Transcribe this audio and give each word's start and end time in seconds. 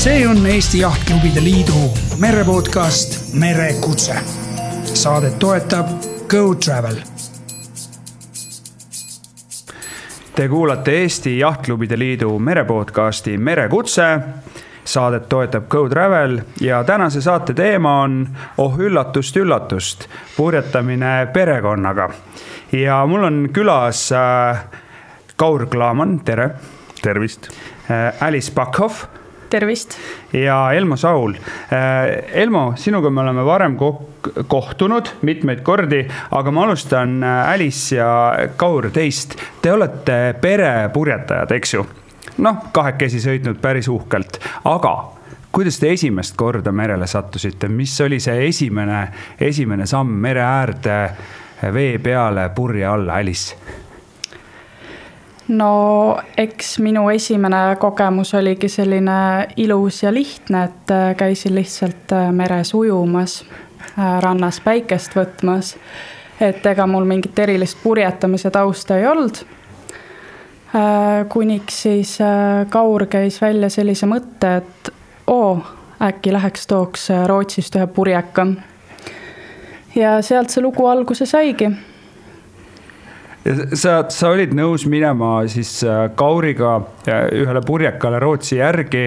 see 0.00 0.28
on 0.28 0.46
Eesti 0.46 0.78
Jahtklubide 0.78 1.44
Liidu 1.44 1.72
merepodcast 2.18 3.34
Merekutse. 3.34 4.14
saadet 4.84 5.38
toetab 5.38 5.86
Go 6.28 6.54
Travel. 6.54 6.94
Te 10.34 10.48
kuulate 10.48 10.92
Eesti 11.02 11.38
Jahtklubide 11.38 11.98
Liidu 11.98 12.38
merepodcasti 12.38 13.38
Merekutse. 13.38 14.18
saadet 14.84 15.28
toetab 15.28 15.68
Go 15.68 15.88
Travel 15.88 16.40
ja 16.60 16.84
tänase 16.84 17.20
saate 17.20 17.54
teema 17.54 18.00
on, 18.02 18.28
oh 18.58 18.78
üllatust-üllatust, 18.78 20.08
purjetamine 20.36 21.28
perekonnaga. 21.32 22.10
ja 22.72 23.06
mul 23.06 23.24
on 23.24 23.48
külas 23.52 24.12
äh, 24.12 24.64
Kaur 25.36 25.66
Klaaman, 25.66 26.20
tere. 26.20 26.50
tervist. 27.02 27.48
äh, 27.90 28.22
Alice 28.26 28.52
Backhoff 28.52 29.19
tervist! 29.50 29.96
ja 30.32 30.58
Elmo 30.72 30.96
Saul. 30.96 31.34
Äh, 31.72 32.40
Elmo, 32.42 32.72
sinuga 32.76 33.10
me 33.10 33.20
oleme 33.24 33.44
varem 33.44 33.76
ko- 33.78 34.06
kohtunud 34.48 35.08
mitmeid 35.26 35.62
kordi, 35.66 36.04
aga 36.30 36.50
ma 36.54 36.64
alustan 36.68 37.22
äh, 37.22 37.52
Alice 37.52 37.96
ja 37.96 38.10
Kaur 38.56 38.90
teist. 38.94 39.36
Te 39.62 39.72
olete 39.72 40.20
perepurjetajad, 40.40 41.56
eks 41.58 41.74
ju? 41.74 41.86
noh, 42.40 42.56
kahekesi 42.72 43.18
sõitnud 43.20 43.58
päris 43.60 43.88
uhkelt, 43.92 44.38
aga 44.64 44.92
kuidas 45.52 45.76
te 45.82 45.90
esimest 45.92 46.36
korda 46.38 46.72
merele 46.72 47.06
sattusite, 47.10 47.68
mis 47.68 47.92
oli 48.00 48.20
see 48.22 48.46
esimene, 48.48 49.00
esimene 49.40 49.86
samm 49.90 50.14
mere 50.22 50.40
äärde, 50.46 50.96
vee 51.74 51.98
peale, 51.98 52.46
purje 52.54 52.86
alla, 52.86 53.18
Alice? 53.20 53.56
No 55.50 56.18
eks 56.36 56.78
minu 56.78 57.08
esimene 57.10 57.76
kogemus 57.80 58.34
oligi 58.34 58.68
selline 58.68 59.48
ilus 59.56 60.02
ja 60.02 60.14
lihtne, 60.14 60.64
et 60.64 60.90
äh, 60.90 61.16
käisin 61.16 61.54
lihtsalt 61.54 62.12
äh, 62.12 62.30
meres 62.32 62.74
ujumas, 62.74 63.44
rannas 64.20 64.60
päikest 64.60 65.16
võtmas. 65.16 65.74
et 66.40 66.66
ega 66.66 66.86
mul 66.86 67.04
mingit 67.04 67.38
erilist 67.38 67.78
purjetamise 67.82 68.50
tausta 68.50 68.96
ei 68.98 69.06
olnud. 69.06 69.42
kuniks 71.28 71.82
siis 71.82 72.20
äh, 72.20 72.66
Kaur 72.70 73.06
käis 73.06 73.40
välja 73.42 73.68
sellise 73.68 74.06
mõtte, 74.06 74.56
et 74.56 74.90
oo, 75.26 75.58
äkki 76.02 76.32
läheks 76.32 76.66
tooks 76.66 77.08
Rootsist 77.26 77.76
ühe 77.76 77.86
purjeka. 77.86 78.46
ja 79.94 80.22
sealt 80.22 80.50
see 80.50 80.62
lugu 80.62 80.86
alguse 80.86 81.26
saigi 81.26 81.70
sa, 83.74 84.04
sa 84.10 84.32
olid 84.34 84.52
nõus 84.56 84.86
minema 84.90 85.40
siis 85.50 85.80
äh, 85.86 86.08
Kauriga 86.16 86.76
äh, 87.08 87.28
ühele 87.40 87.62
purjekale 87.66 88.20
Rootsi 88.20 88.58
järgi, 88.60 89.06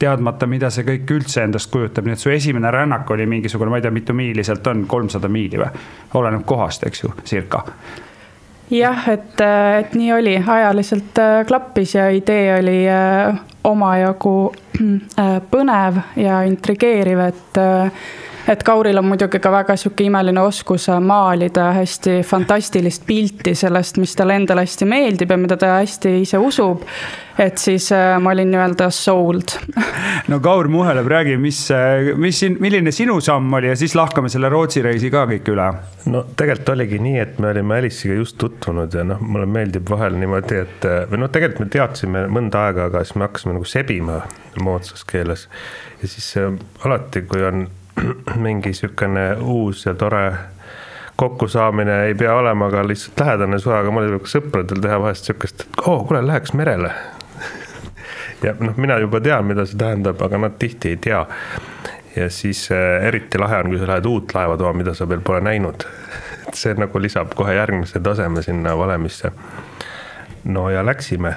teadmata, 0.00 0.48
mida 0.48 0.70
see 0.72 0.86
kõik 0.86 1.10
üldse 1.12 1.44
endast 1.44 1.70
kujutab, 1.72 2.06
nii 2.08 2.16
et 2.16 2.22
su 2.22 2.32
esimene 2.32 2.70
rännak 2.72 3.10
oli 3.12 3.26
mingisugune, 3.28 3.72
ma 3.72 3.80
ei 3.80 3.84
tea, 3.84 3.92
mitu 3.92 4.16
miili 4.16 4.44
sealt 4.44 4.66
on, 4.72 4.86
kolmsada 4.88 5.28
miili 5.28 5.60
või? 5.60 5.82
oleneb 6.20 6.46
kohast, 6.48 6.86
eks 6.88 7.04
ju, 7.04 7.12
circa. 7.24 7.64
jah, 8.72 9.04
et, 9.12 9.40
et 9.80 9.94
nii 9.96 10.12
oli, 10.16 10.38
ajaliselt 10.40 11.20
äh, 11.20 11.42
klappis 11.48 11.94
ja 11.96 12.08
idee 12.12 12.54
oli 12.58 12.80
omajagu 13.64 14.36
põnev 15.52 16.00
ja 16.16 16.40
intrigeeriv, 16.48 17.20
et 17.28 17.58
et 18.48 18.62
Kauril 18.64 18.98
on 18.98 19.08
muidugi 19.10 19.40
ka 19.42 19.52
väga 19.52 19.76
sihuke 19.78 20.04
imeline 20.06 20.40
oskus 20.42 20.88
maalida 21.04 21.70
hästi 21.76 22.20
fantastilist 22.26 23.04
pilti 23.06 23.54
sellest, 23.54 24.00
mis 24.00 24.14
talle 24.16 24.36
endale 24.40 24.64
hästi 24.66 24.88
meeldib 24.88 25.30
ja 25.30 25.38
mida 25.40 25.58
ta 25.60 25.74
hästi 25.78 26.20
ise 26.22 26.38
usub. 26.38 26.84
et 27.40 27.58
siis 27.58 27.86
äh, 27.96 28.18
ma 28.20 28.34
olin 28.34 28.50
nii-öelda 28.52 28.90
sold. 28.92 29.54
no 30.30 30.40
Kaur 30.44 30.68
Muheleb, 30.68 31.06
räägi, 31.08 31.36
mis, 31.40 31.62
mis, 32.20 32.42
milline 32.60 32.92
sinu 32.92 33.20
samm 33.24 33.52
oli 33.56 33.70
ja 33.70 33.76
siis 33.76 33.94
lahkame 33.96 34.28
selle 34.28 34.50
Rootsi 34.52 34.82
reisi 34.84 35.10
ka 35.10 35.24
kõik 35.30 35.48
üle. 35.52 35.70
no 36.12 36.24
tegelikult 36.36 36.74
oligi 36.74 37.00
nii, 37.00 37.16
et 37.22 37.38
me 37.40 37.52
olime 37.54 37.80
Alice'iga 37.80 38.18
just 38.18 38.36
tutvunud 38.40 38.94
ja 38.94 39.06
noh, 39.06 39.22
mulle 39.24 39.48
meeldib 39.48 39.88
vahel 39.90 40.20
niimoodi, 40.20 40.60
et 40.66 40.88
või 41.10 41.24
noh, 41.24 41.32
tegelikult 41.32 41.64
me 41.64 41.72
teadsime 41.78 42.26
mõnda 42.28 42.66
aega, 42.68 42.90
aga 42.90 43.04
siis 43.04 43.16
me 43.16 43.28
hakkasime 43.28 43.56
nagu 43.56 43.68
sebima 43.68 44.20
moodsas 44.60 45.04
keeles. 45.04 45.48
ja 46.02 46.08
siis 46.08 46.32
äh, 46.36 46.52
alati, 46.84 47.22
kui 47.22 47.44
on 47.44 47.68
mingi 48.44 48.72
niisugune 48.72 49.36
uus 49.40 49.86
ja 49.86 49.94
tore 49.94 50.32
kokkusaamine 51.20 52.04
ei 52.04 52.14
pea 52.14 52.34
olema 52.34 52.70
ka 52.70 52.86
lihtsalt 52.88 53.20
lähedane 53.20 53.58
suhe, 53.58 53.76
aga 53.76 53.90
mul 53.92 54.08
võib 54.14 54.28
sõpradel 54.30 54.80
teha 54.80 55.00
vahest 55.02 55.26
niisugust, 55.28 55.66
et 55.66 55.82
oo 55.84 55.96
oh,, 55.98 56.06
kuule, 56.08 56.22
läheks 56.26 56.54
merele 56.56 56.92
ja 58.44 58.54
noh, 58.60 58.76
mina 58.80 58.96
juba 59.02 59.20
tean, 59.20 59.44
mida 59.48 59.66
see 59.68 59.78
tähendab, 59.80 60.22
aga 60.24 60.40
nad 60.46 60.56
tihti 60.58 60.94
ei 60.94 60.96
tea. 60.96 61.20
ja 62.16 62.30
siis 62.30 62.68
äh, 62.72 63.04
eriti 63.08 63.38
lahe 63.38 63.60
on, 63.60 63.70
kui 63.72 63.82
sa 63.82 63.90
lähed 63.92 64.08
uut 64.08 64.34
laeva 64.34 64.56
tooma, 64.56 64.78
mida 64.80 64.94
sa 64.94 65.08
veel 65.08 65.20
pole 65.24 65.40
näinud. 65.44 65.84
et 66.48 66.56
see 66.58 66.74
nagu 66.74 67.02
lisab 67.02 67.34
kohe 67.36 67.54
järgmise 67.54 68.00
taseme 68.00 68.42
sinna 68.42 68.76
valemisse. 68.78 69.30
no 70.44 70.70
ja 70.70 70.86
läksime, 70.86 71.34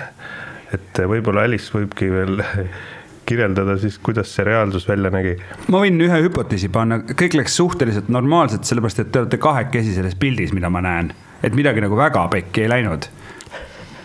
et 0.74 1.04
võib-olla 1.08 1.44
Alice 1.44 1.76
võibki 1.76 2.12
veel 2.12 2.40
kirjeldada 3.26 3.78
siis, 3.82 3.98
kuidas 4.04 4.32
see 4.36 4.46
reaalsus 4.48 4.88
välja 4.90 5.12
nägi? 5.14 5.36
ma 5.72 5.84
võin 5.84 6.00
ühe 6.04 6.22
hüpoteesi 6.28 6.70
panna, 6.74 7.02
kõik 7.10 7.38
läks 7.40 7.58
suhteliselt 7.60 8.12
normaalselt, 8.14 8.68
sellepärast 8.70 9.04
et 9.04 9.12
te 9.12 9.24
olete 9.24 9.42
kahekesi 9.42 9.96
selles 9.98 10.16
pildis, 10.20 10.54
mida 10.56 10.72
ma 10.74 10.84
näen. 10.84 11.14
et 11.44 11.56
midagi 11.56 11.84
nagu 11.84 11.98
väga 12.00 12.28
pekki 12.34 12.66
ei 12.66 12.72
läinud 12.72 13.10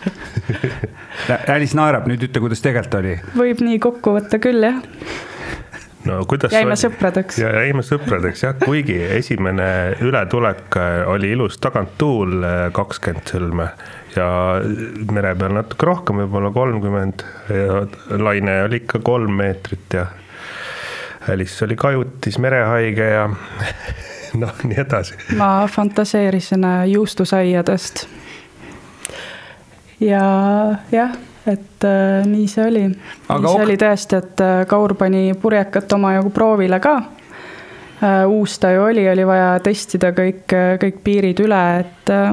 Alice 1.54 1.76
naerab, 1.76 2.06
nüüd 2.08 2.22
ütle, 2.28 2.40
kuidas 2.44 2.62
tegelikult 2.64 3.00
oli. 3.00 3.16
võib 3.36 3.64
nii 3.64 3.80
kokku 3.82 4.14
võtta 4.18 4.40
küll, 4.42 4.62
jah 4.64 4.78
no 6.08 6.22
kuidas 6.30 6.52
jäime 6.54 6.74
oli? 6.74 6.80
sõpradeks. 6.80 7.38
ja 7.42 7.50
jäime 7.64 7.84
sõpradeks 7.86 8.44
jah, 8.46 8.56
kuigi 8.62 8.98
esimene 9.18 9.68
ületulek 10.04 10.78
oli 11.10 11.32
ilus 11.36 11.58
taganttuul 11.62 12.44
kakskümmend 12.76 13.32
sõlme 13.34 13.70
ja 14.18 14.28
mere 15.12 15.34
peal 15.38 15.54
natuke 15.56 15.88
rohkem, 15.88 16.22
võib-olla 16.24 16.50
kolmkümmend 16.54 17.24
ja 17.54 17.82
laine 18.18 18.62
oli 18.66 18.82
ikka 18.82 19.02
kolm 19.06 19.38
meetrit 19.40 19.98
ja 19.98 20.06
Alice 21.28 21.64
oli 21.64 21.76
kajutis, 21.76 22.38
merehaige 22.40 23.08
ja 23.12 23.28
noh, 24.42 24.64
nii 24.64 24.82
edasi. 24.84 25.16
ma 25.38 25.52
fantaseerisin 25.70 26.66
juustusaiadest. 26.92 28.06
ja 30.00 30.22
jah 30.92 31.16
et 31.48 31.84
äh, 31.84 32.26
nii 32.26 32.48
see 32.48 32.66
oli. 32.66 32.84
nii 32.88 33.52
see 33.52 33.64
oli 33.64 33.76
tõesti, 33.80 34.18
et 34.20 34.42
äh, 34.44 34.62
Kaur 34.68 34.94
pani 34.98 35.32
purjekat 35.40 35.92
omajagu 35.96 36.32
proovile 36.34 36.80
ka 36.80 36.96
äh,. 36.98 38.26
uus 38.28 38.58
ta 38.58 38.72
ju 38.74 38.84
oli, 38.84 39.08
oli 39.10 39.26
vaja 39.26 39.50
testida 39.64 40.12
kõik, 40.16 40.44
äh, 40.52 40.74
kõik 40.82 41.02
piirid 41.04 41.44
üle, 41.44 41.62
et 41.80 42.12
äh,. 42.14 42.32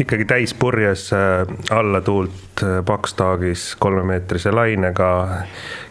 Ikkagi 0.00 0.24
täispurjes 0.24 1.12
äh, 1.12 1.46
alla 1.70 2.00
tuult 2.00 2.62
äh, 2.62 2.84
pakstaagis 2.84 3.76
kolmemeetrise 3.78 4.52
lainega, 4.52 5.10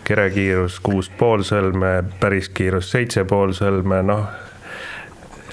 kerekiirus 0.07 0.79
kuus 0.79 1.09
pool 1.09 1.43
sõlme, 1.47 2.01
päris 2.19 2.49
kiirus 2.49 2.91
seitse 2.91 3.25
pool 3.27 3.55
sõlme, 3.57 4.03
noh 4.07 4.27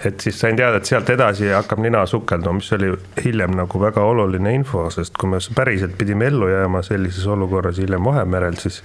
et 0.04 0.20
siis 0.20 0.40
sain 0.40 0.56
teada, 0.56 0.76
et 0.76 0.88
sealt 0.88 1.08
edasi 1.10 1.48
hakkab 1.48 1.80
nina 1.80 2.02
sukelduma, 2.06 2.58
mis 2.58 2.72
oli 2.76 2.90
hiljem 3.24 3.54
nagu 3.56 3.80
väga 3.80 4.02
oluline 4.04 4.52
info, 4.54 4.86
sest 4.92 5.16
kui 5.20 5.30
me 5.32 5.40
päriselt 5.56 5.96
pidime 5.98 6.28
ellu 6.28 6.48
jääma 6.50 6.82
sellises 6.84 7.26
olukorras 7.26 7.78
hiljem 7.80 8.04
Vahemerel, 8.04 8.58
siis 8.60 8.82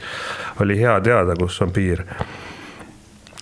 oli 0.64 0.80
hea 0.80 0.96
teada, 1.04 1.36
kus 1.40 1.62
on 1.62 1.74
piir. 1.76 2.06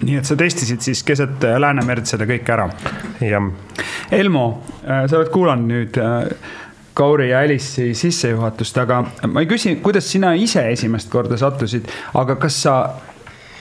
Nii 0.04 0.20
et 0.20 0.30
sa 0.30 0.36
testisid 0.38 0.84
siis 0.86 1.02
keset 1.04 1.44
Läänemerd 1.58 2.06
seda 2.06 2.28
kõike 2.30 2.54
ära? 2.54 2.70
jah. 3.24 3.50
Elmo, 4.14 4.46
sa 4.86 5.18
oled 5.18 5.32
kuulanud 5.34 5.68
nüüd 5.72 6.00
Kauri 6.98 7.30
ja 7.30 7.44
Alice'i 7.46 7.94
sissejuhatust, 7.98 8.78
aga 8.82 9.04
ma 9.30 9.42
ei 9.44 9.50
küsi, 9.50 9.76
kuidas 9.82 10.08
sina 10.10 10.32
ise 10.34 10.64
esimest 10.72 11.12
korda 11.14 11.38
sattusid, 11.38 11.90
aga 12.18 12.38
kas 12.42 12.62
sa 12.64 12.78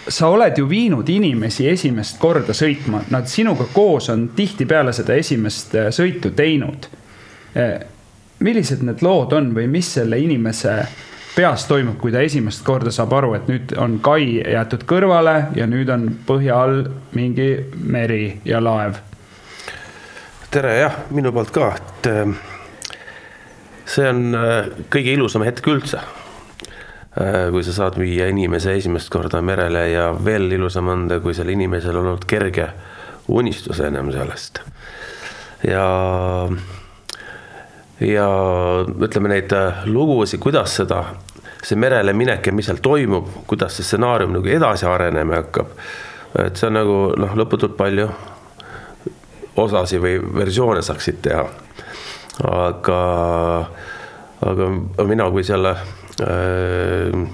sa 0.09 0.29
oled 0.31 0.59
ju 0.59 0.69
viinud 0.71 1.09
inimesi 1.11 1.67
esimest 1.69 2.21
korda 2.23 2.55
sõitma, 2.55 3.03
nad 3.11 3.27
sinuga 3.31 3.67
koos 3.73 4.11
on 4.13 4.29
tihtipeale 4.37 4.95
seda 4.95 5.17
esimest 5.19 5.75
äh, 5.75 5.89
sõitu 5.95 6.31
teinud. 6.37 6.89
Äh, 7.59 7.81
millised 8.47 8.85
need 8.87 9.03
lood 9.03 9.33
on 9.35 9.53
või 9.57 9.67
mis 9.71 9.89
selle 9.97 10.19
inimese 10.23 10.79
peas 11.37 11.67
toimub, 11.69 11.99
kui 12.01 12.13
ta 12.13 12.25
esimest 12.25 12.65
korda 12.65 12.91
saab 12.95 13.13
aru, 13.13 13.35
et 13.37 13.49
nüüd 13.51 13.77
on 13.79 13.99
kai 14.05 14.41
jäetud 14.41 14.87
kõrvale 14.89 15.37
ja 15.57 15.69
nüüd 15.69 15.93
on 15.93 16.09
põhja 16.27 16.61
all 16.65 16.85
mingi 17.17 17.51
meri 17.77 18.41
ja 18.49 18.63
laev? 18.65 19.01
tere 20.51 20.77
jah, 20.79 21.01
minu 21.13 21.33
poolt 21.37 21.53
ka, 21.53 21.73
et 21.77 22.11
äh, 22.13 22.37
see 23.85 24.07
on 24.09 24.31
kõige 24.89 25.13
ilusam 25.13 25.45
hetk 25.45 25.69
üldse 25.69 26.01
Äh, 27.17 27.49
kui 27.49 27.63
sa 27.65 27.73
saad 27.73 27.95
viia 27.97 28.27
inimese 28.29 28.75
esimest 28.77 29.09
korda 29.09 29.39
merele 29.41 29.87
ja 29.89 30.11
veel 30.25 30.51
ilusam 30.53 30.91
on 30.93 31.07
ta, 31.09 31.17
kui 31.25 31.33
sellel 31.33 31.55
inimesel 31.55 31.97
on 31.97 32.11
olnud 32.11 32.27
kerge 32.29 32.67
unistus 33.33 33.81
ennem 33.81 34.11
sellest. 34.13 34.61
ja, 35.65 35.87
ja 38.05 38.27
ütleme 39.09 39.33
neid 39.33 39.55
lugusid, 39.89 40.43
kuidas 40.45 40.77
seda 40.77 41.01
see 41.67 41.79
merele 41.79 42.15
minek 42.15 42.47
ja 42.47 42.55
mis 42.55 42.69
seal 42.69 42.79
toimub, 42.83 43.29
kuidas 43.51 43.79
see 43.79 43.87
stsenaarium 43.87 44.37
nagu 44.37 44.51
edasi 44.51 44.87
arenema 44.87 45.41
hakkab. 45.41 45.73
et 46.45 46.59
see 46.59 46.69
on 46.69 46.79
nagu 46.79 46.97
noh, 47.19 47.35
lõputult 47.39 47.77
palju 47.79 48.09
osasid 49.57 50.03
või 50.03 50.19
versioone 50.37 50.83
saaksid 50.85 51.23
teha. 51.25 51.47
aga, 52.53 53.01
aga 54.45 54.71
mina 55.09 55.31
kui 55.33 55.45
selle 55.49 55.73
äh, 56.23 57.27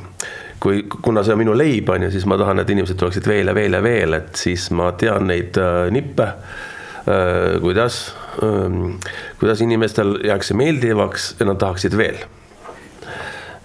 kui, 0.62 0.84
kuna 1.02 1.25
see 1.26 1.34
on 1.34 1.43
minu 1.43 1.56
leib, 1.58 1.90
on 1.90 2.06
ju, 2.06 2.12
siis 2.14 2.26
ma 2.31 2.38
tahan, 2.38 2.62
et 2.62 2.70
inimesed 2.70 3.00
tuleksid 3.00 3.26
veel 3.26 3.50
ja 3.50 3.56
veel 3.56 3.75
ja 3.75 3.82
veel, 3.82 4.14
et 4.20 4.38
siis 4.38 4.69
ma 4.70 4.93
tean 4.99 5.26
neid 5.29 5.58
äh, 5.61 5.88
nippe 5.93 6.29
äh,. 6.29 7.58
kuidas 7.61 8.05
äh,, 8.38 9.11
kuidas 9.40 9.64
inimestel 9.67 10.20
jääks 10.25 10.52
see 10.52 10.62
meeldivaks 10.62 11.34
ja 11.40 11.50
nad 11.50 11.61
tahaksid 11.61 11.99
veel 11.99 12.23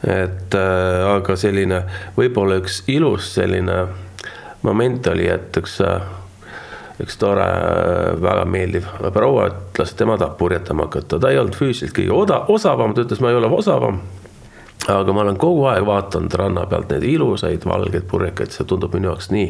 et 0.06 0.56
äh, 0.56 1.08
aga 1.10 1.36
selline 1.40 1.82
võib-olla 2.18 2.60
üks 2.62 2.84
ilus 2.92 3.32
selline 3.38 3.80
moment 4.66 5.10
oli, 5.10 5.26
et 5.32 5.58
üks, 5.58 5.80
äh, 5.82 6.06
üks 7.02 7.18
tore, 7.22 7.48
äh, 7.48 8.12
väga 8.22 8.46
meeldiv 8.50 8.90
proua 9.14 9.48
ütles, 9.50 9.94
et 9.94 9.98
tema 10.04 10.18
tahab 10.20 10.38
purjetama 10.38 10.86
hakata, 10.88 11.20
ta 11.20 11.32
ei 11.34 11.42
olnud 11.42 11.58
füüsiliselt 11.58 11.96
kõige 11.98 12.14
oda-, 12.14 12.44
osavam, 12.54 12.94
ta 12.94 13.06
ütles, 13.08 13.22
ma 13.24 13.34
ei 13.34 13.40
ole 13.40 13.50
osavam. 13.50 14.02
aga 14.88 15.14
ma 15.14 15.24
olen 15.26 15.38
kogu 15.42 15.66
aeg 15.68 15.86
vaadanud 15.86 16.36
ranna 16.40 16.66
pealt 16.70 16.94
neid 16.94 17.04
ilusaid 17.04 17.66
valgeid 17.66 18.06
purjekaid, 18.08 18.54
see 18.54 18.68
tundub 18.70 18.94
minu 18.94 19.10
jaoks 19.10 19.32
nii 19.34 19.50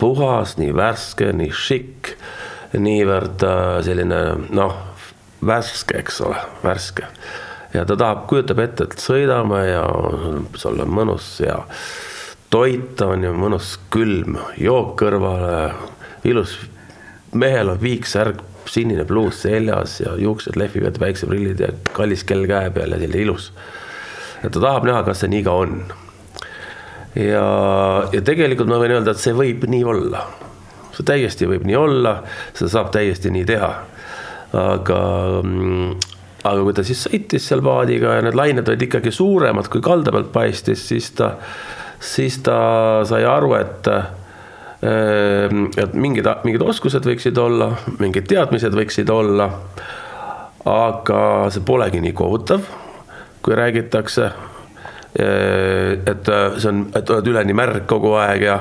puhas, 0.00 0.56
nii 0.58 0.74
värske, 0.76 1.30
nii 1.36 1.52
šikk, 1.54 2.10
niivõrd 2.80 3.44
selline 3.86 4.18
noh, 4.50 4.74
värske, 5.46 6.02
eks 6.02 6.20
ole, 6.26 6.42
värske 6.64 7.06
ja 7.74 7.84
ta 7.86 7.96
tahab, 7.96 8.26
kujutab 8.30 8.62
ette, 8.64 8.86
et 8.88 9.02
sõidame 9.02 9.64
ja 9.68 9.84
sul 10.58 10.80
on 10.82 10.94
mõnus 10.94 11.36
ja 11.44 11.60
toit 12.50 13.00
on 13.06 13.24
ju 13.24 13.32
mõnus 13.36 13.76
külm, 13.94 14.38
jook 14.58 14.96
kõrvale, 15.00 15.70
ilus, 16.26 16.56
mehel 17.32 17.70
on 17.74 17.80
viiksärk, 17.82 18.42
sinine 18.70 19.04
pluus 19.08 19.40
seljas 19.42 19.96
ja 20.02 20.14
juuksed 20.20 20.58
lehvivad, 20.58 20.98
päikseprillid 21.00 21.62
ja 21.62 21.70
kallis 21.96 22.22
kell 22.26 22.46
käe 22.46 22.70
peal 22.74 22.94
ja 22.94 23.00
selline 23.00 23.24
ilus. 23.24 23.50
ja 24.42 24.50
ta 24.50 24.60
tahab 24.60 24.86
näha, 24.86 25.02
kas 25.06 25.22
see 25.22 25.30
nii 25.32 25.42
ka 25.46 25.54
on. 25.62 25.80
ja, 27.14 27.46
ja 28.12 28.22
tegelikult 28.26 28.70
ma 28.70 28.78
võin 28.82 28.98
öelda, 28.98 29.14
et 29.14 29.22
see 29.22 29.34
võib 29.34 29.66
nii 29.70 29.84
olla. 29.94 30.26
see 30.94 31.06
täiesti 31.06 31.48
võib 31.50 31.66
nii 31.66 31.78
olla, 31.78 32.20
seda 32.52 32.70
saab 32.76 32.92
täiesti 32.94 33.32
nii 33.34 33.46
teha. 33.48 33.72
aga 34.60 35.00
mm, 35.42 36.09
aga 36.40 36.62
kui 36.64 36.74
ta 36.76 36.84
siis 36.86 37.02
sõitis 37.04 37.46
seal 37.50 37.62
paadiga 37.64 38.16
ja 38.16 38.24
need 38.24 38.36
lained 38.38 38.68
olid 38.68 38.86
ikkagi 38.86 39.12
suuremad, 39.12 39.68
kui 39.72 39.82
kalda 39.84 40.12
pealt 40.14 40.30
paistis, 40.32 40.82
siis 40.88 41.10
ta, 41.18 41.34
siis 42.00 42.38
ta 42.44 42.56
sai 43.08 43.26
aru, 43.28 43.52
et 43.58 43.90
ehm, 43.92 45.66
et 45.76 45.94
mingid, 45.94 46.28
mingid 46.46 46.64
oskused 46.64 47.04
võiksid 47.06 47.38
olla, 47.40 47.72
mingid 48.00 48.28
teadmised 48.30 48.76
võiksid 48.76 49.10
olla. 49.12 49.50
aga 50.70 51.20
see 51.48 51.62
polegi 51.64 52.02
nii 52.04 52.12
kohutav, 52.12 52.66
kui 53.40 53.54
räägitakse. 53.56 54.26
Ehm, 55.20 56.02
et 56.08 56.28
see 56.56 56.68
on, 56.68 56.86
et 56.94 57.10
oled 57.10 57.30
üleni 57.32 57.56
märg 57.56 57.86
kogu 57.88 58.14
aeg 58.20 58.44
ja, 58.44 58.56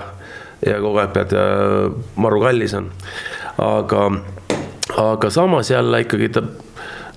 ja 0.66 0.80
kogu 0.84 1.00
aeg 1.00 1.14
pead, 1.16 1.36
maru 2.16 2.42
kallis 2.44 2.76
on. 2.76 2.92
aga, 3.60 4.10
aga 4.98 5.30
samas 5.30 5.72
jälle 5.72 6.04
ikkagi 6.04 6.30
ta 6.36 6.44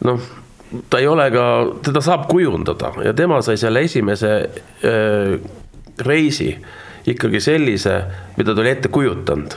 noh 0.04 0.41
ta 0.90 0.98
ei 0.98 1.06
ole 1.06 1.30
ka, 1.30 1.44
teda 1.84 2.00
saab 2.04 2.28
kujundada 2.30 2.92
ja 3.04 3.12
tema 3.16 3.42
sai 3.42 3.56
selle 3.60 3.82
esimese 3.84 4.32
äh, 4.84 5.36
reisi 6.06 6.52
ikkagi 7.06 7.40
sellise, 7.40 8.02
mida 8.36 8.54
ta 8.54 8.60
oli 8.60 8.70
ette 8.70 8.88
kujutanud. 8.88 9.54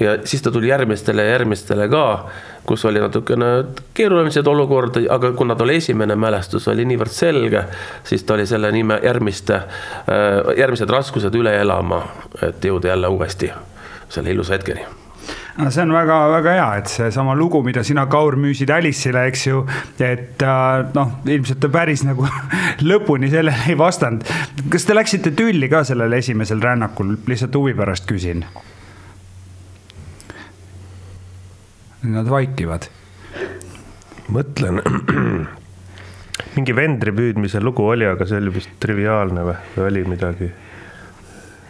ja 0.00 0.16
siis 0.24 0.42
ta 0.42 0.50
tuli 0.50 0.68
järgmistele 0.68 1.22
ja 1.22 1.30
järgmistele 1.30 1.88
ka, 1.88 2.26
kus 2.66 2.84
oli 2.84 3.00
natukene 3.00 3.46
keerulised 3.94 4.46
olukordi, 4.46 5.06
aga 5.10 5.32
kuna 5.32 5.54
tal 5.54 5.70
esimene 5.70 6.16
mälestus 6.16 6.68
oli 6.68 6.84
niivõrd 6.84 7.14
selge, 7.14 7.62
siis 8.04 8.24
ta 8.24 8.34
oli 8.34 8.46
selle 8.46 8.72
nime 8.72 8.98
järgmiste 9.04 9.60
järgmised 10.58 10.90
raskused 10.90 11.34
üle 11.38 11.54
elama, 11.60 12.02
et 12.42 12.64
jõuda 12.64 12.92
jälle 12.94 13.08
uuesti 13.14 13.52
selle 14.08 14.30
ilusa 14.34 14.58
hetkeni 14.58 15.03
no 15.58 15.70
see 15.70 15.84
on 15.84 15.94
väga-väga 15.94 16.54
hea, 16.56 16.66
et 16.80 16.90
seesama 16.90 17.34
lugu, 17.38 17.62
mida 17.66 17.84
sina, 17.86 18.06
Kaur, 18.10 18.36
müüsid 18.40 18.72
Alice'ile, 18.74 19.24
eks 19.30 19.46
ju, 19.46 19.62
et 20.02 20.42
äh, 20.42 20.84
noh, 20.96 21.16
ilmselt 21.30 21.62
ta 21.62 21.70
päris 21.72 22.04
nagu 22.06 22.26
lõpuni 22.90 23.30
sellele 23.32 23.70
ei 23.70 23.78
vastanud. 23.78 24.26
kas 24.72 24.86
te 24.88 24.96
läksite 24.96 25.34
tülli 25.36 25.70
ka 25.72 25.84
sellel 25.86 26.18
esimesel 26.18 26.62
rännakul, 26.62 27.16
lihtsalt 27.28 27.54
huvi 27.60 27.76
pärast 27.78 28.08
küsin? 28.10 28.44
Nad 32.04 32.28
vaikivad. 32.28 32.90
mõtlen 34.34 34.80
mingi 36.56 36.74
vendri 36.76 37.12
püüdmise 37.12 37.60
lugu 37.62 37.86
oli, 37.86 38.06
aga 38.08 38.26
see 38.26 38.40
oli 38.40 38.52
vist 38.54 38.76
triviaalne 38.80 39.44
või, 39.46 39.56
või 39.76 39.88
oli 39.88 40.04
midagi? 40.14 40.50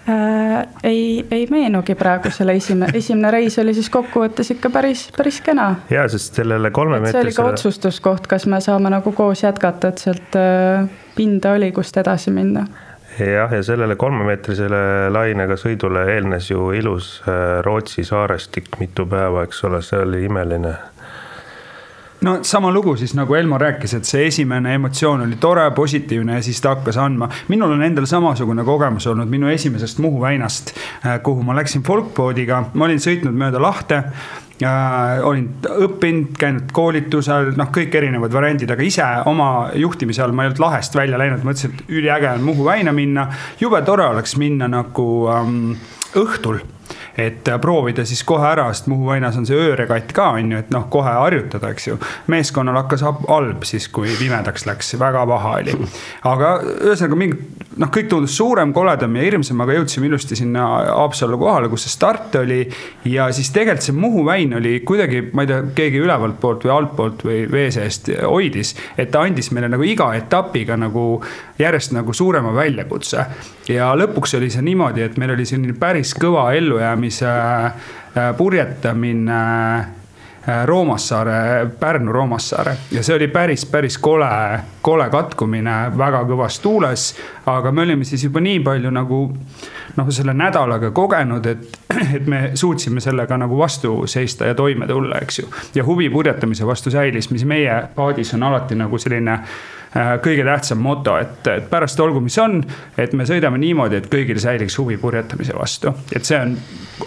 Äh,? 0.08 0.66
ei, 0.82 1.26
ei 1.30 1.46
meenugi 1.50 1.94
praegu 1.94 2.30
selle 2.30 2.56
esimene, 2.60 2.92
esimene 2.94 3.30
reis 3.34 3.58
oli 3.62 3.74
siis 3.74 3.90
kokkuvõttes 3.92 4.54
ikka 4.56 4.70
päris, 4.70 5.06
päris 5.16 5.40
kena. 5.44 5.68
ja, 5.90 6.06
sest 6.08 6.40
sellele 6.40 6.70
kolmemeetrisele. 6.70 7.22
see 7.22 7.28
oli 7.28 7.36
ka 7.36 7.50
otsustuskoht, 7.52 8.26
kas 8.30 8.46
me 8.46 8.60
saame 8.64 8.92
nagu 8.92 9.12
koos 9.12 9.44
jätkata, 9.44 9.92
et 9.94 10.04
sealt 10.06 10.40
äh, 10.40 10.88
pinda 11.16 11.54
oli, 11.58 11.72
kust 11.72 11.96
edasi 12.00 12.34
minna 12.34 12.66
jah, 13.18 13.52
ja 13.52 13.62
sellele 13.62 13.96
kolmemeetrisele 13.96 15.10
lainega 15.14 15.56
sõidule 15.60 16.06
eelnes 16.14 16.50
ju 16.50 16.70
ilus 16.76 17.16
äh, 17.28 17.60
Rootsi 17.66 18.04
saarestik 18.04 18.74
mitu 18.80 19.06
päeva, 19.06 19.44
eks 19.46 19.64
ole, 19.68 19.82
see 19.82 20.00
oli 20.02 20.24
imeline 20.28 20.74
no 22.24 22.38
sama 22.42 22.72
lugu 22.72 22.96
siis 22.96 23.14
nagu 23.14 23.34
Elmo 23.34 23.58
rääkis, 23.58 23.94
et 23.98 24.08
see 24.08 24.26
esimene 24.28 24.74
emotsioon 24.78 25.26
oli 25.26 25.36
tore, 25.40 25.64
positiivne 25.76 26.38
ja 26.38 26.44
siis 26.44 26.60
ta 26.60 26.74
hakkas 26.74 26.96
andma. 27.00 27.28
minul 27.48 27.72
on 27.76 27.82
endal 27.82 28.06
samasugune 28.08 28.64
kogemus 28.64 29.06
olnud 29.06 29.28
minu 29.28 29.50
esimesest 29.52 29.98
Muhu 29.98 30.20
väinast, 30.20 30.74
äh, 31.06 31.20
kuhu 31.22 31.42
ma 31.42 31.56
läksin 31.56 31.82
folkboardiga, 31.82 32.64
ma 32.74 32.88
olin 32.88 33.02
sõitnud 33.02 33.36
mööda 33.36 33.60
lahte 33.62 34.00
äh,. 34.64 35.20
olin 35.22 35.48
õppinud, 35.68 36.36
käinud 36.38 36.72
koolitusel, 36.72 37.52
noh, 37.58 37.72
kõik 37.74 37.94
erinevad 38.00 38.32
variandid, 38.32 38.70
aga 38.70 38.86
ise 38.86 39.08
oma 39.26 39.70
juhtimise 39.74 40.22
all 40.22 40.32
ma 40.32 40.44
ei 40.44 40.52
olnud 40.52 40.62
lahest 40.62 40.96
välja 40.96 41.20
läinud, 41.20 41.44
mõtlesin, 41.44 41.74
et 41.74 41.90
üliäge 41.90 42.30
on 42.30 42.46
Muhu 42.46 42.64
väina 42.64 42.92
minna. 42.92 43.28
jube 43.60 43.82
tore 43.82 44.06
oleks 44.06 44.36
minna 44.40 44.70
nagu 44.70 45.08
ähm, 45.34 45.74
õhtul 46.14 46.62
et 47.16 47.48
äh, 47.48 47.60
proovida 47.60 48.04
siis 48.04 48.24
kohe 48.26 48.46
ära, 48.48 48.66
sest 48.74 48.88
Muhu 48.90 49.06
väinas 49.06 49.36
on 49.38 49.46
see 49.46 49.56
ööregatt 49.58 50.12
ka, 50.16 50.30
on 50.38 50.50
ju, 50.52 50.60
et 50.64 50.70
noh, 50.74 50.86
kohe 50.90 51.12
harjutada, 51.14 51.70
eks 51.74 51.86
ju. 51.88 51.98
meeskonnal 52.32 52.80
hakkas 52.82 53.04
halb 53.06 53.62
siis, 53.68 53.86
kui 53.88 54.10
pimedaks 54.18 54.66
läks, 54.66 54.94
väga 55.00 55.22
paha 55.30 55.52
oli. 55.60 55.76
aga 56.30 56.50
ühesõnaga 56.64 57.18
mingi, 57.18 57.38
noh, 57.78 57.92
kõik 57.94 58.10
tundus 58.10 58.34
suurem, 58.36 58.72
koledam 58.74 59.14
ja 59.18 59.26
hirmsam, 59.28 59.62
aga 59.62 59.78
jõudsime 59.78 60.10
ilusti 60.10 60.38
sinna 60.38 60.66
Haapsallu 60.90 61.38
kohale, 61.38 61.70
kus 61.72 61.86
see 61.86 61.94
start 61.94 62.34
oli. 62.42 62.64
ja 63.08 63.30
siis 63.32 63.52
tegelikult 63.54 63.86
see 63.86 63.96
Muhu 64.04 64.26
väin 64.26 64.54
oli 64.58 64.80
kuidagi, 64.86 65.28
ma 65.32 65.46
ei 65.46 65.52
tea, 65.52 65.62
keegi 65.76 66.02
ülevalt 66.02 66.40
poolt 66.42 66.66
või 66.66 66.74
altpoolt 66.74 67.24
või 67.26 67.44
vee 67.50 67.70
seest 67.74 68.10
hoidis, 68.24 68.74
et 68.98 69.12
ta 69.14 69.22
andis 69.24 69.52
meile 69.54 69.70
nagu 69.70 69.86
iga 69.86 70.10
etapiga 70.18 70.76
nagu 70.80 71.22
järjest 71.58 71.94
nagu 71.94 72.12
suurema 72.12 72.50
väljakutse. 72.54 73.26
ja 73.68 73.92
lõpuks 73.96 74.36
oli 74.36 74.50
see 74.50 74.62
niimoodi, 74.66 75.02
et 75.06 75.16
meil 75.20 75.32
oli 75.36 75.46
selline 75.46 75.76
päris 75.78 76.12
kõva 76.18 76.50
ellujäämise 76.56 77.03
äh, 77.22 77.72
purjetamine 78.36 79.40
äh, 79.78 80.66
Roomassaare, 80.66 81.66
Pärnu 81.80 82.12
Roomassaare 82.12 82.76
ja 82.90 83.02
see 83.02 83.16
oli 83.16 83.28
päris, 83.28 83.66
päris 83.66 83.98
kole, 83.98 84.60
kole 84.82 85.08
katkumine 85.10 85.76
väga 85.98 86.24
kõvas 86.28 86.60
tuules. 86.62 87.14
aga 87.46 87.72
me 87.72 87.82
olime 87.82 88.04
siis 88.04 88.24
juba 88.24 88.40
nii 88.40 88.60
palju 88.60 88.90
nagu 88.90 89.20
noh, 89.96 90.10
selle 90.10 90.34
nädalaga 90.34 90.90
kogenud, 90.90 91.46
et, 91.46 91.78
et 92.16 92.26
me 92.26 92.50
suutsime 92.54 93.00
sellega 93.00 93.38
nagu 93.40 93.58
vastu 93.58 94.06
seista 94.06 94.46
ja 94.46 94.54
toime 94.54 94.86
tulla, 94.86 95.18
eks 95.22 95.38
ju. 95.38 95.48
ja 95.74 95.84
huvi 95.84 96.10
purjetamise 96.10 96.66
vastu 96.66 96.90
säilis, 96.90 97.30
mis 97.30 97.44
meie 97.44 97.82
paadis 97.94 98.34
on 98.34 98.42
alati 98.42 98.74
nagu 98.78 98.98
selline 98.98 99.38
kõige 99.94 100.44
tähtsam 100.46 100.80
moto, 100.82 101.14
et, 101.22 101.46
et 101.52 101.68
pärast 101.70 102.00
olgu, 102.02 102.20
mis 102.24 102.36
on, 102.42 102.58
et 102.98 103.12
me 103.14 103.26
sõidame 103.28 103.60
niimoodi, 103.62 104.00
et 104.00 104.08
kõigil 104.10 104.40
säiliks 104.42 104.78
huvi 104.80 104.98
purjetamise 104.98 105.54
vastu, 105.54 105.94
et 106.14 106.26
see 106.26 106.40
on 106.40 106.56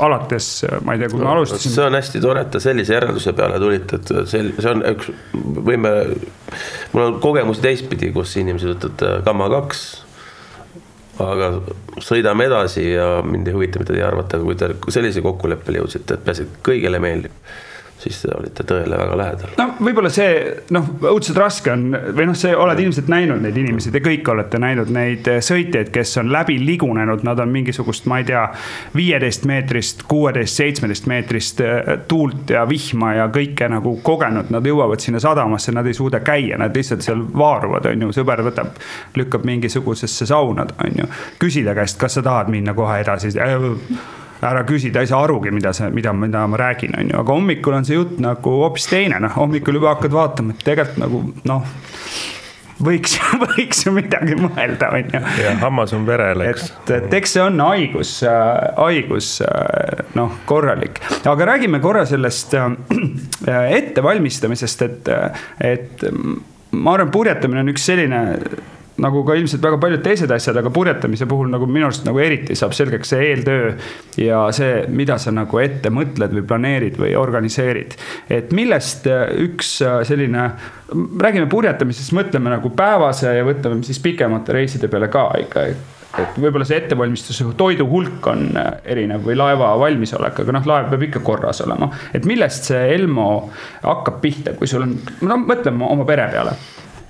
alates, 0.07 0.49
ma 0.87 0.95
ei 0.95 1.03
tea, 1.03 1.11
kui 1.11 1.21
me 1.23 1.29
alustasime. 1.33 1.73
see 1.75 1.85
on 1.85 1.99
hästi 1.99 2.23
tore, 2.23 2.45
et 2.47 2.51
te 2.55 2.63
sellise 2.63 2.95
järelduse 2.95 3.35
peale 3.35 3.59
tulite, 3.59 3.99
et 3.99 4.13
see, 4.31 4.43
see 4.55 4.71
on 4.71 4.83
üks, 4.93 5.11
võime, 5.67 5.93
mul 6.93 7.07
on 7.09 7.21
kogemusi 7.23 7.65
teistpidi, 7.65 8.13
kus 8.15 8.37
inimesed 8.39 8.77
ütlevad 8.77 9.25
gamma 9.27 9.51
kaks 9.57 9.87
aga 11.23 11.51
sõidame 12.03 12.45
edasi 12.47 12.91
ja 12.91 13.07
mind 13.25 13.47
ei 13.49 13.55
huvita, 13.55 13.81
mida 13.81 13.93
teie 13.93 14.05
arvate, 14.05 14.37
aga 14.37 14.45
kui 14.45 14.57
te 14.59 14.93
sellise 14.93 15.23
kokkuleppele 15.25 15.81
jõudsite, 15.81 16.17
et 16.17 16.25
peaasi, 16.25 16.45
et 16.45 16.59
kõigile 16.65 17.01
meeldib, 17.01 17.33
siis 18.07 18.21
te 18.25 18.33
olite 18.37 18.63
tõele 18.67 18.97
väga 18.99 19.17
lähedal. 19.17 19.53
no 19.59 19.67
võib-olla 19.79 20.11
see 20.13 20.31
noh, 20.75 20.87
õudselt 21.11 21.39
raske 21.39 21.71
on 21.73 21.87
või 21.91 22.27
noh, 22.29 22.37
see 22.37 22.55
oled 22.55 22.79
ilmselt 22.81 23.09
näinud 23.11 23.41
neid 23.43 23.57
inimesi, 23.59 23.91
te 23.93 24.01
kõik 24.03 24.27
olete 24.31 24.59
näinud 24.61 24.91
neid 24.93 25.27
sõitjaid, 25.43 25.91
kes 25.93 26.17
on 26.21 26.31
läbi 26.33 26.57
ligunenud, 26.63 27.23
nad 27.27 27.39
on 27.43 27.51
mingisugust, 27.53 28.07
ma 28.09 28.21
ei 28.21 28.27
tea, 28.29 28.43
viieteist 28.97 29.47
meetrist, 29.49 30.03
kuueteist, 30.09 30.59
seitsmeteist 30.61 31.09
meetrist 31.11 31.63
eh, 31.65 31.93
tuult 32.09 32.53
ja 32.53 32.65
vihma 32.69 33.13
ja 33.19 33.29
kõike 33.33 33.69
nagu 33.71 33.97
kogenud, 34.03 34.51
nad 34.53 34.67
jõuavad 34.67 35.03
sinna 35.03 35.21
sadamasse, 35.23 35.73
nad 35.75 35.87
ei 35.87 35.97
suuda 35.97 36.21
käia, 36.25 36.59
nad 36.59 36.75
lihtsalt 36.75 37.05
seal 37.05 37.23
vaaruvad, 37.37 37.89
on 37.91 38.07
ju, 38.07 38.13
sõber 38.21 38.43
võtab, 38.47 38.77
lükkab 39.17 39.47
mingisugusesse 39.47 40.29
sauna, 40.29 40.67
on 40.83 41.03
ju. 41.03 41.09
küsida 41.41 41.75
käest, 41.77 41.99
kas 42.01 42.17
sa 42.17 42.25
tahad 42.25 42.51
minna 42.53 42.75
kohe 42.77 43.01
edasi 43.03 43.33
ära 44.41 44.63
küsi, 44.67 44.91
ta 44.93 45.03
ei 45.03 45.09
saa 45.09 45.23
arugi, 45.25 45.51
mida 45.53 45.73
see, 45.75 45.89
mida, 45.93 46.13
mida 46.13 46.45
ma 46.47 46.59
räägin, 46.59 46.95
on 46.99 47.11
ju, 47.11 47.19
aga 47.19 47.37
hommikul 47.37 47.77
on 47.79 47.87
see 47.87 47.97
jutt 47.97 48.17
nagu 48.23 48.57
hoopis 48.63 48.89
teine, 48.91 49.21
noh, 49.23 49.33
hommikul 49.37 49.79
juba 49.79 49.95
hakkad 49.95 50.17
vaatama, 50.17 50.55
et 50.55 50.65
tegelikult 50.67 51.03
nagu 51.03 51.23
noh 51.49 51.69
võiks, 52.83 53.15
võiks 53.43 53.83
ju 53.85 53.93
midagi 53.95 54.37
mõelda, 54.39 54.91
on 54.93 55.11
ju. 55.13 55.21
ja 55.41 55.55
hammas 55.61 55.93
on 55.97 56.05
verel, 56.07 56.43
eks. 56.45 56.69
et, 56.71 56.93
et 56.99 57.17
eks 57.19 57.35
see 57.37 57.43
on 57.43 57.59
haigus, 57.63 58.13
haigus 58.77 59.31
noh, 60.17 60.37
korralik. 60.49 61.01
aga 61.27 61.51
räägime 61.53 61.81
korra 61.83 62.05
sellest 62.09 62.55
ettevalmistamisest, 63.47 64.87
et, 64.87 65.13
et 65.73 66.07
ma 66.77 66.97
arvan, 66.97 67.13
purjetamine 67.13 67.65
on 67.65 67.73
üks 67.73 67.87
selline 67.89 68.23
nagu 69.03 69.23
ka 69.27 69.35
ilmselt 69.37 69.63
väga 69.63 69.79
paljud 69.81 70.03
teised 70.05 70.31
asjad, 70.33 70.57
aga 70.61 70.71
purjetamise 70.73 71.27
puhul 71.29 71.51
nagu 71.51 71.67
minu 71.69 71.89
arust 71.89 72.05
nagu 72.07 72.21
eriti 72.23 72.55
saab 72.57 72.73
selgeks 72.77 73.13
see 73.13 73.27
eeltöö 73.31 73.73
ja 74.21 74.45
see, 74.55 74.85
mida 74.89 75.19
sa 75.21 75.33
nagu 75.35 75.61
ette 75.61 75.91
mõtled 75.93 76.33
või 76.37 76.45
planeerid 76.47 76.97
või 77.01 77.13
organiseerid. 77.19 77.97
et 78.29 78.55
millest 78.55 79.05
üks 79.43 79.77
äh, 79.85 79.99
selline, 80.07 80.49
räägime 81.21 81.49
purjetamisest, 81.51 82.15
mõtleme 82.17 82.53
nagu 82.53 82.73
päevase 82.75 83.37
ja 83.37 83.45
võtame 83.47 83.83
siis 83.85 84.01
pikemate 84.03 84.55
reiside 84.57 84.89
peale 84.91 85.11
ka 85.13 85.29
ikka 85.43 85.67
et 86.21 86.39
võib-olla 86.39 86.65
see 86.65 86.79
ettevalmistuse 86.81 87.45
toidu 87.59 87.85
hulk 87.89 88.25
on 88.31 88.47
äh, 88.57 88.71
erinev 88.95 89.25
või 89.27 89.37
laeva 89.37 89.73
valmisolek, 89.79 90.41
aga 90.43 90.55
noh, 90.55 90.65
laev 90.69 90.89
peab 90.91 91.05
ikka 91.09 91.21
korras 91.25 91.61
olema. 91.65 91.91
et 92.15 92.25
millest 92.25 92.71
see 92.71 92.81
Elmo 92.95 93.29
hakkab 93.83 94.21
pihta, 94.23 94.55
kui 94.57 94.69
sul 94.69 94.87
on, 94.87 94.97
no 95.21 95.39
mõtleme 95.43 95.85
oma 95.85 96.07
pere 96.07 96.29
peale 96.33 96.57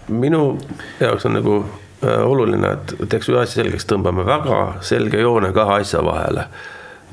minu 0.10 0.58
jaoks 1.00 1.26
on 1.26 1.34
nagu 1.34 1.66
äh, 2.04 2.22
oluline, 2.26 2.72
et 2.72 3.10
teeks 3.10 3.30
ühe 3.32 3.42
asja 3.42 3.62
selgeks, 3.62 3.88
tõmbame 3.90 4.26
väga 4.28 4.60
selge 4.86 5.22
joone 5.22 5.52
kahe 5.56 5.82
asja 5.82 6.04
vahele. 6.06 6.48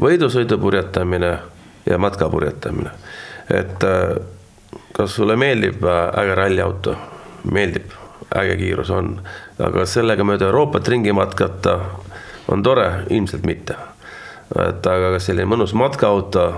võidusõidu 0.01 0.59
purjetamine 0.59 1.39
ja 1.87 1.99
matka 1.99 2.29
purjetamine. 2.29 2.91
et 3.51 3.85
äh, 3.85 4.17
kas 4.93 5.15
sulle 5.15 5.37
meeldib 5.37 5.85
äh, 5.85 6.21
äge 6.23 6.35
ralliauto? 6.35 6.97
meeldib, 7.53 7.91
äge 8.35 8.57
kiirus 8.57 8.91
on, 8.91 9.21
aga 9.59 9.87
sellega 9.87 10.25
mööda 10.25 10.47
Euroopat 10.47 10.89
ringi 10.89 11.13
matkata 11.13 11.79
on 12.49 12.63
tore, 12.63 13.05
ilmselt 13.11 13.45
mitte. 13.45 13.75
et 14.69 14.87
aga 14.87 15.13
kas 15.17 15.27
selline 15.27 15.49
mõnus 15.51 15.75
matkaauto, 15.75 16.53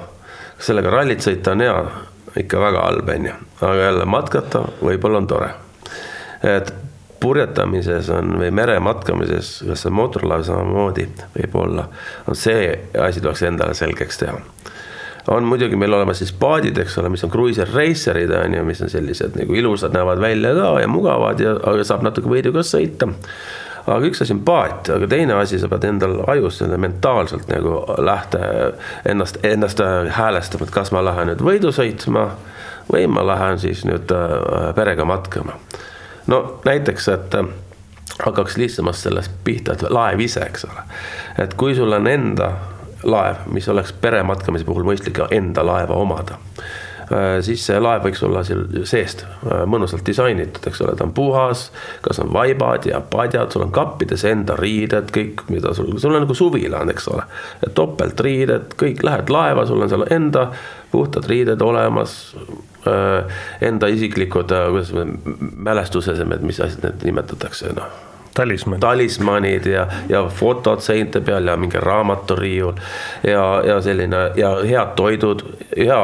sellega 0.59 0.91
rallit 0.91 1.25
sõita 1.25 1.53
on 1.53 1.61
hea, 1.61 1.77
ikka 2.37 2.61
väga 2.61 2.83
halb, 2.83 3.09
on 3.09 3.31
ju, 3.31 3.37
aga 3.61 3.77
jälle 3.83 4.05
matkata 4.05 4.67
võib-olla 4.83 5.25
on 5.25 5.27
tore 5.27 5.55
et 6.43 6.73
purjetamises 7.21 8.11
on 8.13 8.37
või 8.41 8.51
merematkamises, 8.55 9.61
kas 9.67 9.85
see 9.85 9.95
mootorlaev 9.95 10.45
samamoodi 10.47 11.07
võib-olla, 11.37 11.89
on 12.29 12.39
see 12.39 12.69
asi 13.03 13.23
tuleks 13.25 13.43
endale 13.49 13.75
selgeks 13.75 14.21
teha. 14.21 14.37
on 15.33 15.45
muidugi 15.45 15.77
meil 15.77 15.95
olemas 15.95 16.21
siis 16.23 16.33
paadid, 16.33 16.79
eks 16.79 16.99
ole, 16.99 17.09
mis 17.11 17.25
on 17.25 17.31
cruiser 17.31 17.69
racer'id 17.75 18.31
on 18.31 18.55
ju, 18.55 18.65
mis 18.65 18.83
on 18.83 18.91
sellised 18.91 19.39
nagu 19.39 19.55
ilusad, 19.55 19.95
näevad 19.97 20.21
välja 20.21 20.55
ka 20.55 20.81
ja 20.81 20.89
mugavad 20.89 21.41
ja, 21.41 21.57
aga 21.57 21.85
saab 21.85 22.05
natuke 22.07 22.31
võiduga 22.31 22.63
sõita 22.63 23.09
aga 23.87 24.03
üks 24.07 24.23
asi 24.23 24.35
on 24.35 24.45
paat, 24.47 24.91
aga 24.91 25.09
teine 25.11 25.35
asi, 25.41 25.59
sa 25.63 25.71
pead 25.71 25.87
endal 25.89 26.21
ajus 26.31 26.61
selle 26.61 26.79
mentaalselt 26.83 27.49
nagu 27.49 27.81
lähte 28.03 28.41
ennast, 29.09 29.39
ennast 29.47 29.83
häälestama, 30.19 30.67
et 30.67 30.75
kas 30.75 30.93
ma 30.93 31.05
lähen 31.07 31.31
nüüd 31.31 31.43
võidu 31.47 31.73
sõitma 31.75 32.29
või 32.93 33.07
ma 33.11 33.25
lähen 33.27 33.59
siis 33.63 33.85
nüüd 33.87 34.11
äh, 34.15 34.73
perega 34.79 35.07
matkama 35.09 35.57
no 36.27 36.61
näiteks, 36.65 37.09
et 37.09 37.35
äh, 37.35 37.47
hakkaks 38.25 38.57
lihtsamast 38.57 39.07
sellest 39.07 39.33
pihta, 39.45 39.73
et 39.73 39.83
laev 39.91 40.21
ise, 40.21 40.41
eks 40.41 40.65
ole. 40.65 40.87
et 41.39 41.55
kui 41.55 41.75
sul 41.75 41.93
on 41.93 42.07
enda 42.07 42.51
laev, 43.03 43.47
mis 43.53 43.69
oleks 43.69 43.93
perematkamise 43.93 44.65
puhul 44.65 44.87
mõistlik 44.87 45.21
enda 45.31 45.67
laeva 45.67 45.95
omada 45.95 46.39
siis 47.45 47.63
see 47.69 47.81
laev 47.81 48.07
võiks 48.07 48.23
olla 48.27 48.43
seal 48.47 48.65
seest 48.89 49.25
äh, 49.27 49.65
mõnusalt 49.71 50.07
disainitud, 50.07 50.65
eks 50.67 50.83
ole, 50.85 50.97
ta 50.99 51.07
on 51.07 51.15
puhas, 51.17 51.69
kas 52.07 52.23
on 52.23 52.33
vaibad 52.35 52.89
ja 52.91 53.01
padjad, 53.01 53.53
sul 53.53 53.67
on 53.67 53.75
kappides 53.75 54.25
enda 54.29 54.57
riided, 54.59 55.13
kõik, 55.15 55.47
mida 55.53 55.75
sul, 55.77 55.93
sul 56.03 56.15
on 56.15 56.27
nagu 56.27 56.35
suvila 56.35 56.83
on, 56.83 56.95
eks 56.95 57.11
ole. 57.15 57.27
topeltriided, 57.75 58.75
kõik, 58.81 59.05
lähed 59.07 59.31
laeva, 59.31 59.67
sul 59.67 59.85
on 59.85 59.93
seal 59.93 60.07
enda 60.11 60.49
puhtad 60.91 61.27
riided 61.29 61.63
olemas, 61.63 62.17
Äh, 62.87 63.25
enda 63.61 63.87
isiklikud, 63.87 64.51
äh, 64.51 64.69
kuidas 64.71 64.93
mälestusesemed, 65.57 66.45
mis 66.47 66.61
asjad 66.61 66.85
need 66.87 67.09
nimetatakse, 67.09 67.73
noh 67.75 68.06
talismanid. 68.37 68.81
talismanid 68.85 69.67
ja, 69.71 69.87
ja 70.09 70.25
fotod 70.29 70.85
seinte 70.85 71.21
peal 71.25 71.49
ja 71.49 71.57
mingi 71.57 71.81
raamaturiiul 71.83 72.79
ja, 73.27 73.45
ja 73.67 73.81
selline 73.81 74.31
ja 74.37 74.53
head 74.63 74.95
toidud, 74.97 75.43
hea, 75.77 76.01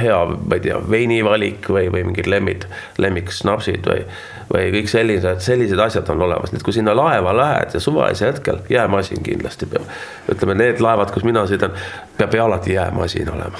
hea, 0.00 0.20
ma 0.26 0.58
ei 0.58 0.64
tea, 0.68 0.80
veinivalik 0.90 1.68
või, 1.68 1.88
või 1.92 2.04
mingid 2.10 2.30
lemmid, 2.30 2.68
lemmiksnapsid 2.98 3.88
või, 3.90 4.04
või 4.52 4.68
kõik 4.74 4.90
sellised, 4.90 5.40
sellised 5.44 5.80
asjad 5.80 6.08
on 6.12 6.26
olemas, 6.26 6.52
nii 6.52 6.60
et 6.60 6.66
kui 6.66 6.76
sinna 6.76 6.94
laeva 6.96 7.32
lähed 7.36 7.76
ja 7.76 7.80
suvalisel 7.80 8.32
hetkel 8.32 8.60
jäämasin 8.70 9.22
kindlasti 9.24 9.66
peab. 9.70 9.88
ütleme, 10.32 10.58
need 10.58 10.82
laevad, 10.84 11.12
kus 11.14 11.24
mina 11.24 11.46
sõidan, 11.50 11.74
peab 12.18 12.36
alati 12.44 12.76
jäämasin 12.76 13.30
olema 13.32 13.58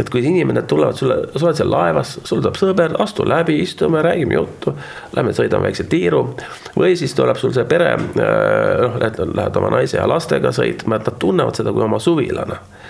et 0.00 0.08
kui 0.10 0.22
inimene 0.24 0.62
tulevad 0.62 0.96
sulle, 0.96 1.16
sa 1.36 1.46
oled 1.46 1.58
seal 1.58 1.70
laevas, 1.70 2.14
sul 2.24 2.40
tuleb 2.40 2.56
sõber, 2.56 2.94
astu 3.02 3.26
läbi, 3.28 3.58
istume, 3.60 4.00
räägime 4.02 4.38
juttu. 4.38 4.72
Lähme 5.16 5.34
sõidame 5.36 5.68
väikse 5.68 5.84
tiiru 5.92 6.22
või 6.78 6.94
siis 6.96 7.12
tuleb 7.18 7.36
sul 7.36 7.52
see 7.52 7.66
pere, 7.68 7.90
äh, 7.98 8.80
noh, 8.80 8.96
lähed, 9.02 9.20
lähed 9.34 9.60
oma 9.60 9.74
naise 9.76 9.98
ja 9.98 10.08
lastega 10.08 10.54
sõitma, 10.56 10.96
et 10.96 11.10
nad 11.10 11.20
tunnevad 11.20 11.60
seda 11.60 11.74
kui 11.76 11.84
oma 11.84 12.00
suvilane 12.00 12.56
äh, 12.56 12.80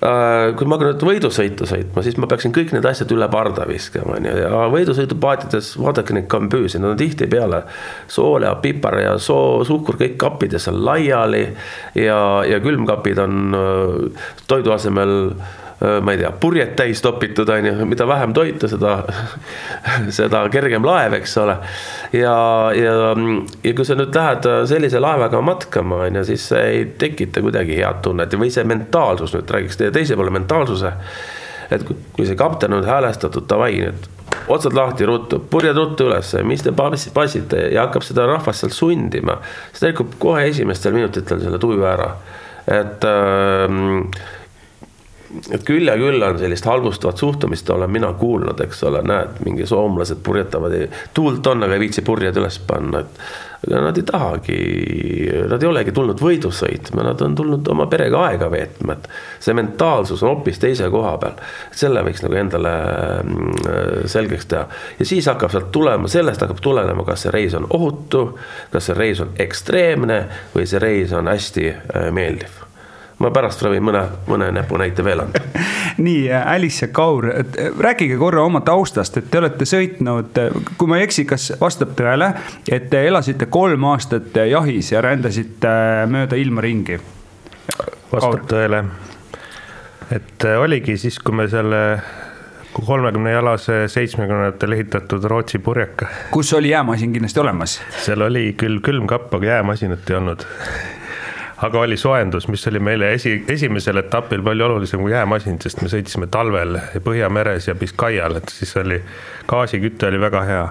kui 0.00 0.64
ma 0.68 0.78
hakkan 0.78 0.94
nüüd 0.94 1.02
võidusõitu 1.04 1.66
sõitma, 1.68 2.00
siis 2.04 2.16
ma 2.16 2.28
peaksin 2.30 2.54
kõik 2.56 2.72
need 2.72 2.86
asjad 2.88 3.10
üle 3.12 3.26
parda 3.32 3.66
viskama, 3.68 4.16
on 4.16 4.28
ju, 4.30 4.34
ja 4.40 4.62
võidusõidupaatides 4.72 5.74
vaadake 5.76 6.16
neid 6.16 6.28
kambüüse, 6.32 6.80
nad 6.80 6.94
on 6.94 7.00
tihtipeale 7.00 7.62
sool 8.08 8.48
ja 8.48 8.54
pipar 8.64 8.96
ja 9.02 9.14
soo, 9.20 9.60
suhkur 9.68 10.00
kõik 10.00 10.16
kappides 10.20 10.70
on 10.72 10.80
laiali. 10.86 11.44
Ja, 12.00 12.20
ja 12.48 12.60
külmkapid 12.64 13.20
on 13.20 13.56
äh, 13.56 14.28
toidu 14.48 14.72
asemel 14.72 15.16
Äh, 15.34 15.69
ma 15.80 16.12
ei 16.12 16.18
tea, 16.20 16.30
purjed 16.40 16.74
täis 16.76 17.00
topitud, 17.00 17.48
on 17.48 17.66
ju, 17.66 17.86
mida 17.88 18.04
vähem 18.08 18.34
toita, 18.36 18.68
seda, 18.68 18.98
seda 20.18 20.42
kergem 20.52 20.84
laev, 20.84 21.16
eks 21.16 21.36
ole. 21.40 21.56
ja, 22.12 22.36
ja, 22.76 22.94
ja 23.64 23.74
kui 23.76 23.88
sa 23.88 23.96
nüüd 23.96 24.14
lähed 24.16 24.48
sellise 24.68 25.00
laevaga 25.00 25.40
matkama, 25.44 26.02
on 26.06 26.20
ju, 26.20 26.24
siis 26.32 26.48
see 26.52 26.62
ei 26.74 26.86
tekita 27.00 27.40
kuidagi 27.44 27.80
head 27.80 28.02
tunnet 28.04 28.36
või 28.36 28.52
see 28.52 28.66
mentaalsus 28.68 29.32
nüüd 29.36 29.56
räägiks 29.56 29.80
teie 29.80 29.94
teise 29.94 30.20
poole 30.20 30.34
mentaalsuse. 30.36 30.92
et 31.70 31.84
kui 31.86 32.26
see 32.26 32.36
kapten 32.36 32.74
on 32.76 32.84
häälestatud, 32.84 33.46
davai 33.48 33.76
nüüd 33.80 34.08
otsad 34.50 34.74
lahti 34.74 35.06
ruttu, 35.06 35.38
purjed 35.50 35.76
ruttu 35.76 36.08
ülesse, 36.10 36.42
mis 36.46 36.62
te 36.62 36.72
passite 36.74 37.68
ja 37.72 37.86
hakkab 37.86 38.04
seda 38.06 38.26
rahvast 38.28 38.64
sealt 38.64 38.76
sundima. 38.76 39.38
ta 39.78 39.88
rikub 39.88 40.12
kohe 40.18 40.44
esimestel 40.50 40.92
minutitel 40.92 41.40
selle 41.40 41.58
tuju 41.62 41.86
ära, 41.88 42.10
et 42.68 43.08
äh, 43.08 43.80
et 45.50 45.62
küll 45.66 45.86
ja 45.86 45.96
küll 45.98 46.22
on 46.26 46.38
sellist 46.40 46.66
halvustavat 46.66 47.20
suhtumist 47.22 47.70
olen 47.70 47.90
mina 47.90 48.12
kuulnud, 48.18 48.60
eks 48.64 48.82
ole, 48.88 49.02
näed, 49.06 49.38
mingi 49.46 49.66
soomlased 49.66 50.22
purjetavad, 50.26 50.74
tuult 51.14 51.46
on, 51.46 51.62
aga 51.66 51.76
ei 51.76 51.84
viitsi 51.86 52.02
purjed 52.06 52.40
üles 52.40 52.58
panna, 52.66 53.04
et 53.04 53.22
aga 53.68 53.80
nad 53.84 53.98
ei 54.00 54.06
tahagi, 54.08 54.58
nad 55.50 55.62
ei 55.62 55.68
olegi 55.68 55.92
tulnud 55.92 56.20
võidu 56.22 56.50
sõitma, 56.54 57.04
nad 57.04 57.20
on 57.22 57.34
tulnud 57.36 57.68
oma 57.72 57.86
perega 57.92 58.22
aega 58.30 58.48
veetma, 58.52 58.96
et 58.96 59.10
see 59.44 59.54
mentaalsus 59.56 60.24
on 60.24 60.32
hoopis 60.32 60.58
teise 60.62 60.88
koha 60.90 61.12
peal. 61.20 61.36
selle 61.82 62.02
võiks 62.06 62.24
nagu 62.24 62.38
endale 62.40 62.72
mm, 63.20 64.08
selgeks 64.10 64.48
teha 64.50 64.64
ja 64.98 65.08
siis 65.12 65.28
hakkab 65.28 65.52
sealt 65.52 65.70
tulema, 65.72 66.08
sellest 66.08 66.42
hakkab 66.46 66.64
tulenema, 66.64 67.04
kas 67.04 67.26
see 67.26 67.36
reis 67.36 67.54
on 67.58 67.68
ohutu, 67.68 68.24
kas 68.72 68.88
see 68.88 68.98
reis 68.98 69.20
on 69.20 69.36
ekstreemne 69.38 70.24
või 70.56 70.66
see 70.66 70.80
reis 70.82 71.12
on 71.12 71.28
hästi 71.28 71.68
äh, 71.70 72.10
meeldiv 72.16 72.59
ma 73.20 73.30
pärast 73.34 73.62
võin 73.64 73.84
mõne, 73.84 74.02
mõne 74.30 74.50
näpunäite 74.54 75.04
veel 75.04 75.24
anda 75.26 75.42
nii, 76.06 76.24
Alice 76.32 76.86
ja 76.86 76.92
Kaur, 76.94 77.26
rääkige 77.80 78.16
korra 78.20 78.44
oma 78.46 78.62
taustast, 78.66 79.18
et 79.20 79.30
te 79.30 79.40
olete 79.40 79.68
sõitnud, 79.68 80.40
kui 80.78 80.90
ma 80.90 81.00
ei 81.00 81.06
eksi, 81.08 81.26
kas 81.28 81.50
vastab 81.60 81.94
tõele, 81.98 82.32
et 82.70 82.88
te 82.92 83.04
elasite 83.08 83.50
kolm 83.52 83.84
aastat 83.92 84.40
jahis 84.50 84.92
ja 84.94 85.04
rändasite 85.04 85.74
mööda 86.10 86.40
ilma 86.40 86.64
ringi? 86.64 87.00
vastab 88.10 88.48
tõele. 88.50 88.84
et 90.10 90.48
oligi 90.58 90.96
siis, 90.98 91.20
kui 91.22 91.36
me 91.36 91.46
selle 91.48 91.82
kolmekümne 92.72 93.30
jalase 93.30 93.82
seitsmekümnendatel 93.88 94.72
ehitatud 94.72 95.24
Rootsi 95.24 95.58
purjeka. 95.58 96.08
kus 96.30 96.52
oli 96.54 96.70
jäämasin 96.70 97.12
kindlasti 97.12 97.40
olemas? 97.40 97.80
seal 97.98 98.26
oli 98.26 98.54
küll 98.58 98.80
külmkapp, 98.80 99.34
aga 99.34 99.46
jäämasinat 99.46 100.10
ei 100.10 100.16
olnud 100.16 100.46
aga 101.62 101.80
oli 101.80 101.96
soojendus, 101.96 102.48
mis 102.48 102.66
oli 102.68 102.80
meile 102.80 103.12
esi, 103.14 103.34
esimesel 103.48 104.00
etapil 104.00 104.42
palju 104.44 104.64
olulisem 104.64 105.02
kui 105.04 105.12
jäämasin, 105.12 105.58
sest 105.62 105.82
me 105.84 105.90
sõitsime 105.92 106.30
talvel 106.32 106.78
Põhjameres 107.04 107.68
ja 107.68 107.74
Biskaial, 107.78 108.38
et 108.40 108.52
siis 108.52 108.72
oli 108.80 109.00
gaasiküte 109.50 110.08
oli 110.08 110.20
väga 110.20 110.42
hea. 110.46 110.64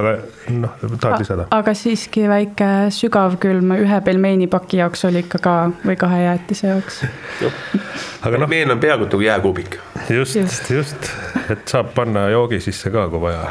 aga 0.00 0.14
noh, 0.54 0.76
tahad 1.00 1.20
lisada? 1.22 1.46
aga 1.50 1.74
siiski 1.74 2.26
väike 2.30 2.70
sügavkülm 2.94 3.74
ühe 3.80 4.00
pelmeenipaki 4.06 4.80
jaoks 4.80 5.04
oli 5.10 5.24
ikka 5.24 5.42
ka 5.44 5.56
või 5.84 5.98
kahe 6.00 6.22
jäätise 6.24 6.72
jaoks 6.72 7.02
aga 8.22 8.36
noh. 8.36 8.46
pelmeen 8.46 8.76
on 8.76 8.80
peaaegu 8.80 9.08
nagu 9.08 9.20
jääkuubik. 9.26 9.78
just, 10.10 10.36
just, 10.36 10.70
just, 10.70 11.10
et 11.50 11.68
saab 11.68 11.92
panna 11.94 12.28
joogi 12.30 12.60
sisse 12.60 12.90
ka, 12.90 13.08
kui 13.12 13.20
vaja. 13.26 13.50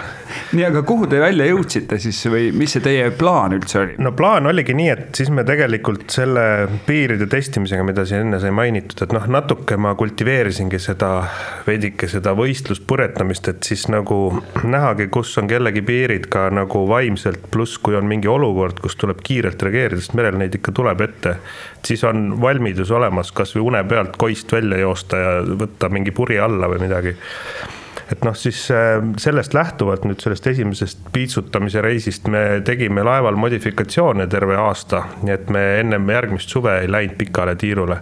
nii, 0.53 0.65
aga 0.69 0.84
kuhu 0.88 1.08
te 1.12 1.19
välja 1.22 1.50
jõudsite 1.50 2.00
siis 2.00 2.22
või 2.31 2.50
mis 2.55 2.74
see 2.77 2.86
teie 2.86 3.12
plaan 3.12 3.58
üldse 3.58 3.84
oli? 3.84 3.98
no 4.01 4.13
plaan 4.17 4.48
oligi 4.50 4.74
nii, 4.77 4.89
et 4.96 5.22
siis 5.22 5.31
me 5.34 5.46
tegelikult 5.48 6.08
selle 6.13 6.46
piiride 6.86 7.27
testimisega, 7.29 7.83
mida 7.86 8.05
siin 8.07 8.25
enne 8.25 8.39
sai 8.41 8.51
mainitud, 8.55 9.01
et 9.03 9.13
noh, 9.15 9.25
natuke 9.31 9.77
ma 9.79 9.93
kultiveerisingi 10.00 10.79
seda 10.81 11.09
veidike 11.67 12.09
seda 12.12 12.33
võistluspurjetamist, 12.38 13.50
et 13.51 13.69
siis 13.69 13.88
nagu 13.91 14.19
nähagi, 14.63 15.09
kus 15.13 15.36
on 15.41 15.50
kellegi 15.50 15.83
piirid 15.86 16.29
ka 16.31 16.48
nagu 16.53 16.86
vaimselt, 16.89 17.50
pluss 17.53 17.79
kui 17.83 17.98
on 18.00 18.07
mingi 18.09 18.29
olukord, 18.31 18.81
kus 18.83 18.98
tuleb 19.00 19.24
kiirelt 19.25 19.62
reageerida, 19.65 20.01
sest 20.01 20.15
merel 20.19 20.39
neid 20.39 20.55
ikka 20.59 20.75
tuleb 20.75 21.01
ette. 21.07 21.36
siis 21.86 22.03
on 22.03 22.41
valmidus 22.41 22.91
olemas 22.91 23.31
kasvõi 23.31 23.63
une 23.63 23.83
pealt 23.88 24.17
koist 24.17 24.51
välja 24.51 24.81
joosta 24.83 25.17
ja 25.17 25.36
võtta 25.43 25.89
mingi 25.89 26.12
puri 26.12 26.39
alla 26.39 26.67
või 26.67 26.81
midagi 26.88 27.15
et 28.12 28.24
noh, 28.25 28.36
siis 28.36 28.63
äh, 28.74 28.98
sellest 29.22 29.54
lähtuvalt 29.54 30.06
nüüd 30.08 30.22
sellest 30.24 30.48
esimesest 30.50 31.12
piitsutamise 31.13 31.82
reisist 31.86 32.28
me 32.32 32.62
tegime 32.66 33.04
laeval 33.06 33.38
modifikatsioone 33.39 34.28
terve 34.32 34.58
aasta, 34.58 35.04
nii 35.22 35.36
et 35.36 35.54
me 35.54 35.63
ennem 35.84 36.10
järgmist 36.10 36.50
suve 36.50 36.80
ei 36.82 36.92
läinud 36.92 37.18
pikale 37.20 37.56
tiirule. 37.60 38.00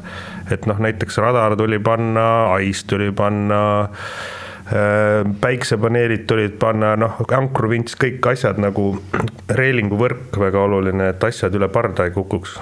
et 0.52 0.66
noh, 0.66 0.80
näiteks 0.80 1.18
radar 1.24 1.58
tuli 1.60 1.80
panna, 1.80 2.54
ais 2.56 2.84
tuli 2.88 3.12
panna 3.12 3.60
äh, 3.84 5.28
päiksepaneelid 5.42 6.26
tulid 6.28 6.58
panna, 6.60 6.96
noh, 6.96 7.20
ankruvints, 7.38 8.00
kõik 8.00 8.32
asjad 8.32 8.62
nagu 8.64 8.94
reelinguvõrk 9.60 10.40
väga 10.40 10.66
oluline, 10.70 11.12
et 11.14 11.30
asjad 11.32 11.56
üle 11.56 11.72
parda 11.74 12.08
ei 12.08 12.16
kukuks 12.16 12.60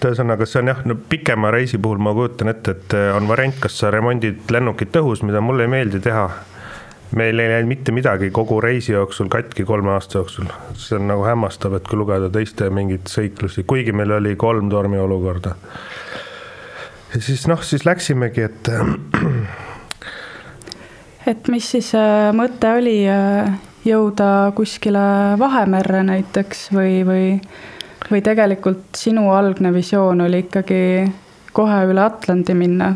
et 0.00 0.06
ühesõnaga, 0.08 0.46
see 0.48 0.62
on 0.62 0.70
jah, 0.70 0.78
no 0.88 0.96
pikema 0.96 1.50
reisi 1.52 1.78
puhul 1.78 2.00
ma 2.00 2.14
kujutan 2.16 2.48
ette, 2.48 2.72
et 2.72 2.94
eh, 2.96 3.10
on 3.12 3.26
variant, 3.28 3.56
kas 3.60 3.76
sa 3.82 3.90
remondid 3.92 4.48
lennukit 4.52 4.96
õhus, 4.96 5.20
mida 5.26 5.42
mulle 5.44 5.66
ei 5.66 5.72
meeldi 5.76 6.00
teha. 6.00 6.30
meil 7.10 7.40
ei 7.42 7.48
läinud 7.50 7.66
mitte 7.66 7.90
midagi 7.90 8.28
kogu 8.30 8.60
reisi 8.62 8.92
jooksul 8.92 9.26
katki 9.28 9.64
kolme 9.66 9.90
aasta 9.90 10.20
jooksul, 10.20 10.46
see 10.78 10.94
on 10.94 11.08
nagu 11.10 11.24
hämmastav, 11.26 11.74
et 11.74 11.88
kui 11.88 11.98
lugeda 11.98 12.28
teiste 12.30 12.68
mingeid 12.70 13.10
sõiklusi, 13.10 13.64
kuigi 13.66 13.92
meil 13.92 14.12
oli 14.14 14.36
kolm 14.36 14.70
tormiolukorda. 14.70 15.54
ja 17.14 17.20
siis 17.20 17.48
noh, 17.50 17.62
siis 17.62 17.84
läksimegi, 17.84 18.46
et. 18.46 18.70
et 21.26 21.48
mis 21.48 21.70
siis 21.74 21.90
äh, 21.98 22.30
mõte 22.32 22.72
oli 22.78 23.02
äh, 23.10 23.52
jõuda 23.84 24.52
kuskile 24.54 25.36
Vahemerre 25.38 26.04
näiteks 26.06 26.70
või, 26.72 27.02
või 27.04 27.26
või 28.10 28.22
tegelikult 28.24 28.96
sinu 28.98 29.30
algne 29.34 29.72
visioon 29.74 30.20
oli 30.26 30.44
ikkagi 30.46 30.82
kohe 31.52 31.78
üle 31.90 32.02
Atlandi 32.02 32.54
minna? 32.54 32.94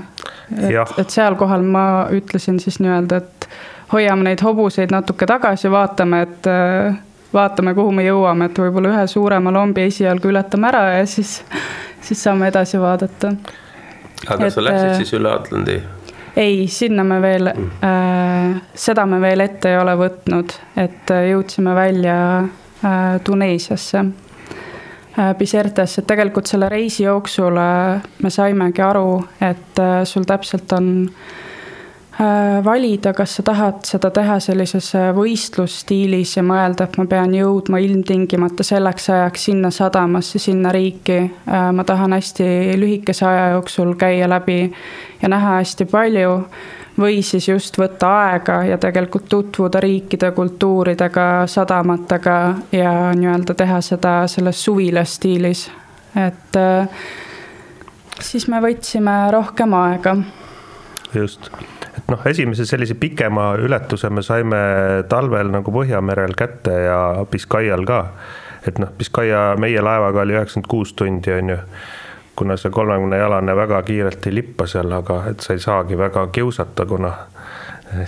et, 0.59 0.99
et 0.99 1.11
seal 1.11 1.39
kohal 1.41 1.65
ma 1.65 1.87
ütlesin 2.15 2.61
siis 2.61 2.79
nii-öelda, 2.83 3.23
et 3.23 3.49
hoiame 3.93 4.29
neid 4.29 4.43
hobuseid 4.45 4.93
natuke 4.93 5.27
tagasi, 5.27 5.71
vaatame, 5.73 6.21
et 6.27 6.49
vaatame, 7.35 7.75
kuhu 7.75 7.93
me 7.95 8.05
jõuame, 8.07 8.49
et 8.51 8.59
võib-olla 8.61 8.93
ühe 8.95 9.05
suurema 9.11 9.53
lombi 9.55 9.87
esialgu 9.89 10.31
ületame 10.31 10.71
ära 10.71 10.85
ja 10.99 11.07
siis, 11.09 11.39
siis 12.05 12.23
saame 12.23 12.51
edasi 12.53 12.81
vaadata. 12.81 13.35
aga 14.29 14.47
et, 14.47 14.55
sa 14.55 14.65
läksid 14.65 14.97
siis 15.03 15.15
üle 15.19 15.33
Atlandi? 15.33 15.79
ei, 16.37 16.67
sinna 16.69 17.05
me 17.07 17.21
veel 17.23 17.51
mm., 17.55 17.71
äh, 17.87 18.61
seda 18.75 19.07
me 19.07 19.21
veel 19.23 19.47
ette 19.47 19.73
ei 19.73 19.81
ole 19.81 19.97
võtnud, 19.99 20.55
et 20.77 21.15
jõudsime 21.31 21.75
välja 21.75 22.19
äh, 22.43 23.17
Tuneesiasse 23.25 24.05
Bisertes, 25.39 25.99
äh, 25.99 26.03
et 26.03 26.07
tegelikult 26.11 26.51
selle 26.51 26.69
reisi 26.69 27.05
jooksul 27.05 27.57
äh, 27.61 28.03
me 28.23 28.31
saimegi 28.31 28.83
aru, 28.83 29.23
et 29.41 29.79
äh, 29.79 30.03
sul 30.05 30.27
täpselt 30.27 30.73
on 30.73 31.09
valida, 32.65 33.11
kas 33.11 33.33
sa 33.35 33.43
tahad 33.43 33.81
seda 33.89 34.07
teha 34.15 34.37
sellises 34.39 34.93
võistlusstiilis 35.17 36.37
ja 36.37 36.45
mõelda, 36.47 36.87
et 36.87 36.95
ma 37.01 37.09
pean 37.11 37.33
jõudma 37.35 37.81
ilmtingimata 37.83 38.63
selleks 38.63 39.09
ajaks 39.11 39.49
sinna 39.49 39.73
sadamasse, 39.75 40.39
sinna 40.39 40.71
riiki. 40.71 41.17
ma 41.75 41.85
tahan 41.85 42.15
hästi 42.15 42.47
lühikese 42.79 43.27
aja 43.27 43.49
jooksul 43.57 43.97
käia 43.99 44.31
läbi 44.31 44.61
ja 45.23 45.33
näha 45.35 45.57
hästi 45.59 45.89
palju 45.91 46.37
või 46.99 47.23
siis 47.23 47.49
just 47.49 47.79
võtta 47.79 48.11
aega 48.29 48.61
ja 48.69 48.79
tegelikult 48.79 49.29
tutvuda 49.29 49.81
riikide 49.83 50.31
kultuuridega, 50.37 51.47
sadamatega 51.51 52.37
ja 52.73 52.95
nii-öelda 53.17 53.55
teha 53.59 53.81
seda 53.81 54.15
selles 54.31 54.65
suvilas 54.65 55.15
stiilis. 55.19 55.71
et 56.17 56.57
äh, 56.57 56.89
siis 58.21 58.49
me 58.49 58.61
võtsime 58.63 59.17
rohkem 59.33 59.75
aega. 59.75 60.17
just, 61.15 61.51
et 61.97 62.09
noh, 62.11 62.27
esimese 62.27 62.67
sellise 62.67 62.95
pikema 62.95 63.55
ületuse 63.59 64.11
me 64.11 64.23
saime 64.23 64.63
talvel 65.09 65.51
nagu 65.51 65.73
Põhjamerel 65.73 66.35
kätte 66.39 66.79
ja 66.87 67.27
Biskaial 67.31 67.85
ka. 67.85 68.07
et 68.67 68.79
noh, 68.79 68.95
Biskaia 68.99 69.55
meie 69.59 69.83
laevaga 69.83 70.23
oli 70.23 70.39
üheksakümmend 70.39 70.71
kuus 70.71 70.93
tundi, 70.93 71.33
on 71.33 71.57
ju 71.57 71.59
kuna 72.37 72.57
see 72.57 72.71
kolmekümne 72.75 73.19
jalane 73.19 73.57
väga 73.57 73.83
kiirelt 73.83 74.27
ei 74.27 74.35
lippa 74.35 74.67
seal, 74.67 74.93
aga 74.93 75.21
et 75.31 75.45
sa 75.45 75.55
ei 75.55 75.63
saagi 75.63 75.99
väga 75.99 76.27
kiusata, 76.35 76.87
kuna 76.87 77.13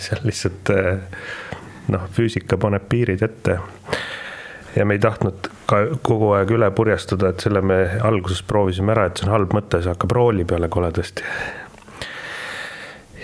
seal 0.03 0.25
lihtsalt 0.27 0.73
noh, 1.93 2.09
füüsika 2.12 2.59
paneb 2.61 2.89
piirid 2.89 3.23
ette. 3.23 3.59
ja 4.77 4.85
me 4.85 4.95
ei 4.95 5.01
tahtnud 5.01 5.47
ka 5.67 5.79
kogu 6.05 6.33
aeg 6.37 6.51
üle 6.53 6.71
purjestuda, 6.71 7.31
et 7.33 7.41
selle 7.41 7.62
me 7.65 7.79
alguses 8.05 8.43
proovisime 8.45 8.93
ära, 8.93 9.07
et 9.07 9.21
see 9.21 9.29
on 9.29 9.33
halb 9.33 9.55
mõte, 9.57 9.81
see 9.81 9.93
hakkab 9.93 10.12
rooli 10.12 10.45
peale 10.45 10.69
koledasti. 10.69 11.25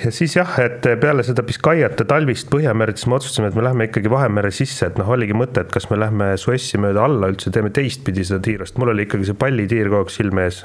Ja 0.03 0.11
siis 0.11 0.33
jah, 0.35 0.55
et 0.59 0.87
peale 0.99 1.23
seda 1.23 1.45
Biskaiat 1.47 2.01
ja 2.01 2.07
talvist 2.09 2.49
Põhjamerd, 2.51 2.97
siis 2.99 3.07
me 3.07 3.19
otsustasime, 3.21 3.53
et 3.53 3.59
me 3.59 3.63
läheme 3.63 3.87
ikkagi 3.87 4.11
Vahemere 4.11 4.51
sisse, 4.51 4.89
et 4.89 4.97
noh, 4.99 5.11
oligi 5.15 5.37
mõte, 5.37 5.63
et 5.63 5.71
kas 5.71 5.87
me 5.93 6.01
lähme 6.01 6.33
Suessi 6.41 6.81
mööda 6.81 7.05
alla 7.07 7.29
üldse, 7.31 7.53
teeme 7.55 7.71
teistpidi 7.71 8.25
seda 8.27 8.43
tiirast, 8.43 8.81
mul 8.81 8.95
oli 8.95 9.07
ikkagi 9.07 9.29
see 9.29 9.39
pallitiir 9.39 9.93
kogu 9.93 10.03
aeg 10.03 10.17
silme 10.17 10.49
ees 10.49 10.65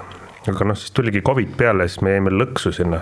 aga 0.52 0.68
noh, 0.70 0.78
siis 0.78 0.94
tuligi 0.96 1.22
Covid 1.26 1.56
peale, 1.60 1.88
siis 1.88 2.02
me 2.06 2.16
jäime 2.16 2.32
lõksu 2.34 2.72
sinna. 2.76 3.02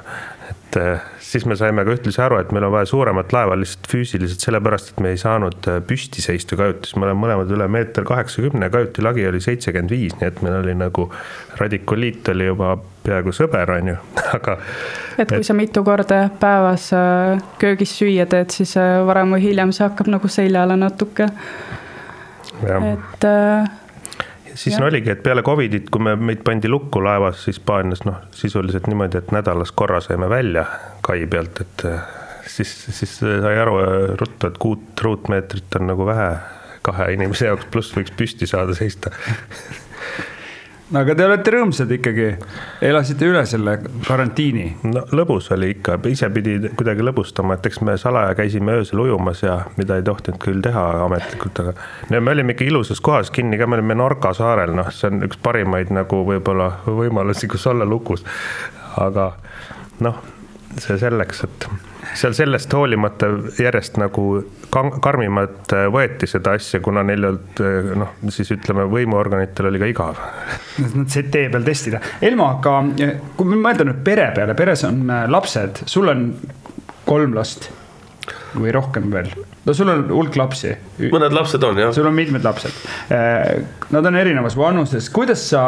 et 0.49 0.77
eh, 0.77 1.03
siis 1.23 1.45
me 1.49 1.55
saime 1.57 1.85
ka 1.85 1.93
ühtlasi 1.95 2.19
aru, 2.21 2.37
et 2.41 2.51
meil 2.53 2.67
on 2.67 2.73
vaja 2.73 2.87
suuremat 2.89 3.31
laeva 3.33 3.55
lihtsalt 3.57 3.87
füüsiliselt 3.89 4.43
sellepärast, 4.43 4.91
et 4.91 4.99
me 5.03 5.13
ei 5.13 5.19
saanud 5.21 5.69
eh, 5.71 5.79
püsti 5.87 6.23
seista 6.23 6.57
kajutis, 6.59 6.95
me 6.95 7.07
oleme 7.07 7.21
mõlemad 7.23 7.53
üle 7.55 7.67
meeter 7.71 8.05
kaheksakümne, 8.07 8.69
kajuti 8.73 9.05
lagi 9.05 9.25
oli 9.29 9.41
seitsekümmend 9.43 9.93
viis, 9.93 10.17
nii 10.19 10.29
et 10.29 10.41
meil 10.45 10.59
oli 10.59 10.75
nagu 10.77 11.07
radikuliit 11.61 12.33
oli 12.33 12.49
juba 12.49 12.75
peaaegu 13.05 13.33
sõber, 13.35 13.73
on 13.77 13.93
ju, 13.93 13.95
aga. 14.37 14.57
et 15.17 15.31
kui 15.31 15.41
et... 15.41 15.47
sa 15.47 15.57
mitu 15.57 15.85
korda 15.87 16.25
päevas 16.41 16.91
eh, 16.97 17.47
köögis 17.61 17.95
süüa 17.99 18.27
teed, 18.29 18.53
siis 18.53 18.75
varem 19.07 19.37
või 19.37 19.47
hiljem 19.47 19.73
see 19.75 19.87
hakkab 19.87 20.11
nagu 20.13 20.31
seljale 20.31 20.77
natuke. 20.79 21.31
et 22.65 23.27
siis 24.55 24.77
ja. 24.77 24.85
oligi, 24.85 25.11
et 25.13 25.23
peale 25.23 25.43
Covidit, 25.45 25.89
kui 25.91 26.03
me, 26.03 26.15
meid 26.15 26.43
pandi 26.47 26.71
lukku 26.71 27.03
laevas 27.03 27.45
Hispaanias, 27.49 28.05
noh, 28.07 28.21
sisuliselt 28.35 28.89
niimoodi, 28.91 29.19
et 29.21 29.33
nädalas 29.35 29.73
korra 29.75 30.01
saime 30.03 30.29
välja 30.31 30.65
kai 31.05 31.25
pealt, 31.29 31.61
et 31.61 31.87
eh, 31.89 32.11
siis, 32.47 32.73
siis 32.99 33.17
sai 33.21 33.57
aru 33.61 33.79
ruttu, 34.19 34.49
et 34.49 34.59
kuut 34.61 35.05
ruutmeetrit 35.07 35.79
on 35.79 35.91
nagu 35.91 36.07
vähe 36.07 36.29
kahe 36.85 37.09
inimese 37.15 37.49
jaoks, 37.49 37.67
pluss 37.73 37.95
võiks 37.97 38.13
püsti 38.17 38.47
saada 38.49 38.75
seista 38.77 39.11
no 40.91 41.01
aga 41.01 41.15
te 41.17 41.25
olete 41.25 41.53
rõõmsad 41.55 41.91
ikkagi, 41.95 42.27
elasite 42.85 43.29
üle 43.29 43.41
selle 43.49 43.77
karantiini? 44.05 44.65
no 44.91 45.05
lõbus 45.17 45.49
oli 45.55 45.71
ikka, 45.75 45.97
ise 46.11 46.29
pidi 46.33 46.57
kuidagi 46.67 47.05
lõbustama, 47.05 47.57
et 47.57 47.65
eks 47.69 47.81
me 47.85 47.95
salaja 48.01 48.35
käisime 48.37 48.77
öösel 48.79 49.01
ujumas 49.05 49.41
ja 49.43 49.57
mida 49.79 49.97
ei 49.97 50.05
tohtinud 50.05 50.39
küll 50.43 50.61
teha 50.65 50.85
ametlikult, 51.07 51.63
aga 51.63 51.75
no 52.11 52.21
me 52.21 52.35
olime 52.35 52.55
ikka 52.55 52.67
ilusas 52.69 53.01
kohas 53.05 53.33
kinni 53.33 53.59
ka, 53.61 53.69
me 53.69 53.79
olime 53.79 53.97
Norca 53.97 54.33
saarel, 54.37 54.75
noh, 54.77 54.91
see 54.93 55.09
on 55.09 55.25
üks 55.25 55.41
parimaid 55.41 55.93
nagu 55.95 56.21
võib-olla 56.27 56.71
võimalusi, 56.85 57.49
kus 57.51 57.65
olla 57.71 57.87
lukus. 57.89 58.25
aga 59.01 59.31
noh, 60.05 60.21
see 60.77 60.99
selleks, 61.01 61.43
et 61.47 61.69
seal 62.15 62.35
sellest 62.37 62.73
hoolimata 62.73 63.29
järjest 63.59 63.99
nagu 64.01 64.25
karmimalt 64.71 65.73
äh, 65.75 65.85
võeti 65.91 66.29
seda 66.29 66.55
asja, 66.57 66.81
kuna 66.83 67.03
neil 67.05 67.23
ei 67.23 67.31
olnud 67.31 67.63
äh, 67.63 67.93
noh, 68.01 68.13
siis 68.33 68.51
ütleme, 68.55 68.87
võimuorganitel 68.91 69.69
oli 69.71 69.81
ka 69.81 69.89
igav. 69.91 70.21
Nad 70.95 71.09
said 71.11 71.31
tee 71.33 71.49
peal 71.53 71.65
testida. 71.67 72.01
Elmo, 72.25 72.49
aga 72.57 72.77
kui 73.37 73.55
mõelda 73.55 73.87
nüüd 73.87 74.03
pere 74.05 74.29
peale, 74.35 74.57
peres 74.57 74.85
on 74.87 75.03
äh, 75.09 75.25
lapsed, 75.31 75.85
sul 75.91 76.11
on 76.11 76.29
kolm 77.05 77.35
last 77.37 77.69
või 78.59 78.73
rohkem 78.75 79.11
veel? 79.13 79.31
no 79.65 79.73
sul 79.73 79.89
on 79.91 80.05
hulk 80.13 80.37
lapsi. 80.39 80.73
mõned 81.11 81.35
lapsed 81.35 81.63
on 81.63 81.79
jah. 81.81 81.93
sul 81.95 82.07
on 82.09 82.15
mitmed 82.15 82.45
lapsed. 82.45 82.73
Nad 83.95 84.09
on 84.09 84.17
erinevas 84.19 84.57
vanuses, 84.57 85.09
kuidas 85.13 85.45
sa, 85.51 85.65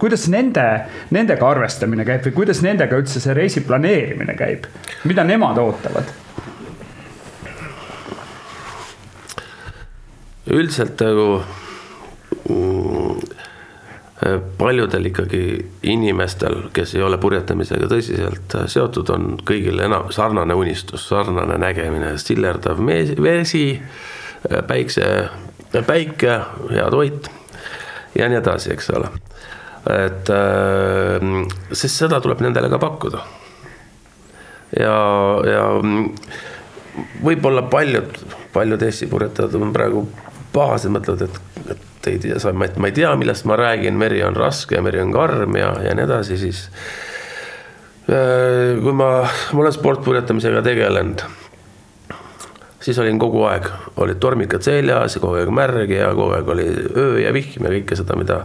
kuidas 0.00 0.28
nende, 0.32 0.66
nendega 1.14 1.48
arvestamine 1.48 2.06
käib 2.06 2.26
või 2.28 2.36
kuidas 2.42 2.62
nendega 2.64 2.98
üldse 3.00 3.22
see 3.22 3.36
reisi 3.36 3.64
planeerimine 3.66 4.36
käib? 4.38 4.68
mida 5.04 5.24
nemad 5.26 5.58
ootavad? 5.62 6.12
üldiselt 10.54 11.00
nagu 11.00 11.28
mm, 12.48 13.43
paljudel 14.58 15.10
ikkagi 15.10 15.42
inimestel, 15.90 16.68
kes 16.72 16.94
ei 16.96 17.02
ole 17.04 17.18
purjetamisega 17.20 17.88
tõsiselt 17.90 18.56
seotud, 18.72 19.10
on 19.12 19.34
kõigil 19.44 19.82
enam 19.84 20.10
sarnane 20.14 20.56
unistus, 20.56 21.08
sarnane 21.10 21.58
nägemine, 21.60 22.14
sillerdav 22.20 22.80
vesi, 23.22 23.66
päikse, 24.68 25.08
päike, 25.86 26.38
hea 26.70 26.88
toit 26.94 27.30
ja 28.14 28.28
nii 28.30 28.40
edasi, 28.40 28.72
eks 28.74 28.90
ole. 28.96 29.10
et 29.92 30.30
sest 31.76 32.04
seda 32.04 32.20
tuleb 32.24 32.40
nendele 32.44 32.70
ka 32.72 32.80
pakkuda. 32.80 33.24
ja, 34.80 34.98
ja 35.52 35.64
võib-olla 37.24 37.66
paljud, 37.68 38.20
paljud 38.54 38.82
Eesti 38.82 39.10
purjetajad 39.10 39.58
on 39.60 39.74
praegu 39.74 40.06
pahased, 40.54 40.92
mõtlevad, 40.94 41.26
et, 41.26 41.74
et 41.74 41.93
ei 42.10 42.20
tea, 42.22 42.38
ma, 42.52 42.68
ma 42.78 42.90
ei 42.90 42.96
tea, 42.96 43.12
millest 43.20 43.46
ma 43.48 43.58
räägin, 43.60 43.98
meri 44.00 44.22
on 44.26 44.36
raske, 44.38 44.80
meri 44.84 45.02
on 45.02 45.12
karm 45.14 45.58
ja, 45.58 45.72
ja 45.84 45.94
nii 45.96 46.06
edasi, 46.06 46.38
siis 46.40 46.66
äh, 48.08 48.76
kui 48.82 48.94
ma, 48.96 49.10
ma 49.24 49.64
olen 49.64 49.76
sportpurjetamisega 49.76 50.62
tegelenud, 50.66 51.26
siis 52.84 52.98
olin 53.02 53.20
kogu 53.20 53.44
aeg, 53.48 53.68
olid 54.04 54.20
tormikad 54.22 54.66
seljas 54.66 55.16
ja 55.16 55.22
kogu 55.22 55.40
aeg 55.40 55.52
märg 55.54 55.94
ja 55.94 56.10
kogu 56.16 56.34
aeg 56.36 56.50
oli 56.56 56.68
öö 56.90 57.14
ja 57.24 57.32
vihm 57.36 57.68
ja 57.68 57.76
kõike 57.78 58.00
seda, 58.00 58.18
mida 58.20 58.44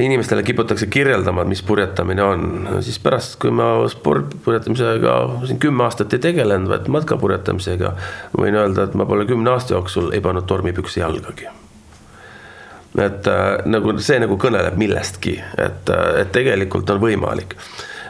inimestele 0.00 0.42
kiputakse 0.42 0.86
kirjeldama, 0.86 1.42
et 1.42 1.50
mis 1.50 1.62
purjetamine 1.66 2.24
on, 2.24 2.44
siis 2.84 2.98
pärast, 3.02 3.36
kui 3.42 3.52
ma 3.54 3.72
spordipurjetamisega 3.90 5.16
siin 5.44 5.60
kümme 5.62 5.84
aastat 5.84 6.16
ei 6.16 6.22
tegelenud, 6.30 6.70
vaid 6.72 6.88
matkapurjetamisega, 6.92 7.94
võin 8.38 8.56
öelda, 8.56 8.88
et 8.88 8.96
ma 8.96 9.08
pole 9.08 9.28
kümne 9.28 9.52
aasta 9.54 9.76
jooksul 9.76 10.14
ei 10.16 10.24
pannud 10.24 10.48
tormipüksi 10.48 11.04
jalgagi 11.04 11.50
et 12.98 13.26
äh, 13.26 13.60
nagu 13.70 13.94
see 14.02 14.18
nagu 14.22 14.36
kõneleb 14.40 14.78
millestki, 14.80 15.36
et, 15.58 15.90
äh, 15.92 16.20
et 16.22 16.32
tegelikult 16.34 16.90
on 16.90 17.00
võimalik. 17.02 17.56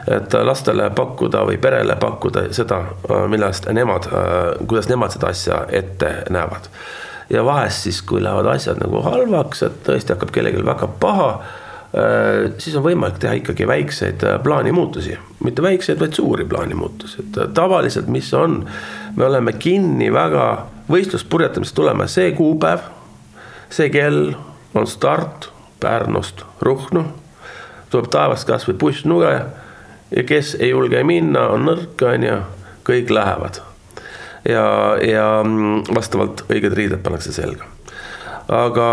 et 0.09 0.33
lastele 0.33 0.87
pakkuda 0.97 1.43
või 1.45 1.59
perele 1.61 1.93
pakkuda 2.01 2.47
seda, 2.57 2.79
äh, 3.05 3.27
millest 3.29 3.67
nemad, 3.69 4.07
kuidas 4.65 4.89
nemad 4.89 5.13
seda 5.13 5.29
asja 5.29 5.65
ette 5.69 6.23
näevad. 6.29 6.69
ja 7.29 7.45
vahest 7.45 7.83
siis, 7.85 8.01
kui 8.01 8.23
lähevad 8.23 8.55
asjad 8.55 8.81
nagu 8.81 9.01
halvaks, 9.01 9.63
et 9.63 9.83
tõesti 9.85 10.15
hakkab 10.15 10.31
kellelgi 10.31 10.65
väga 10.65 10.87
paha, 10.99 11.29
siis 12.57 12.75
on 12.75 12.83
võimalik 12.83 13.17
teha 13.19 13.33
ikkagi 13.35 13.67
väikseid 13.67 14.23
plaanimuutusi, 14.43 15.17
mitte 15.43 15.61
väikseid, 15.61 15.99
vaid 15.99 16.13
suuri 16.15 16.45
plaanimuutusi, 16.45 17.19
et 17.19 17.39
tavaliselt, 17.53 18.07
mis 18.07 18.33
on, 18.33 18.61
me 19.15 19.25
oleme 19.25 19.53
kinni 19.53 20.07
väga 20.13 20.45
võistluspurjetamisest 20.91 21.75
tulema 21.75 22.07
see 22.07 22.31
kuupäev, 22.35 22.87
see 23.69 23.89
kell 23.91 24.31
on 24.73 24.87
start 24.87 25.49
Pärnust 25.79 26.43
Ruhnu, 26.61 27.03
tuleb 27.89 28.07
taevast 28.13 28.47
kas 28.47 28.67
või 28.69 28.77
bussnuge 28.83 29.33
ja 30.11 30.23
kes 30.27 30.55
ei 30.59 30.69
julge 30.69 31.03
minna, 31.03 31.47
on 31.55 31.65
nõrk, 31.65 32.03
on 32.05 32.25
ju, 32.27 32.37
kõik 32.87 33.09
lähevad. 33.09 33.61
ja, 34.49 34.63
ja 35.05 35.25
vastavalt 35.93 36.45
õiged 36.49 36.73
riided 36.73 37.01
pannakse 37.03 37.33
selga. 37.33 37.65
aga 38.47 38.87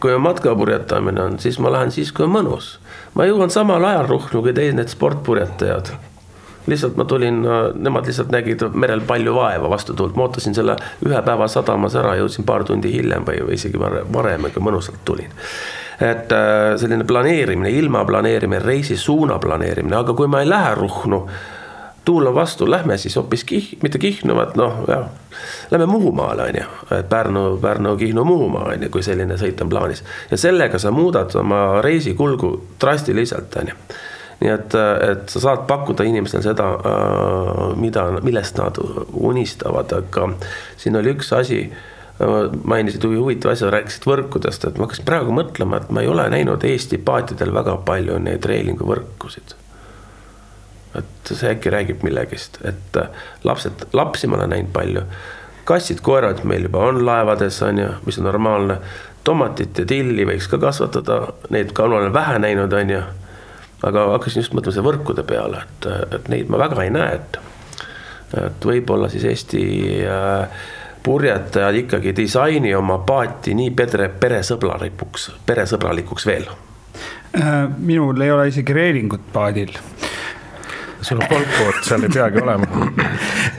kui 0.00 0.18
matkapurjetamine 0.18 1.22
on, 1.22 1.38
siis 1.38 1.58
ma 1.58 1.72
lähen 1.72 1.90
siis, 1.90 2.12
kui 2.12 2.24
on 2.24 2.34
mõnus. 2.34 2.78
ma 3.14 3.24
jõuan 3.24 3.50
samal 3.50 3.84
ajal 3.84 4.08
Ruhnu 4.08 4.42
kui 4.42 4.52
teised 4.52 4.76
need 4.76 4.92
sportpurjetajad 4.92 5.94
lihtsalt 6.66 6.96
ma 6.96 7.04
tulin, 7.04 7.42
nemad 7.74 8.06
lihtsalt 8.06 8.30
nägid 8.34 8.62
merel 8.74 9.02
palju 9.06 9.34
vaeva 9.34 9.70
vastu 9.70 9.94
tuld, 9.94 10.16
ma 10.16 10.26
ootasin 10.26 10.54
selle 10.54 10.76
ühe 11.06 11.22
päeva 11.26 11.48
sadamas 11.50 11.96
ära, 11.98 12.16
jõudsin 12.20 12.46
paar 12.46 12.64
tundi 12.66 12.92
hiljem 12.92 13.26
või, 13.26 13.42
või 13.46 13.58
isegi 13.58 13.80
varem, 13.80 14.48
kui 14.52 14.62
mõnusalt 14.62 15.02
tulin. 15.04 15.32
et 16.00 16.32
äh, 16.32 16.76
selline 16.76 17.04
planeerimine, 17.04 17.70
ilma 17.70 18.04
planeerimine, 18.04 18.60
reisi 18.60 18.96
suuna 18.96 19.38
planeerimine, 19.38 19.96
aga 19.96 20.14
kui 20.14 20.26
ma 20.28 20.42
ei 20.42 20.48
lähe 20.48 20.74
Ruhnu, 20.74 21.22
tuul 22.04 22.26
on 22.26 22.34
vastu, 22.34 22.70
lähme 22.70 22.98
siis 22.98 23.16
hoopis 23.16 23.44
Kih-, 23.44 23.78
mitte 23.82 23.98
Kihnu, 23.98 24.36
vaid 24.36 24.58
noh, 24.60 24.82
jah, 24.88 25.06
lähme 25.70 25.86
Muhumaale, 25.86 26.50
on 26.50 26.60
ju, 26.60 26.66
et 26.98 27.08
Pärnu, 27.08 27.46
Pärnu, 27.62 27.96
Kihnu, 27.96 28.24
Muhumaa, 28.24 28.68
on 28.74 28.82
ju, 28.82 28.90
kui 28.90 29.02
selline 29.02 29.38
sõit 29.40 29.62
on 29.62 29.72
plaanis. 29.72 30.04
ja 30.30 30.36
sellega 30.36 30.78
sa 30.78 30.90
muudad 30.90 31.34
oma 31.34 31.80
reisikulgu 31.82 32.52
drastiliselt, 32.80 33.56
on 33.62 33.72
ju 33.72 33.80
nii 34.40 34.52
et, 34.52 34.74
et 35.10 35.32
sa 35.32 35.42
saad 35.42 35.64
pakkuda 35.68 36.04
inimestele 36.04 36.44
seda, 36.44 36.68
äh, 36.76 37.60
mida, 37.80 38.08
millest 38.24 38.58
nad 38.60 38.78
unistavad, 39.16 39.92
aga 39.96 40.28
siin 40.80 40.98
oli 41.00 41.14
üks 41.16 41.32
asi, 41.36 41.62
äh, 42.20 42.34
mainisid 42.68 43.06
huvitava 43.08 43.56
asja, 43.56 43.72
rääkisid 43.72 44.08
võrkudest, 44.08 44.68
et 44.68 44.76
ma 44.76 44.88
hakkasin 44.88 45.08
praegu 45.08 45.36
mõtlema, 45.36 45.80
et 45.80 45.88
ma 45.94 46.04
ei 46.04 46.12
ole 46.12 46.28
näinud 46.32 46.68
Eesti 46.68 47.00
paatidel 47.06 47.54
väga 47.56 47.78
palju 47.88 48.20
neid 48.20 48.44
reilingu 48.44 48.88
võrkusid. 48.88 49.56
et 50.96 51.28
see 51.28 51.50
äkki 51.52 51.68
räägib 51.68 52.04
millegist, 52.06 52.56
et 52.64 52.96
äh, 52.96 53.08
lapsed, 53.44 53.88
lapsi 53.92 54.28
ma 54.28 54.38
olen 54.38 54.52
näinud 54.54 54.72
palju, 54.72 55.02
kassid-koerad 55.68 56.44
meil 56.44 56.68
juba 56.68 56.86
on 56.88 57.02
laevades, 57.04 57.58
on 57.62 57.78
ju, 57.82 57.88
mis 58.06 58.16
on 58.20 58.24
normaalne, 58.24 58.78
tomatit 59.24 59.76
ja 59.78 59.84
tilli 59.84 60.24
võiks 60.24 60.48
ka 60.48 60.60
kasvatada, 60.62 61.18
neid 61.52 61.72
ka 61.76 61.84
olen 61.84 62.14
vähe 62.14 62.38
näinud, 62.40 62.72
on 62.72 62.92
ju 62.94 63.02
aga 63.84 64.06
hakkasin 64.14 64.42
just 64.42 64.54
mõtlema 64.56 64.74
selle 64.74 64.88
võrkude 64.88 65.26
peale, 65.26 65.62
et, 65.66 65.88
et 66.16 66.28
neid 66.32 66.50
ma 66.52 66.60
väga 66.62 66.84
ei 66.84 66.92
näe, 66.94 67.18
et, 67.18 67.38
et 68.40 68.68
võib-olla 68.70 69.10
siis 69.12 69.26
Eesti 69.28 69.64
äh, 70.08 70.66
purjetajad 71.06 71.82
ikkagi 71.82 72.14
disaini 72.16 72.74
oma 72.74 72.98
paati 73.06 73.54
nii 73.54 73.72
pere, 73.76 74.08
peresõbralikuks, 74.22 75.28
peresõbralikuks 75.46 76.26
veel. 76.26 76.48
Äh, 77.36 77.66
minul 77.78 78.20
ei 78.24 78.32
ole 78.32 78.48
isegi 78.50 78.74
reelingut 78.74 79.28
paadil 79.32 79.76
sul 81.06 81.20
on 81.22 81.28
polkkood, 81.30 81.82
seal 81.86 82.02
ei 82.06 82.10
peagi 82.10 82.40
olema. 82.42 82.66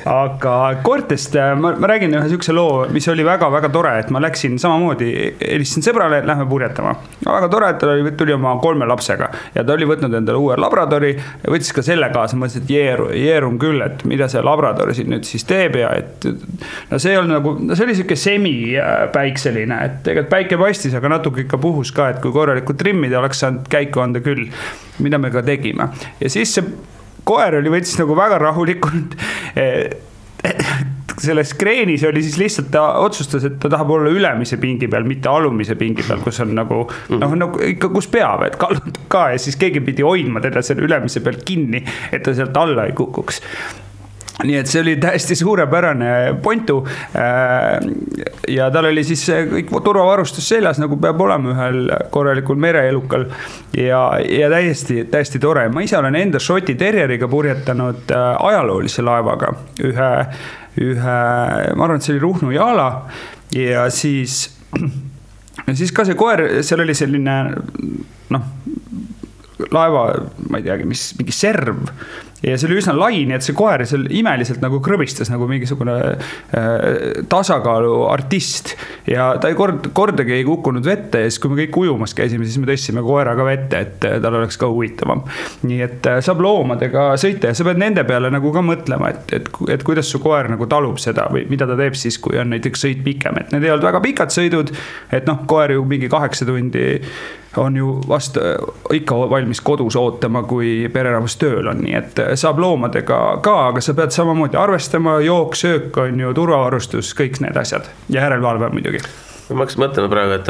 aga 0.08 0.54
koertest 0.84 1.36
äh, 1.40 1.54
ma, 1.60 1.72
ma 1.80 1.90
räägin 1.90 2.16
ühe 2.18 2.28
sihukese 2.32 2.56
loo, 2.56 2.86
mis 2.92 3.08
oli 3.12 3.24
väga-väga 3.28 3.70
tore, 3.72 3.94
et 4.02 4.10
ma 4.14 4.20
läksin 4.24 4.58
samamoodi, 4.60 5.10
helistasin 5.40 5.86
sõbrale, 5.86 6.20
lähme 6.28 6.48
purjetama. 6.50 6.94
väga 7.24 7.50
tore, 7.54 7.70
et 7.72 7.80
ta 7.80 7.92
oli, 7.94 8.12
tuli 8.20 8.36
oma 8.36 8.56
kolme 8.64 8.88
lapsega 8.90 9.30
ja 9.56 9.64
ta 9.64 9.76
oli 9.78 9.88
võtnud 9.88 10.18
endale 10.20 10.42
uue 10.42 10.58
labradori, 10.60 11.14
võttis 11.48 11.72
ka 11.76 11.86
selle 11.86 12.10
kaasa, 12.14 12.40
mõtlesin, 12.40 12.66
et 12.66 12.74
jeeru, 12.76 13.08
jeerun 13.16 13.60
küll, 13.62 13.84
et 13.86 14.04
mida 14.10 14.28
see 14.32 14.44
labrador 14.44 14.92
siin 14.98 15.12
nüüd 15.16 15.28
siis 15.28 15.48
teeb 15.48 15.80
ja 15.80 15.94
et. 15.96 16.28
no 16.92 17.00
see 17.00 17.16
ei 17.16 17.22
olnud 17.22 17.38
nagu, 17.38 17.56
no 17.64 17.80
see 17.80 17.88
oli 17.88 17.96
sihuke 17.96 18.20
semipäikseline, 18.20 19.80
et 19.88 19.98
tegelikult 20.08 20.34
päike 20.36 20.60
paistis, 20.60 21.00
aga 21.00 21.16
natuke 21.16 21.46
ikka 21.46 21.62
puhus 21.64 21.96
ka, 21.96 22.12
et 22.12 22.22
kui 22.24 22.36
korralikult 22.36 22.80
trimmida, 22.82 23.22
oleks 23.22 23.44
saanud 23.46 23.72
käiku 23.72 24.04
anda 24.04 24.24
küll. 24.26 24.50
mida 24.98 25.20
me 25.22 25.30
ka 25.30 25.44
tegime 25.46 25.92
ja 26.20 26.30
siis 26.30 26.56
see 26.58 26.64
koer 27.28 27.60
oli, 27.62 27.74
võttis 27.74 27.98
nagu 28.00 28.18
väga 28.18 28.42
rahulikult 28.48 29.18
selles 31.18 31.54
kreenis 31.58 32.04
oli 32.06 32.22
siis 32.24 32.38
lihtsalt 32.38 32.70
ta 32.74 32.84
otsustas, 33.02 33.46
et 33.48 33.58
ta 33.62 33.72
tahab 33.74 33.90
olla 33.96 34.12
ülemise 34.14 34.60
pingi 34.62 34.90
peal, 34.92 35.08
mitte 35.08 35.30
alumise 35.32 35.76
pingi 35.80 36.06
peal, 36.06 36.22
kus 36.26 36.40
on 36.44 36.54
nagu 36.58 36.84
noh, 37.18 37.36
nagu 37.42 37.62
ikka, 37.74 37.90
kus 37.94 38.10
peab, 38.14 38.46
et 38.48 38.58
kallutab 38.62 39.10
ka 39.12 39.24
ja 39.34 39.42
siis 39.42 39.58
keegi 39.60 39.82
pidi 39.86 40.06
hoidma 40.06 40.44
teda 40.44 40.62
selle 40.66 40.86
ülemise 40.86 41.24
pealt 41.26 41.44
kinni, 41.48 41.82
et 42.12 42.24
ta 42.26 42.36
sealt 42.38 42.58
alla 42.62 42.88
ei 42.90 42.96
kukuks 42.98 43.42
nii 44.44 44.58
et 44.60 44.70
see 44.70 44.82
oli 44.84 44.96
täiesti 45.02 45.36
suurepärane 45.36 46.10
Pontu. 46.44 46.84
Äh, 47.16 47.80
ja 48.48 48.70
tal 48.74 48.90
oli 48.92 49.04
siis 49.08 49.24
kõik 49.52 49.72
turvavarustus 49.84 50.50
seljas, 50.50 50.82
nagu 50.82 51.00
peab 51.02 51.22
olema 51.26 51.54
ühel 51.56 51.80
korralikul 52.14 52.60
mereelukal. 52.62 53.26
ja, 53.78 54.02
ja 54.30 54.50
täiesti, 54.54 55.04
täiesti 55.12 55.40
tore, 55.40 55.68
ma 55.70 55.82
ise 55.82 55.98
olen 55.98 56.16
enda 56.16 56.40
Šoti 56.40 56.76
terjeriga 56.76 57.28
purjetanud 57.28 58.14
äh, 58.14 58.28
ajaloolise 58.52 59.06
laevaga 59.06 59.54
ühe, 59.84 60.12
ühe, 60.82 61.18
ma 61.74 61.88
arvan, 61.88 61.98
et 61.98 62.06
see 62.06 62.16
oli 62.16 62.26
Ruhnu 62.28 62.54
Jaala 62.54 62.90
ja 63.56 63.90
siis 63.90 64.46
ja 65.68 65.76
siis 65.76 65.92
ka 65.96 66.06
see 66.06 66.18
koer, 66.20 66.44
seal 66.66 66.84
oli 66.84 66.96
selline 66.98 67.38
noh, 68.34 68.48
laeva, 69.74 70.08
ma 70.50 70.60
ei 70.60 70.66
teagi, 70.68 70.86
mis, 70.88 71.10
mingi 71.18 71.34
serv 71.36 71.88
ja 72.46 72.58
see 72.58 72.68
oli 72.70 72.78
üsna 72.78 72.94
lai, 72.94 73.24
nii 73.26 73.36
et 73.38 73.46
see 73.46 73.56
koer 73.58 73.82
seal 73.90 74.06
imeliselt 74.14 74.62
nagu 74.62 74.78
krõbistas 74.84 75.32
nagu 75.34 75.48
mingisugune 75.50 75.96
äh, 75.98 76.76
tasakaalu 77.30 77.94
artist. 78.12 78.76
ja 79.10 79.32
ta 79.42 79.50
ei 79.50 79.58
kord, 79.58 79.90
kordagi 79.98 80.36
ei 80.36 80.46
kukkunud 80.46 80.86
vette 80.86 81.24
ja 81.24 81.32
siis, 81.32 81.42
kui 81.42 81.54
me 81.54 81.64
kõik 81.64 81.80
ujumas 81.82 82.14
käisime, 82.18 82.46
siis 82.46 82.62
me 82.62 82.70
tõstsime 82.70 83.02
koera 83.06 83.34
ka 83.38 83.48
vette, 83.48 83.82
et 83.88 84.06
äh, 84.06 84.20
tal 84.22 84.38
oleks 84.38 84.60
ka 84.62 84.70
huvitavam. 84.70 85.24
nii 85.66 85.82
et 85.88 86.12
äh, 86.12 86.20
saab 86.26 86.44
loomadega 86.46 87.10
sõita 87.18 87.50
ja 87.50 87.58
sa 87.58 87.66
pead 87.66 87.82
nende 87.82 88.06
peale 88.08 88.30
nagu 88.34 88.54
ka 88.54 88.62
mõtlema, 88.66 89.10
et, 89.16 89.34
et, 89.40 89.50
et 89.74 89.88
kuidas 89.88 90.12
su 90.14 90.22
koer 90.22 90.52
nagu 90.54 90.70
talub 90.70 91.02
seda 91.02 91.26
või 91.34 91.48
mida 91.50 91.66
ta 91.70 91.80
teeb 91.80 91.98
siis, 91.98 92.20
kui 92.22 92.38
on 92.38 92.54
näiteks 92.54 92.86
sõit 92.86 93.02
pikem, 93.06 93.42
et 93.42 93.52
need 93.56 93.66
ei 93.66 93.74
olnud 93.74 93.90
väga 93.90 94.04
pikad 94.06 94.34
sõidud. 94.36 94.76
et 95.12 95.26
noh, 95.26 95.42
koer 95.50 95.74
ju 95.74 95.90
mingi 95.90 96.10
kaheksa 96.12 96.46
tundi 96.46 96.88
on 97.58 97.78
ju 97.78 98.02
vast 98.08 98.38
ikka 98.94 99.16
valmis 99.30 99.62
kodus 99.62 99.96
ootama, 99.96 100.44
kui 100.44 100.90
pereramas 100.94 101.38
tööl 101.42 101.68
on, 101.72 101.82
nii 101.82 101.96
et 101.98 102.20
saab 102.36 102.60
loomadega 102.60 103.22
ka, 103.44 103.56
aga 103.70 103.82
sa 103.82 103.94
pead 103.98 104.16
samamoodi 104.16 104.58
arvestama, 104.60 105.20
jook, 105.26 105.56
söök 105.56 105.98
on 106.04 106.20
ju, 106.20 106.34
turvavarustus, 106.34 107.14
kõik 107.18 107.42
need 107.46 107.58
asjad 107.58 107.88
ja 108.10 108.22
järelevalve 108.26 108.70
muidugi 108.74 109.04
ma 109.56 109.64
hakkasin 109.64 109.84
mõtlema 109.84 110.12
praegu, 110.12 110.36
et, 110.36 110.50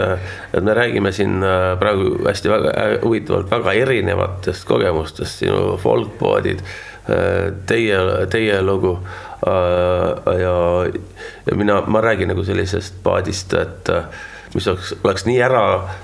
et 0.57 0.65
me 0.65 0.73
räägime 0.73 1.11
siin 1.13 1.37
äh, 1.45 1.75
praegu 1.79 2.15
hästi 2.25 2.49
väga 2.49 2.73
äh, 2.73 2.93
huvitavalt 3.03 3.51
väga 3.51 3.73
erinevatest 3.83 4.65
kogemustest, 4.67 5.43
sinu 5.43 5.75
folkpoodid, 5.81 6.63
äh, 7.11 7.51
teie, 7.69 7.99
teie 8.33 8.61
lugu. 8.61 8.97
ja, 9.37 10.53
ja 11.45 11.55
mina, 11.55 11.81
ma 11.85 12.01
räägin 12.01 12.31
nagu 12.33 12.43
sellisest 12.43 12.95
paadist, 13.03 13.53
et 13.53 13.89
mis 14.55 14.67
oleks, 14.67 14.95
oleks 15.05 15.27
nii 15.27 15.37
ära 15.45 15.61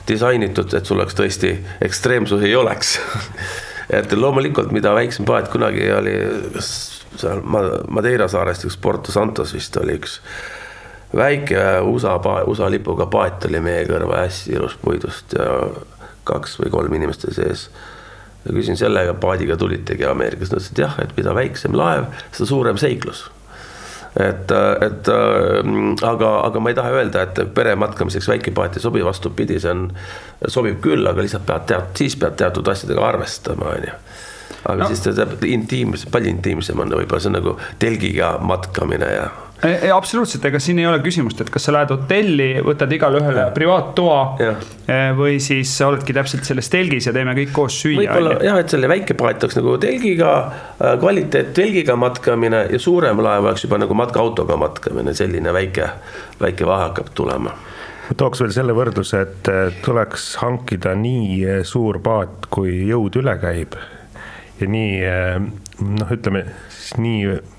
disainitud, 0.08 0.70
et 0.78 0.86
sul 0.86 1.02
oleks 1.02 1.18
tõesti 1.18 1.56
ekstreemsusi 1.82 2.52
ei 2.52 2.56
oleks 2.56 3.00
et 4.00 4.14
loomulikult, 4.18 4.72
mida 4.76 4.94
väiksem 4.96 5.26
paat 5.28 5.50
kunagi 5.54 5.88
oli, 5.94 6.16
kas 6.56 6.70
seal 7.20 7.44
Madeira 7.46 8.28
saarest 8.32 8.66
üks 8.68 8.78
Porto 8.82 9.14
Santos 9.14 9.54
vist 9.54 9.78
oli 9.82 9.98
üks 10.00 10.20
väike 11.14 11.64
USA, 11.86 12.16
USA 12.50 12.70
lipuga 12.74 13.06
paat 13.12 13.46
oli 13.50 13.62
meie 13.62 13.86
kõrva 13.90 14.24
hästi 14.24 14.56
ilus 14.58 14.78
puidust 14.82 15.36
ja 15.38 15.50
kaks 16.28 16.58
või 16.62 16.72
kolm 16.74 16.96
inimest 16.98 17.28
oli 17.28 17.38
sees. 17.38 17.68
ja 18.46 18.56
küsin 18.56 18.78
sellega 18.80 19.14
paadiga 19.14 19.58
tulitegi 19.58 20.06
Ameerikas, 20.06 20.52
nad 20.52 20.60
ütlesid 20.60 20.84
jah, 20.84 20.98
et 21.04 21.14
mida 21.18 21.36
väiksem 21.36 21.76
laev, 21.78 22.10
seda 22.32 22.50
suurem 22.50 22.80
seiklus 22.82 23.28
et, 24.20 24.52
et 24.86 25.10
aga, 26.06 26.32
aga 26.48 26.62
ma 26.62 26.70
ei 26.72 26.78
taha 26.78 26.98
öelda, 27.00 27.24
et 27.26 27.42
perematkamiseks 27.56 28.30
väike 28.30 28.54
paat 28.56 28.78
ei 28.78 28.84
sobi, 28.84 29.02
vastupidi, 29.06 29.60
see 29.62 29.74
on, 29.74 29.88
sobib 30.48 30.82
küll, 30.84 31.08
aga 31.10 31.26
lihtsalt 31.26 31.48
pead 31.50 31.66
tead, 31.72 31.90
siis 31.98 32.18
pead 32.22 32.38
teatud 32.42 32.68
asjadega 32.74 33.08
arvestama, 33.14 33.74
on 33.74 33.90
ju 33.90 33.98
aga 34.64 34.84
no. 34.84 34.88
siis 34.88 35.02
ta 35.04 35.12
teeb 35.18 35.44
intiimsem, 35.48 36.12
palju 36.14 36.32
intiimsem 36.32 36.80
on 36.80 36.94
võib-olla 36.96 37.24
see 37.24 37.32
on 37.32 37.38
nagu 37.40 37.56
telgiga 37.82 38.38
matkamine 38.40 39.10
ja 39.12 39.26
absoluutselt, 39.94 40.44
ega 40.50 40.60
siin 40.60 40.80
ei 40.82 40.88
ole 40.90 41.00
küsimust, 41.04 41.40
et 41.44 41.50
kas 41.54 41.68
sa 41.68 41.74
lähed 41.76 41.94
hotelli, 41.94 42.50
võtad 42.66 42.92
igale 42.92 43.22
ühele 43.22 43.46
privaattoa. 43.56 44.20
Eh, 44.44 45.12
või 45.16 45.38
siis 45.44 45.72
sa 45.78 45.88
oledki 45.92 46.16
täpselt 46.16 46.48
selles 46.48 46.68
telgis 46.74 47.08
ja 47.08 47.14
teeme 47.16 47.36
kõik 47.38 47.54
koos 47.56 47.78
süüa. 47.86 48.02
võib-olla 48.02 48.38
jah, 48.44 48.60
et 48.60 48.74
selle 48.74 48.90
väike 48.92 49.16
paat 49.20 49.44
oleks 49.44 49.60
nagu 49.60 49.78
telgiga, 49.82 50.34
äh, 50.82 50.98
kvaliteet 51.00 51.54
telgiga 51.56 51.96
matkamine 51.96 52.66
ja 52.72 52.80
suurem 52.80 53.24
laev 53.24 53.48
oleks 53.48 53.64
juba 53.64 53.80
nagu 53.80 53.96
matkaautoga 53.98 54.58
matkamine, 54.60 55.16
selline 55.16 55.56
väike, 55.56 55.90
väike 56.44 56.68
vahe 56.68 56.90
hakkab 56.90 57.14
tulema 57.16 57.56
ma 58.04 58.18
tooks 58.20 58.42
veel 58.44 58.52
selle 58.52 58.74
võrdluse, 58.76 59.22
et 59.24 59.50
tuleks 59.86 60.34
hankida 60.42 60.92
nii 61.00 61.40
äh, 61.48 61.64
suur 61.68 62.02
paat, 62.04 62.50
kui 62.52 62.84
jõud 62.90 63.16
üle 63.22 63.38
käib. 63.40 63.80
ja 64.60 64.68
nii 64.68 64.94
äh, 65.08 65.40
noh, 65.84 66.12
ütleme 66.12 66.46
siis 66.70 66.98
nii 67.00 67.53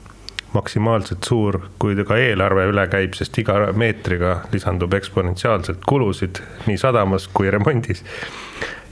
maksimaalselt 0.55 1.27
suur, 1.27 1.59
kui 1.79 1.97
ka 2.07 2.17
eelarve 2.21 2.69
üle 2.71 2.87
käib, 2.91 3.17
sest 3.19 3.39
iga 3.43 3.57
meetriga 3.77 4.37
lisandub 4.53 4.95
eksponentsiaalselt 4.95 5.83
kulusid 5.87 6.41
nii 6.69 6.79
sadamas 6.81 7.29
kui 7.29 7.51
remondis. 7.51 8.05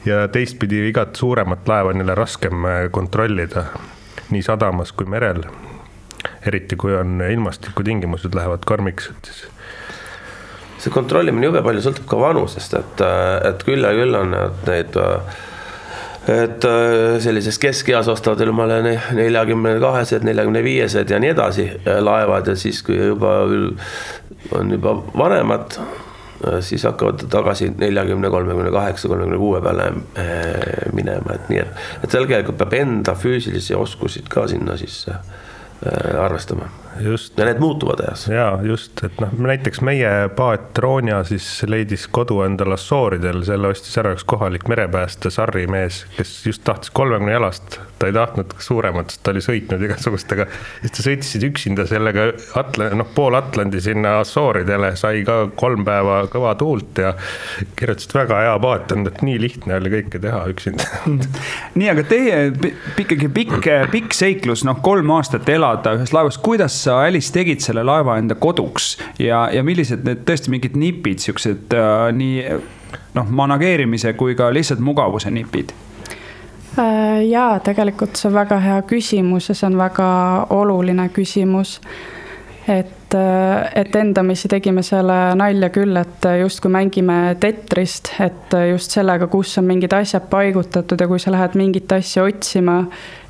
ja 0.04 0.26
teistpidi 0.28 0.88
igat 0.88 1.16
suuremat 1.16 1.68
laeva 1.68 1.90
on 1.90 2.02
jälle 2.02 2.14
raskem 2.14 2.64
äh, 2.64 2.90
kontrollida 2.90 3.64
nii 4.30 4.42
sadamas 4.42 4.92
kui 4.92 5.06
merel. 5.06 5.44
eriti 6.46 6.76
kui 6.76 6.94
on 6.96 7.22
ilmastikutingimused 7.30 8.34
lähevad 8.34 8.66
karmiks, 8.66 9.10
et 9.10 9.30
siis 9.30 9.46
see 10.82 10.90
kontrollimine 10.90 11.46
jube 11.46 11.62
palju 11.62 11.82
sõltub 11.84 12.06
ka 12.10 12.18
vanusest, 12.18 12.74
et, 12.74 13.02
äh, 13.06 13.38
et 13.50 13.64
küll 13.66 13.86
ja 13.86 13.94
küll 13.96 14.18
on 14.18 14.34
need, 14.34 14.62
need 14.66 14.98
äh, 14.98 15.40
et 16.28 16.64
äh, 16.64 17.20
sellises 17.20 17.58
keskeas 17.58 18.08
ostavad 18.08 18.46
omale 18.46 18.78
neljakümne 19.16 19.74
kahesed, 19.82 20.22
neljakümne 20.26 20.62
viiesed 20.62 21.10
ja 21.10 21.18
nii 21.22 21.32
edasi 21.34 21.66
äh, 21.66 21.98
laevad 21.98 22.52
ja 22.52 22.56
siis, 22.56 22.82
kui 22.86 22.98
juba 23.00 23.40
on 24.54 24.70
juba 24.70 24.94
vanemad, 25.18 25.78
äh, 25.80 26.60
siis 26.62 26.86
hakkavad 26.86 27.26
tagasi 27.30 27.72
neljakümne, 27.78 28.30
kolmekümne 28.30 28.70
kaheksa, 28.70 29.10
kolmekümne 29.10 29.38
kuue 29.38 29.62
peale 29.64 29.90
minema, 30.94 31.34
et 31.34 31.50
nii 31.50 31.64
et, 31.64 31.82
et 32.04 32.14
tegelikult 32.14 32.60
peab 32.62 32.78
enda 32.78 33.16
füüsilisi 33.18 33.74
oskusi 33.78 34.22
ka 34.28 34.46
sinna 34.50 34.78
sisse 34.78 35.18
arvestama 36.22 36.68
just. 37.00 37.38
ja 37.38 37.44
need 37.44 37.58
muutuvad 37.58 38.00
ajas. 38.00 38.26
ja 38.28 38.58
just, 38.62 39.04
et 39.04 39.20
noh, 39.20 39.32
näiteks 39.38 39.80
meie 39.80 40.10
paat 40.36 40.78
Roonja 40.78 41.22
siis 41.24 41.46
leidis 41.66 42.06
kodu 42.08 42.40
endale 42.46 42.76
Assooridel, 42.76 43.42
selle 43.46 43.72
ostis 43.72 43.96
ära 44.00 44.14
üks 44.16 44.24
kohalik 44.28 44.68
merepääste 44.70 45.30
Sarri 45.30 45.66
mees, 45.70 46.02
kes 46.16 46.34
just 46.46 46.64
tahtis 46.64 46.90
kolmekümne 46.94 47.32
jalast, 47.32 47.78
ta 47.98 48.10
ei 48.10 48.16
tahtnud 48.16 48.54
suuremat, 48.58 49.12
sest 49.12 49.22
ta 49.24 49.34
oli 49.34 49.44
sõitnud 49.44 49.86
igasugustega. 49.88 50.46
siis 50.80 50.96
ta 50.96 51.06
sõitis 51.06 51.48
üksinda 51.50 51.86
sellega 51.90 52.28
Atla-, 52.60 52.90
noh, 52.98 53.08
pool 53.14 53.36
Atlandi 53.38 53.80
sinna 53.80 54.18
Assooridele, 54.22 54.94
sai 55.00 55.24
ka 55.28 55.46
kolm 55.56 55.86
päeva 55.88 56.22
kõva 56.32 56.54
tuult 56.60 57.02
ja 57.02 57.14
kirjutas, 57.76 58.08
et 58.08 58.16
väga 58.16 58.42
hea 58.46 58.58
paat 58.62 58.96
on, 58.96 59.06
et 59.08 59.22
nii 59.24 59.38
lihtne 59.42 59.78
oli 59.80 59.94
kõike 59.96 60.22
teha 60.22 60.44
üksinda 60.52 60.88
nii, 61.78 61.88
aga 61.92 62.04
teie 62.08 62.40
ikkagi 63.02 63.28
pikk, 63.32 63.68
pikk 63.92 64.16
seiklus, 64.16 64.64
noh, 64.68 64.80
kolm 64.84 65.10
aastat 65.16 65.48
elada 65.52 65.96
ühes 65.96 66.12
laevas, 66.14 66.38
kuidas 66.42 66.81
sa, 66.82 66.98
Alice, 67.06 67.32
tegid 67.34 67.62
selle 67.64 67.84
laeva 67.86 68.18
enda 68.20 68.36
koduks 68.38 68.96
ja, 69.22 69.46
ja 69.52 69.62
millised 69.66 70.04
need 70.06 70.24
tõesti 70.28 70.52
mingid 70.52 70.76
nipid, 70.78 71.22
siuksed 71.22 71.76
äh, 71.76 72.08
nii 72.16 72.58
noh, 73.16 73.32
manageerimise 73.42 74.14
kui 74.18 74.36
ka 74.38 74.50
lihtsalt 74.54 74.82
mugavuse 74.84 75.30
nipid? 75.30 75.72
Äh, 76.78 77.22
jaa, 77.28 77.58
tegelikult 77.60 78.16
see 78.16 78.30
on 78.30 78.38
väga 78.38 78.58
hea 78.64 78.80
küsimus 78.88 79.50
ja 79.50 79.56
see 79.56 79.68
on 79.68 79.78
väga 79.80 80.08
oluline 80.56 81.08
küsimus. 81.12 81.78
Et, 82.72 83.14
äh, 83.18 83.70
et 83.82 83.96
endamisi 84.00 84.48
tegime 84.48 84.84
selle 84.86 85.18
nalja 85.38 85.72
küll, 85.74 85.96
et 86.00 86.28
justkui 86.40 86.72
mängime 86.72 87.36
tetrist, 87.40 88.14
et 88.24 88.54
just 88.70 88.94
sellega, 88.96 89.28
kus 89.32 89.56
on 89.60 89.68
mingid 89.68 89.92
asjad 89.96 90.30
paigutatud 90.32 91.00
ja 91.00 91.10
kui 91.10 91.20
sa 91.22 91.34
lähed 91.34 91.58
mingit 91.60 91.92
asja 91.98 92.24
otsima 92.24 92.82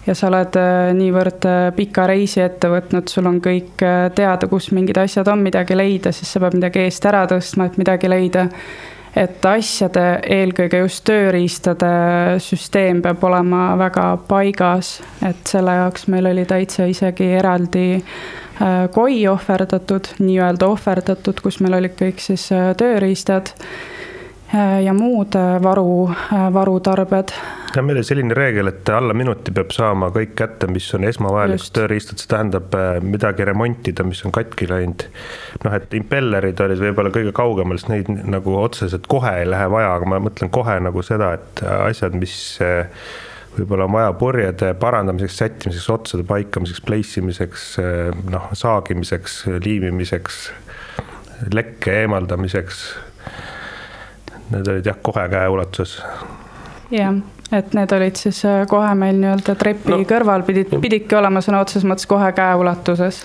ja 0.06 0.14
sa 0.18 0.28
oled 0.30 0.56
äh, 0.58 0.92
niivõrd 0.98 1.46
äh, 1.48 1.66
pika 1.76 2.06
reisi 2.10 2.42
ette 2.42 2.70
võtnud, 2.72 3.10
sul 3.10 3.28
on 3.30 3.38
kõik 3.42 3.82
äh, 3.86 4.06
teada, 4.16 4.48
kus 4.50 4.70
mingid 4.74 4.98
asjad 5.02 5.30
on, 5.30 5.44
midagi 5.44 5.76
leida, 5.78 6.12
siis 6.14 6.32
sa 6.32 6.42
pead 6.42 6.58
midagi 6.58 6.82
eest 6.86 7.06
ära 7.08 7.24
tõstma, 7.30 7.68
et 7.68 7.78
midagi 7.80 8.10
leida. 8.10 8.48
et 9.12 9.44
asjade, 9.44 10.02
eelkõige 10.24 10.78
just 10.80 11.02
tööriistade 11.04 11.88
süsteem 12.40 13.02
peab 13.04 13.24
olema 13.28 13.74
väga 13.76 14.06
paigas, 14.28 15.02
et 15.20 15.44
selle 15.46 15.74
jaoks 15.76 16.06
meil 16.08 16.30
oli 16.30 16.46
täitsa 16.48 16.86
isegi 16.88 17.28
eraldi 17.36 18.00
koi 18.94 19.26
ohverdatud, 19.30 20.12
nii-öelda 20.20 20.68
ohverdatud, 20.68 21.40
kus 21.42 21.60
meil 21.64 21.78
olid 21.80 21.96
kõik 21.98 22.20
siis 22.22 22.48
tööriistad 22.78 23.54
ja 24.84 24.92
muud 24.92 25.36
varu, 25.64 26.10
varutarbed. 26.52 27.32
Ja 27.76 27.82
meil 27.82 27.96
oli 27.96 28.04
selline 28.04 28.34
reegel, 28.36 28.68
et 28.68 28.88
alla 28.92 29.14
minuti 29.16 29.52
peab 29.54 29.72
saama 29.72 30.10
kõik 30.12 30.34
kätte, 30.36 30.68
mis 30.68 30.90
on 30.92 31.06
esmavajalikud 31.08 31.72
tööriistad, 31.78 32.20
see 32.20 32.28
tähendab 32.28 32.74
äh, 32.76 32.98
midagi 33.00 33.46
remontida, 33.48 34.04
mis 34.04 34.20
on 34.28 34.34
katki 34.34 34.68
läinud. 34.68 35.06
noh, 35.64 35.76
et 35.78 35.96
impellerid 35.96 36.60
olid 36.60 36.84
võib-olla 36.84 37.12
kõige 37.14 37.32
kaugemal, 37.36 37.80
sest 37.80 37.88
neid 37.92 38.10
nagu 38.12 38.58
otseselt 38.60 39.08
kohe 39.08 39.32
ei 39.40 39.48
lähe 39.48 39.70
vaja, 39.72 39.94
aga 39.96 40.10
ma 40.12 40.20
mõtlen 40.20 40.52
kohe 40.52 40.76
nagu 40.84 41.04
seda, 41.06 41.32
et 41.38 41.64
asjad, 41.64 42.16
mis 42.20 42.36
äh, 42.60 43.08
võib-olla 43.56 43.86
on 43.86 43.92
vaja 43.92 44.12
purjede 44.16 44.72
parandamiseks, 44.80 45.36
sättimiseks, 45.42 45.90
otsade 45.92 46.24
paikamiseks, 46.28 46.80
pleissimiseks, 46.86 47.66
noh, 48.30 48.48
saagimiseks, 48.56 49.42
liimimiseks, 49.64 50.42
lekke 51.52 51.98
eemaldamiseks. 52.02 52.82
Need 54.52 54.68
olid 54.68 54.88
jah, 54.88 54.98
kohe 55.02 55.28
käeulatuses. 55.32 56.02
jah, 56.92 57.14
et 57.52 57.72
need 57.76 57.92
olid 57.92 58.18
siis 58.20 58.42
äh, 58.48 58.64
kohe 58.68 58.94
meil 58.98 59.16
nii-öelda 59.20 59.54
trepi 59.60 59.94
no, 59.94 60.02
kõrval, 60.08 60.44
pidid, 60.48 60.74
pididki 60.80 61.16
olema 61.16 61.40
sõna 61.44 61.62
otseses 61.64 61.88
mõttes 61.88 62.08
kohe 62.08 62.32
käeulatuses 62.36 63.22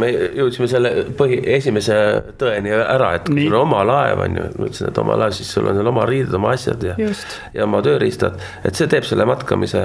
me 0.00 0.08
jõudsime 0.12 0.68
selle 0.70 0.90
põhi, 1.18 1.38
esimese 1.56 1.96
tõeni 2.40 2.72
ära, 2.74 3.12
et 3.18 3.28
kui 3.28 3.46
sul 3.46 3.56
on 3.56 3.66
oma 3.66 3.84
laev, 3.86 4.22
on 4.24 4.38
ju, 4.38 4.46
ma 4.58 4.68
ütlesin, 4.68 4.90
et 4.90 5.00
oma 5.02 5.16
laev, 5.20 5.34
siis 5.36 5.50
sul 5.54 5.68
on 5.68 5.78
seal 5.78 5.90
oma 5.90 6.06
riided, 6.08 6.34
oma 6.38 6.52
asjad 6.56 6.84
ja, 6.86 6.96
Just. 7.00 7.36
ja 7.54 7.66
oma 7.66 7.80
tööriistad, 7.84 8.38
et 8.68 8.78
see 8.78 8.90
teeb 8.90 9.06
selle 9.08 9.26
matkamise 9.28 9.82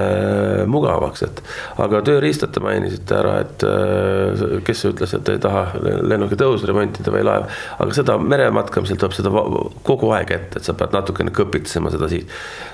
mugavaks, 0.70 1.26
et 1.28 1.42
aga 1.84 2.04
tööriistad 2.06 2.54
te 2.56 2.64
mainisite 2.64 3.18
ära, 3.20 3.38
et 3.44 3.68
äh, 3.68 4.44
kes 4.68 4.86
ütles, 4.92 5.16
et 5.18 5.34
ei 5.34 5.42
taha 5.44 5.66
lennuki 5.84 6.40
tõusu 6.40 6.70
remontida 6.70 7.14
või 7.14 7.26
laeva, 7.28 7.50
aga 7.84 7.98
seda 7.98 8.18
merematkamisel 8.22 9.00
tuleb 9.02 9.18
seda 9.18 9.34
kogu 9.88 10.14
aeg 10.18 10.36
ette, 10.38 10.60
et 10.60 10.68
sa 10.68 10.78
pead 10.78 10.96
natukene 10.96 11.34
kõpitsema 11.36 11.94
seda 11.94 12.12
siis. 12.12 12.30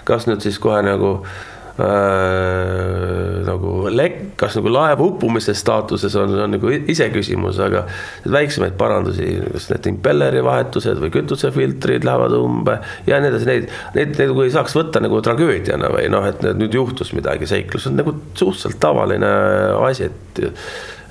kas 0.08 0.28
nüüd 0.30 0.43
siis 0.43 0.60
kohe 0.62 0.82
nagu 0.86 1.19
äh, 1.83 3.39
nagu 3.47 3.71
lekk, 3.93 4.35
kas 4.39 4.57
nagu 4.59 4.71
laeva 4.73 5.05
uppumise 5.05 5.55
staatuses 5.57 6.15
on, 6.19 6.35
on 6.45 6.53
nagu 6.55 6.73
iseküsimus, 6.73 7.59
aga 7.63 7.85
väiksemaid 8.29 8.77
parandusi, 8.79 9.31
kas 9.53 9.69
need 9.73 9.89
impelleri 9.93 10.43
vahetused 10.45 11.01
või 11.01 11.13
kütusefiltrid 11.15 12.07
lähevad 12.07 12.37
umbe 12.39 12.79
ja 13.09 13.21
nii 13.21 13.33
edasi, 13.33 13.49
neid, 13.49 13.73
neid 13.97 14.15
nagu 14.19 14.45
ei 14.45 14.53
saaks 14.53 14.77
võtta 14.77 15.01
nagu 15.03 15.23
tragöödiana 15.25 15.91
või 15.93 16.07
noh, 16.11 16.29
et 16.29 16.45
nüüd 16.59 16.77
juhtus 16.79 17.13
midagi, 17.17 17.49
seiklus 17.49 17.89
on 17.89 17.99
nagu 17.99 18.15
suhteliselt 18.33 18.79
tavaline 18.83 19.33
asi, 19.89 20.09
et 20.09 20.47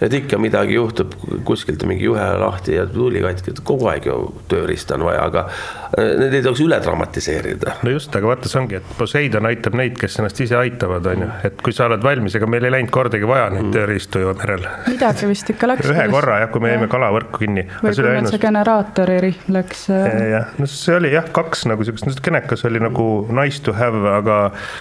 et 0.00 0.14
ikka 0.14 0.38
midagi 0.38 0.76
juhtub, 0.76 1.14
kuskilt 1.46 1.82
mingi 1.88 2.06
juhe 2.06 2.24
lahti 2.38 2.76
ja 2.76 2.86
tuli 2.90 3.22
katki, 3.24 3.54
et 3.54 3.62
kogu 3.66 3.88
aeg 3.90 4.06
ju 4.06 4.16
tööriista 4.50 4.94
on 4.98 5.06
vaja, 5.08 5.24
aga 5.26 5.44
äh, 5.48 6.12
need 6.22 6.38
ei 6.38 6.44
tohiks 6.44 6.62
üle 6.64 6.78
dramatiseerida. 6.82 7.78
no 7.82 7.94
just, 7.94 8.14
aga 8.14 8.30
vaata, 8.30 8.50
see 8.50 8.60
ongi, 8.62 8.78
et 8.78 8.92
Poseidon 8.98 9.48
aitab 9.50 9.78
neid, 9.78 9.98
kes 9.98 10.20
ennast 10.20 10.42
ise 10.44 10.57
aitavad, 10.60 11.06
on 11.12 11.24
ju, 11.24 11.28
et 11.48 11.62
kui 11.64 11.74
sa 11.76 11.86
oled 11.88 12.02
valmis, 12.04 12.36
ega 12.38 12.48
meil 12.50 12.66
ei 12.68 12.74
läinud 12.74 12.92
kordagi 12.94 13.28
vaja 13.28 13.48
neid 13.54 13.70
tööriistu 13.74 14.22
ju 14.22 14.34
merel. 14.38 14.66
midagi 14.86 15.28
vist 15.30 15.52
ikka 15.52 15.70
läks. 15.72 15.88
ühe 15.92 16.06
korra 16.12 16.40
jah, 16.42 16.50
kui 16.52 16.64
me 16.64 16.72
jäime 16.72 16.88
kalavõrku 16.90 17.42
kinni. 17.44 17.66
või 17.82 17.94
kui 17.94 18.06
meil 18.06 18.30
see 18.30 18.42
generaatori 18.42 19.18
rihm 19.24 19.56
läks. 19.58 19.84
äh, 19.94 20.18
jah, 20.34 20.52
no 20.58 20.68
see 20.70 20.96
oli 20.98 21.12
jah, 21.14 21.28
kaks 21.34 21.66
nagu 21.70 21.86
siukest, 21.86 22.08
no 22.08 22.14
see 22.14 22.24
kõnekas 22.28 22.64
oli 22.68 22.82
nagu 22.82 23.08
nice 23.40 23.62
to 23.64 23.74
have, 23.76 24.02
aga 24.18 24.38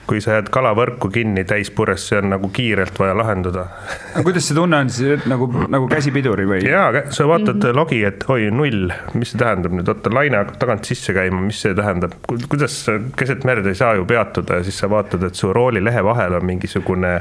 kui 0.09 0.21
sa 0.23 0.37
jääd 0.37 0.51
kalavõrku 0.53 1.11
kinni 1.13 1.45
täispurjes, 1.47 2.09
see 2.11 2.21
on 2.21 2.31
nagu 2.35 2.51
kiirelt 2.53 2.99
vaja 2.99 3.17
lahendada. 3.17 3.67
aga 4.13 4.25
kuidas 4.27 4.49
see 4.49 4.57
tunne 4.57 4.81
on 4.85 4.91
siis 4.93 5.25
nagu, 5.29 5.49
nagu 5.67 5.89
käsipiduri 5.91 6.47
või? 6.49 6.61
ja 6.67 6.87
sa 7.09 7.27
vaatad 7.27 7.55
mm 7.55 7.61
-hmm. 7.61 7.75
logi, 7.75 8.03
et 8.07 8.25
oi, 8.27 8.49
null, 8.51 8.91
mis 9.13 9.33
see 9.33 9.41
tähendab 9.41 9.75
nüüd, 9.75 9.89
oota, 9.91 10.13
laine 10.13 10.41
hakkab 10.41 10.59
tagant 10.61 10.89
sisse 10.89 11.13
käima, 11.15 11.41
mis 11.41 11.61
see 11.61 11.75
tähendab, 11.77 12.15
kuidas 12.49 12.79
sa 12.85 12.97
keset 13.17 13.45
merd 13.47 13.67
ei 13.67 13.75
saa 13.75 13.95
ju 13.97 14.05
peatuda 14.05 14.61
ja 14.61 14.67
siis 14.67 14.79
sa 14.79 14.89
vaatad, 14.91 15.23
et 15.27 15.35
su 15.35 15.51
roolilehe 15.67 16.03
vahel 16.03 16.39
on 16.39 16.45
mingisugune 16.47 17.17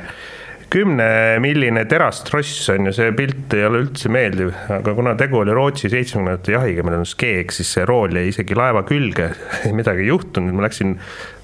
kümnemilline 0.70 1.85
terastross 1.87 2.70
on 2.74 2.88
ju, 2.88 2.92
see 2.96 3.12
pilt 3.16 3.54
ei 3.54 3.66
ole 3.68 3.85
üldse 3.85 4.11
meeldiv, 4.12 4.50
aga 4.74 4.94
kuna 4.98 5.14
tegu 5.18 5.38
oli 5.40 5.54
Rootsi 5.54 5.90
seitsmekümnendate 5.92 6.56
jahiga, 6.56 6.82
meil 6.87 6.98
on 7.00 7.06
skeeg, 7.06 7.54
siis 7.54 7.70
see 7.76 7.87
rool 7.87 8.16
jäi 8.18 8.32
isegi 8.32 8.59
laeva 8.59 8.82
külge, 8.88 9.30
midagi 9.78 10.06
ei 10.06 10.11
juhtunud, 10.11 10.56
ma 10.56 10.66
läksin, 10.66 10.96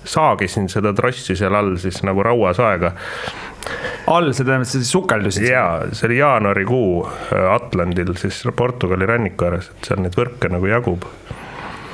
saagisin 0.09 0.67
seda 0.73 0.91
trossi 0.99 1.39
seal 1.39 1.55
all 1.55 1.77
siis 1.83 2.03
nagu 2.07 2.25
rauasaega. 2.27 2.93
all, 4.11 4.33
see 4.35 4.43
tähendab, 4.43 4.67
sa 4.67 4.83
sukeldusid? 4.91 5.47
jaa, 5.53 5.93
see 5.95 6.09
oli 6.11 6.19
jaanuarikuu 6.19 6.89
äh, 7.07 7.47
Atlandil 7.55 8.17
siis 8.19 8.43
Portugali 8.59 9.07
ranniku 9.07 9.51
ääres, 9.51 9.71
et 9.71 9.93
seal 9.93 10.03
neid 10.03 10.19
võrke 10.19 10.51
nagu 10.51 10.67
jagub 10.67 11.07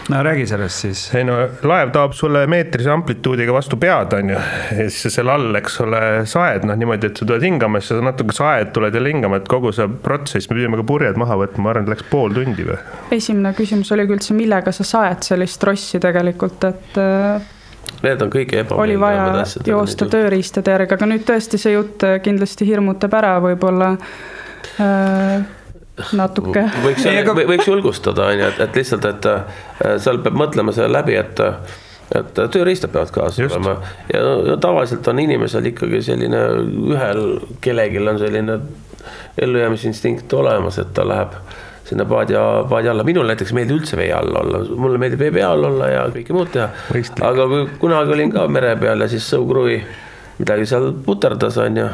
no 0.08 0.22
räägi 0.22 0.46
sellest 0.46 0.84
siis. 0.84 1.02
ei 1.14 1.24
no 1.24 1.36
laev 1.62 1.90
taob 1.92 2.14
sulle 2.16 2.46
meetrise 2.50 2.90
amplituudiga 2.90 3.52
vastu 3.52 3.76
pead, 3.80 4.14
on 4.16 4.32
ju, 4.32 4.38
ja 4.78 4.86
siis 4.88 5.02
sa 5.06 5.12
seal 5.18 5.32
all, 5.32 5.58
eks 5.60 5.80
ole, 5.84 6.00
saed 6.28 6.64
noh, 6.68 6.78
niimoodi, 6.78 7.10
et 7.10 7.20
sa 7.20 7.28
tuled 7.28 7.44
hingama, 7.44 7.82
siis 7.82 7.92
sa 7.94 8.00
natuke 8.04 8.36
saed, 8.36 8.72
tuled 8.76 8.94
jälle 8.94 9.12
hingama, 9.12 9.42
et 9.42 9.50
kogu 9.50 9.72
see 9.76 9.88
protsess, 10.04 10.48
me 10.50 10.58
pidime 10.58 10.80
ka 10.80 10.86
purjed 10.88 11.20
maha 11.20 11.36
võtma, 11.42 11.66
ma 11.66 11.74
arvan, 11.74 11.88
et 11.88 11.94
läks 11.96 12.08
pool 12.12 12.34
tundi 12.36 12.66
või. 12.68 12.80
esimene 13.18 13.52
küsimus 13.58 13.92
oligi 13.96 14.16
üldse, 14.16 14.38
millega 14.38 14.74
sa 14.74 14.86
saed 14.86 15.28
sellist 15.28 15.60
trossi 15.62 16.00
tegelikult, 16.02 16.68
et 16.70 17.00
äh, 17.02 17.54
Need 17.98 18.20
on 18.22 18.28
kõige 18.30 18.60
oli 18.76 18.94
vaja 19.00 19.24
ebameeldivamad 19.24 19.42
asjad. 19.42 19.68
joosta 19.72 20.06
tööriistade 20.12 20.70
järgi, 20.70 20.94
aga 20.94 21.06
nüüd 21.10 21.24
tõesti 21.26 21.58
see 21.58 21.72
jutt 21.72 22.04
kindlasti 22.22 22.68
hirmutab 22.68 23.16
ära 23.18 23.32
võib-olla 23.42 23.88
äh, 24.78 25.48
natuke. 26.18 26.64
võiks, 26.84 27.04
võiks 27.48 27.68
julgustada, 27.68 28.30
on 28.32 28.42
ju, 28.42 28.48
et, 28.52 28.64
et 28.66 28.80
lihtsalt, 28.80 29.04
et 29.08 29.28
äh, 29.30 29.61
seal 30.02 30.22
peab 30.24 30.38
mõtlema 30.38 30.74
selle 30.76 30.92
läbi, 30.92 31.18
et 31.18 31.44
et 32.16 32.38
tööriistad 32.54 32.88
peavad 32.88 33.11
kaasas 33.12 33.37
Just. 33.42 33.52
olema 33.52 33.74
ja 34.08 34.22
no, 34.24 34.54
tavaliselt 34.56 35.04
on 35.12 35.18
inimesel 35.20 35.66
ikkagi 35.68 36.00
selline, 36.06 36.38
ühel 36.94 37.24
kellelgi 37.61 38.00
on 38.00 38.20
selline 38.20 38.54
ellujäämisinstinkt 39.44 40.32
olemas, 40.32 40.78
et 40.80 40.94
ta 40.96 41.04
läheb 41.04 41.37
sinna 41.88 42.04
paadi, 42.08 42.37
paadi 42.68 42.88
alla, 42.88 43.04
minul 43.04 43.28
näiteks 43.28 43.52
ei 43.52 43.61
meeldi 43.61 43.76
üldse 43.76 43.96
vee 44.00 44.11
all 44.12 44.34
olla, 44.40 44.61
mulle 44.76 45.00
meeldib 45.00 45.22
vee 45.24 45.32
peal 45.38 45.64
olla 45.68 45.88
ja 45.88 46.02
kõike 46.12 46.37
muud 46.37 46.50
teha. 46.52 46.68
Aga 47.28 47.46
kui 47.48 47.64
kunagi 47.80 48.16
olin 48.16 48.32
ka 48.34 48.44
mere 48.52 48.74
peal 48.80 49.04
ja 49.04 49.08
siis 49.08 49.28
sõukruvi 49.32 49.78
midagi 50.38 50.68
seal 50.68 50.90
puterdas, 51.04 51.56
on 51.62 51.80
ju, 51.80 51.87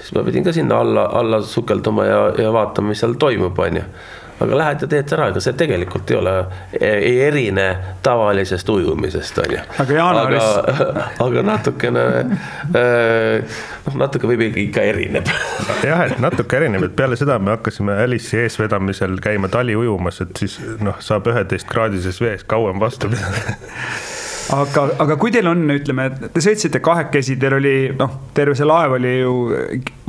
siis 0.00 0.14
ma 0.16 0.24
pidin 0.26 0.44
ka 0.46 0.52
sinna 0.56 0.80
alla, 0.80 1.04
alla 1.20 1.42
sukelduma 1.42 2.04
ja, 2.08 2.22
ja 2.42 2.50
vaatama, 2.54 2.92
mis 2.94 3.00
seal 3.04 3.14
toimub, 3.20 3.58
on 3.58 3.76
ju. 3.80 3.84
aga 4.40 4.56
lähed 4.56 4.82
ja 4.82 4.86
teed 4.88 5.10
ära, 5.12 5.26
ega 5.28 5.40
see 5.44 5.52
tegelikult 5.60 6.10
ei 6.10 6.16
ole, 6.16 6.32
ei 6.80 7.10
erine 7.26 7.66
tavalisest 8.02 8.68
ujumisest, 8.72 9.38
on 9.42 9.52
ju. 9.52 9.58
Aga 9.82 9.98
jaanuaris- 9.98 10.70
aga, 10.72 11.04
aga 11.26 11.42
natukene, 11.44 12.04
noh, 13.84 13.98
natuke 14.00 14.30
võib 14.30 14.46
ikka 14.48 14.84
erineb 14.94 15.28
jah, 15.84 16.06
et 16.06 16.22
natuke 16.24 16.56
erineb, 16.56 16.86
et 16.88 16.96
peale 16.96 17.18
seda 17.20 17.36
me 17.38 17.52
hakkasime 17.56 17.98
Alice'i 18.06 18.40
eesvedamisel 18.46 19.20
käima 19.20 19.52
tali 19.52 19.76
ujumas, 19.76 20.22
et 20.24 20.32
siis 20.40 20.56
noh, 20.80 20.96
saab 21.04 21.28
üheteistkraadises 21.34 22.22
vees 22.24 22.46
kauem 22.48 22.80
vastu 22.80 23.12
pidada 23.12 23.58
aga, 24.56 24.84
aga 25.04 25.16
kui 25.20 25.32
teil 25.34 25.48
on, 25.50 25.64
ütleme, 25.74 26.08
te 26.34 26.42
sõitsite 26.44 26.82
kahekesi, 26.84 27.38
teil 27.40 27.56
oli 27.58 27.74
noh, 27.96 28.16
terve 28.36 28.56
see 28.58 28.68
laev 28.68 28.96
oli 28.98 29.14
ju 29.20 29.34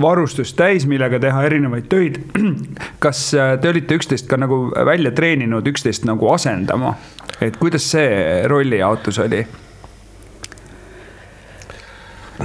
varustus 0.01 0.53
täis, 0.57 0.87
millega 0.89 1.19
teha 1.21 1.45
erinevaid 1.47 1.89
töid. 1.91 2.21
kas 3.03 3.25
äh, 3.37 3.55
te 3.61 3.71
olite 3.71 3.97
üksteist 3.99 4.29
ka 4.29 4.39
nagu 4.41 4.63
välja 4.87 5.13
treeninud, 5.15 5.67
üksteist 5.73 6.07
nagu 6.09 6.31
asendama? 6.33 6.95
et 7.41 7.55
kuidas 7.57 7.87
see 7.89 8.45
rollijaotus 8.49 9.17
oli? 9.23 9.41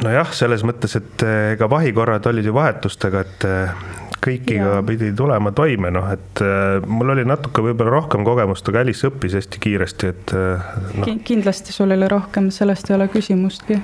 nojah, 0.03 0.33
selles 0.37 0.65
mõttes, 0.67 0.97
et 0.99 1.25
eh, 1.25 1.53
ega 1.55 1.69
vahikorrad 1.71 2.27
olid 2.31 2.49
ju 2.49 2.55
vahetustega, 2.57 3.23
et 3.25 3.47
eh, 3.49 3.87
kõikiga 4.27 4.81
pidi 4.87 5.13
tulema 5.17 5.53
toime, 5.57 5.93
noh, 5.95 6.09
et 6.13 6.43
eh, 6.45 6.81
mul 6.87 7.15
oli 7.15 7.25
natuke 7.29 7.65
võib-olla 7.65 7.95
rohkem 7.99 8.27
kogemust, 8.27 8.69
aga 8.73 8.83
Alice 8.85 9.09
õppis 9.09 9.39
hästi 9.39 9.63
kiiresti, 9.63 10.11
et 10.13 10.35
noh, 10.37 11.07
Ki- 11.07 11.21
kindlasti 11.25 11.75
sul 11.77 11.95
oli 11.97 12.11
rohkem, 12.11 12.51
sellest 12.55 12.91
ei 12.91 12.99
ole 12.99 13.09
küsimustki. 13.13 13.81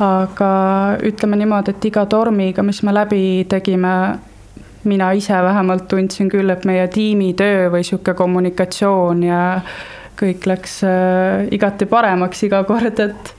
aga 0.00 0.50
ütleme 1.04 1.36
niimoodi, 1.36 1.74
et 1.76 1.84
iga 1.84 2.06
tormiga, 2.08 2.62
mis 2.64 2.80
me 2.82 2.94
läbi 2.96 3.44
tegime, 3.48 3.94
mina 4.88 5.10
ise 5.12 5.36
vähemalt 5.44 5.88
tundsin 5.88 6.30
küll, 6.32 6.48
et 6.50 6.64
meie 6.64 6.86
tiimitöö 6.88 7.68
või 7.74 7.84
sihuke 7.84 8.14
kommunikatsioon 8.16 9.22
ja 9.26 9.42
kõik 10.20 10.46
läks 10.48 10.80
äh, 10.88 11.46
igati 11.52 11.88
paremaks 11.88 12.42
iga 12.48 12.62
kord, 12.68 13.00
et 13.00 13.34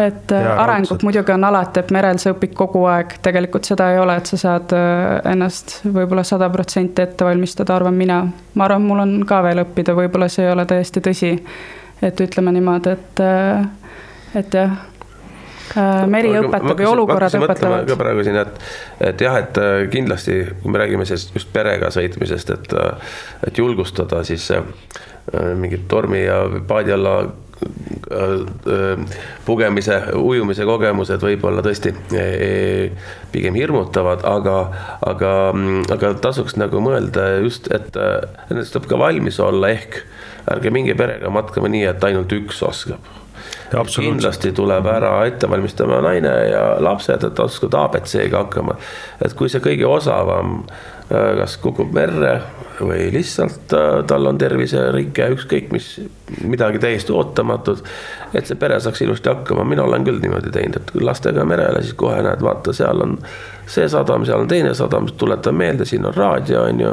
et 0.00 0.32
äh, 0.32 0.42
Jaa, 0.44 0.56
arengut 0.64 1.02
muidugi 1.06 1.32
on 1.32 1.44
alati, 1.48 1.80
et 1.80 1.92
merel 1.94 2.18
sa 2.20 2.34
õpid 2.34 2.52
kogu 2.56 2.84
aeg, 2.90 3.16
tegelikult 3.24 3.68
seda 3.68 3.90
ei 3.92 4.00
ole, 4.00 4.18
et 4.20 4.28
sa 4.28 4.38
saad 4.40 4.74
äh, 4.76 5.32
ennast 5.32 5.78
võib-olla 5.84 6.24
sada 6.26 6.50
protsenti 6.52 7.04
ette 7.04 7.24
valmistada, 7.24 7.76
arvan 7.76 7.96
mina. 7.96 8.22
ma 8.54 8.68
arvan, 8.68 8.84
mul 8.88 9.04
on 9.04 9.16
ka 9.28 9.42
veel 9.46 9.64
õppida, 9.64 9.96
võib-olla 9.96 10.28
see 10.32 10.46
ei 10.46 10.52
ole 10.52 10.66
täiesti 10.68 11.00
tõsi. 11.04 11.32
et 12.02 12.20
ütleme 12.20 12.52
niimoodi, 12.52 12.92
et, 12.92 13.24
äh, 13.24 14.36
et 14.42 14.54
jah, 14.54 14.76
meri 16.06 16.30
Aga 16.30 16.42
ma 16.42 16.50
õpetab 16.50 16.82
ja 16.82 16.90
olukorrad 16.90 17.36
õpetavad. 17.40 17.88
ka 17.88 17.96
praegu 17.98 18.24
siin, 18.26 18.36
et, 18.40 18.60
et 19.10 19.24
jah, 19.26 19.38
et 19.40 19.58
äh, 19.60 19.78
kindlasti, 19.92 20.38
kui 20.62 20.72
me 20.72 20.82
räägime 20.82 21.06
sellest 21.08 21.34
just 21.36 21.50
perega 21.54 21.90
sõitmisest, 21.94 22.52
et, 22.54 22.76
äh, 22.76 23.16
et 23.48 23.58
julgustada 23.58 24.22
siis 24.28 24.48
äh, 24.54 24.62
mingit 25.58 25.88
tormi 25.88 26.22
ja 26.24 26.44
paadi 26.68 26.94
alla 26.94 27.18
äh, 27.24 27.26
äh, 27.26 27.45
pugemise, 29.46 29.98
ujumise 30.20 30.66
kogemused 30.68 31.22
võib-olla 31.24 31.64
tõesti 31.64 31.92
eh, 32.16 33.10
pigem 33.32 33.56
hirmutavad, 33.58 34.24
aga, 34.28 34.56
aga, 35.08 35.32
aga 35.96 36.14
tasuks 36.22 36.58
nagu 36.60 36.82
mõelda 36.84 37.36
just, 37.44 37.70
et 37.72 37.96
nendest 38.50 38.76
tuleb 38.76 38.90
ka 38.92 39.00
valmis 39.00 39.40
olla, 39.42 39.72
ehk 39.72 40.02
ärge 40.52 40.70
minge 40.74 40.94
perega 40.98 41.32
matkama 41.32 41.70
nii, 41.72 41.86
et 41.90 42.10
ainult 42.10 42.32
üks 42.36 42.62
oskab 42.66 43.25
kindlasti 43.72 44.52
tuleb 44.56 44.86
ära 44.90 45.12
ette 45.26 45.48
valmistama 45.50 46.00
naine 46.04 46.34
ja 46.50 46.66
lapsed, 46.82 47.24
et 47.24 47.40
oskavad 47.42 47.78
abc-ga 47.84 48.44
hakkama. 48.44 48.76
et 49.24 49.34
kui 49.34 49.48
see 49.52 49.62
kõige 49.64 49.88
osavam 49.88 50.60
äh, 51.10 51.32
kas 51.40 51.56
kukub 51.62 51.92
merre 51.94 52.40
või 52.80 53.08
lihtsalt 53.12 53.72
äh, 53.72 54.04
tal 54.06 54.28
on 54.28 54.38
terviserike, 54.38 55.30
ükskõik 55.36 55.72
mis, 55.72 55.88
midagi 56.44 56.78
täiesti 56.82 57.12
ootamatut. 57.12 57.84
et 58.34 58.46
see 58.46 58.58
pere 58.60 58.80
saaks 58.80 59.02
ilusti 59.02 59.32
hakkama, 59.32 59.64
mina 59.64 59.84
olen 59.86 60.04
küll 60.04 60.20
niimoodi 60.22 60.52
teinud, 60.52 60.80
et 60.80 60.94
lastega 61.00 61.44
merele, 61.44 61.82
siis 61.82 61.96
kohe 61.98 62.22
näed, 62.22 62.42
vaata, 62.44 62.74
seal 62.76 63.02
on 63.02 63.18
see 63.66 63.88
sadam, 63.90 64.24
seal 64.26 64.44
on 64.44 64.50
teine 64.50 64.74
sadam, 64.78 65.08
tuletan 65.18 65.56
meelde, 65.58 65.86
siin 65.88 66.06
on 66.06 66.14
raadio, 66.14 66.62
on 66.70 66.80
ju. 66.80 66.92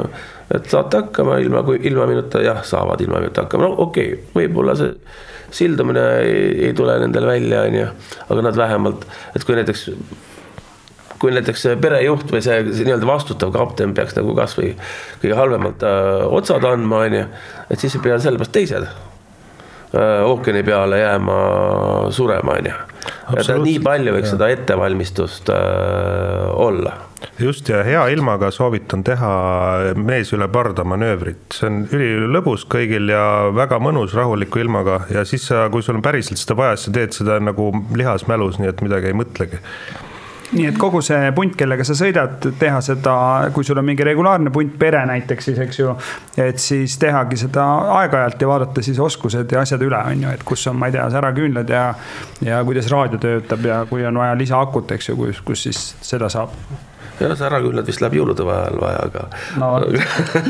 et 0.54 0.66
saate 0.70 1.04
hakkama 1.04 1.38
ilma, 1.42 1.62
kui 1.66 1.78
ilma 1.88 2.06
minuta, 2.10 2.42
jah, 2.44 2.60
saavad 2.66 3.00
ilma 3.00 3.22
minuta 3.22 3.46
hakkama, 3.46 3.68
no 3.68 3.86
okei 3.86 4.12
okay,, 4.12 4.26
võib-olla 4.34 4.76
see 4.78 4.92
sildumine 5.54 6.04
ei, 6.24 6.44
ei 6.68 6.74
tule 6.76 6.98
nendel 6.98 7.26
välja, 7.30 7.62
on 7.68 7.78
ju, 7.78 7.88
aga 8.28 8.46
nad 8.48 8.58
vähemalt, 8.58 9.06
et 9.36 9.46
kui 9.46 9.58
näiteks 9.58 9.88
kui 11.22 11.32
näiteks 11.32 11.62
perejuht 11.80 12.28
või 12.34 12.42
see, 12.44 12.58
see 12.74 12.84
nii-öelda 12.84 13.06
vastutav 13.08 13.52
kapten 13.54 13.94
peaks 13.96 14.16
nagu 14.18 14.34
kasvõi 14.36 14.74
kõige 15.22 15.38
halvemalt 15.38 15.86
äh, 15.86 16.26
otsad 16.36 16.66
andma, 16.68 17.04
on 17.06 17.18
ju, 17.20 17.26
et 17.70 17.80
siis 17.80 17.94
ei 17.96 18.04
pea 18.04 18.18
sellepärast 18.20 18.52
teised 18.52 19.13
ookeani 19.94 20.62
peale 20.66 20.98
jääma 20.98 21.38
surema, 22.14 22.58
on 22.58 22.70
ju. 22.70 22.76
et 23.38 23.50
nii 23.62 23.80
palju 23.84 24.14
võiks 24.16 24.32
seda 24.34 24.48
ettevalmistust 24.52 25.50
äh, 25.54 26.54
olla. 26.66 26.96
Just 27.40 27.68
ja 27.68 27.80
hea 27.86 28.02
ilmaga 28.12 28.50
soovitan 28.52 29.02
teha 29.06 29.30
mees 29.96 30.32
üle 30.36 30.48
parda 30.52 30.84
manöövrit, 30.86 31.46
see 31.56 31.70
on 31.70 31.78
ülilõbus 31.88 32.66
kõigil 32.70 33.08
ja 33.10 33.24
väga 33.54 33.80
mõnus 33.82 34.14
rahuliku 34.14 34.60
ilmaga. 34.60 35.00
Ja 35.14 35.24
siis 35.28 35.46
sa, 35.48 35.66
kui 35.72 35.82
sul 35.82 35.98
on 35.98 36.04
päriselt 36.04 36.42
seda 36.42 36.58
vaja, 36.58 36.76
siis 36.76 36.90
sa 36.90 36.96
teed 36.98 37.16
seda 37.16 37.38
nagu 37.42 37.70
lihasmälus, 37.96 38.60
nii 38.60 38.70
et 38.74 38.84
midagi 38.84 39.10
ei 39.10 39.16
mõtlegi 39.18 39.62
nii 40.54 40.68
et 40.70 40.78
kogu 40.78 41.00
see 41.04 41.30
punt, 41.36 41.56
kellega 41.58 41.84
sa 41.86 41.96
sõidad, 41.98 42.48
teha 42.60 42.80
seda, 42.84 43.16
kui 43.54 43.66
sul 43.66 43.80
on 43.80 43.86
mingi 43.86 44.06
regulaarne 44.06 44.52
punt, 44.54 44.76
pere 44.78 45.02
näiteks 45.10 45.50
siis, 45.50 45.60
eks 45.66 45.80
ju. 45.80 45.96
et 46.40 46.62
siis 46.62 46.96
tehagi 47.02 47.38
seda 47.44 47.66
aeg-ajalt 47.98 48.40
ja 48.40 48.50
vaadata 48.50 48.84
siis 48.84 49.00
oskused 49.02 49.52
ja 49.52 49.64
asjad 49.64 49.82
üle, 49.84 49.98
on 49.98 50.26
ju, 50.26 50.32
et 50.34 50.46
kus 50.46 50.66
on, 50.70 50.78
ma 50.78 50.90
ei 50.90 50.96
tea, 50.96 51.08
säraküünlad 51.14 51.74
ja. 51.74 51.84
ja 52.44 52.64
kuidas 52.64 52.90
raadio 52.92 53.20
töötab 53.22 53.68
ja 53.68 53.84
kui 53.90 54.06
on 54.06 54.18
vaja 54.22 54.38
lisaakut, 54.38 54.96
eks 54.96 55.10
ju, 55.10 55.20
kus, 55.20 55.44
kus 55.44 55.68
siis 55.68 55.86
seda 56.02 56.30
saab 56.32 56.54
jah, 57.20 57.34
see 57.38 57.48
ära 57.48 57.60
küll 57.64 57.76
nad 57.78 57.88
vist 57.88 58.02
läheb 58.04 58.18
jõulude 58.18 58.46
vahel 58.46 58.78
vaja, 58.80 59.04
aga 59.08 59.26
no. 59.60 59.70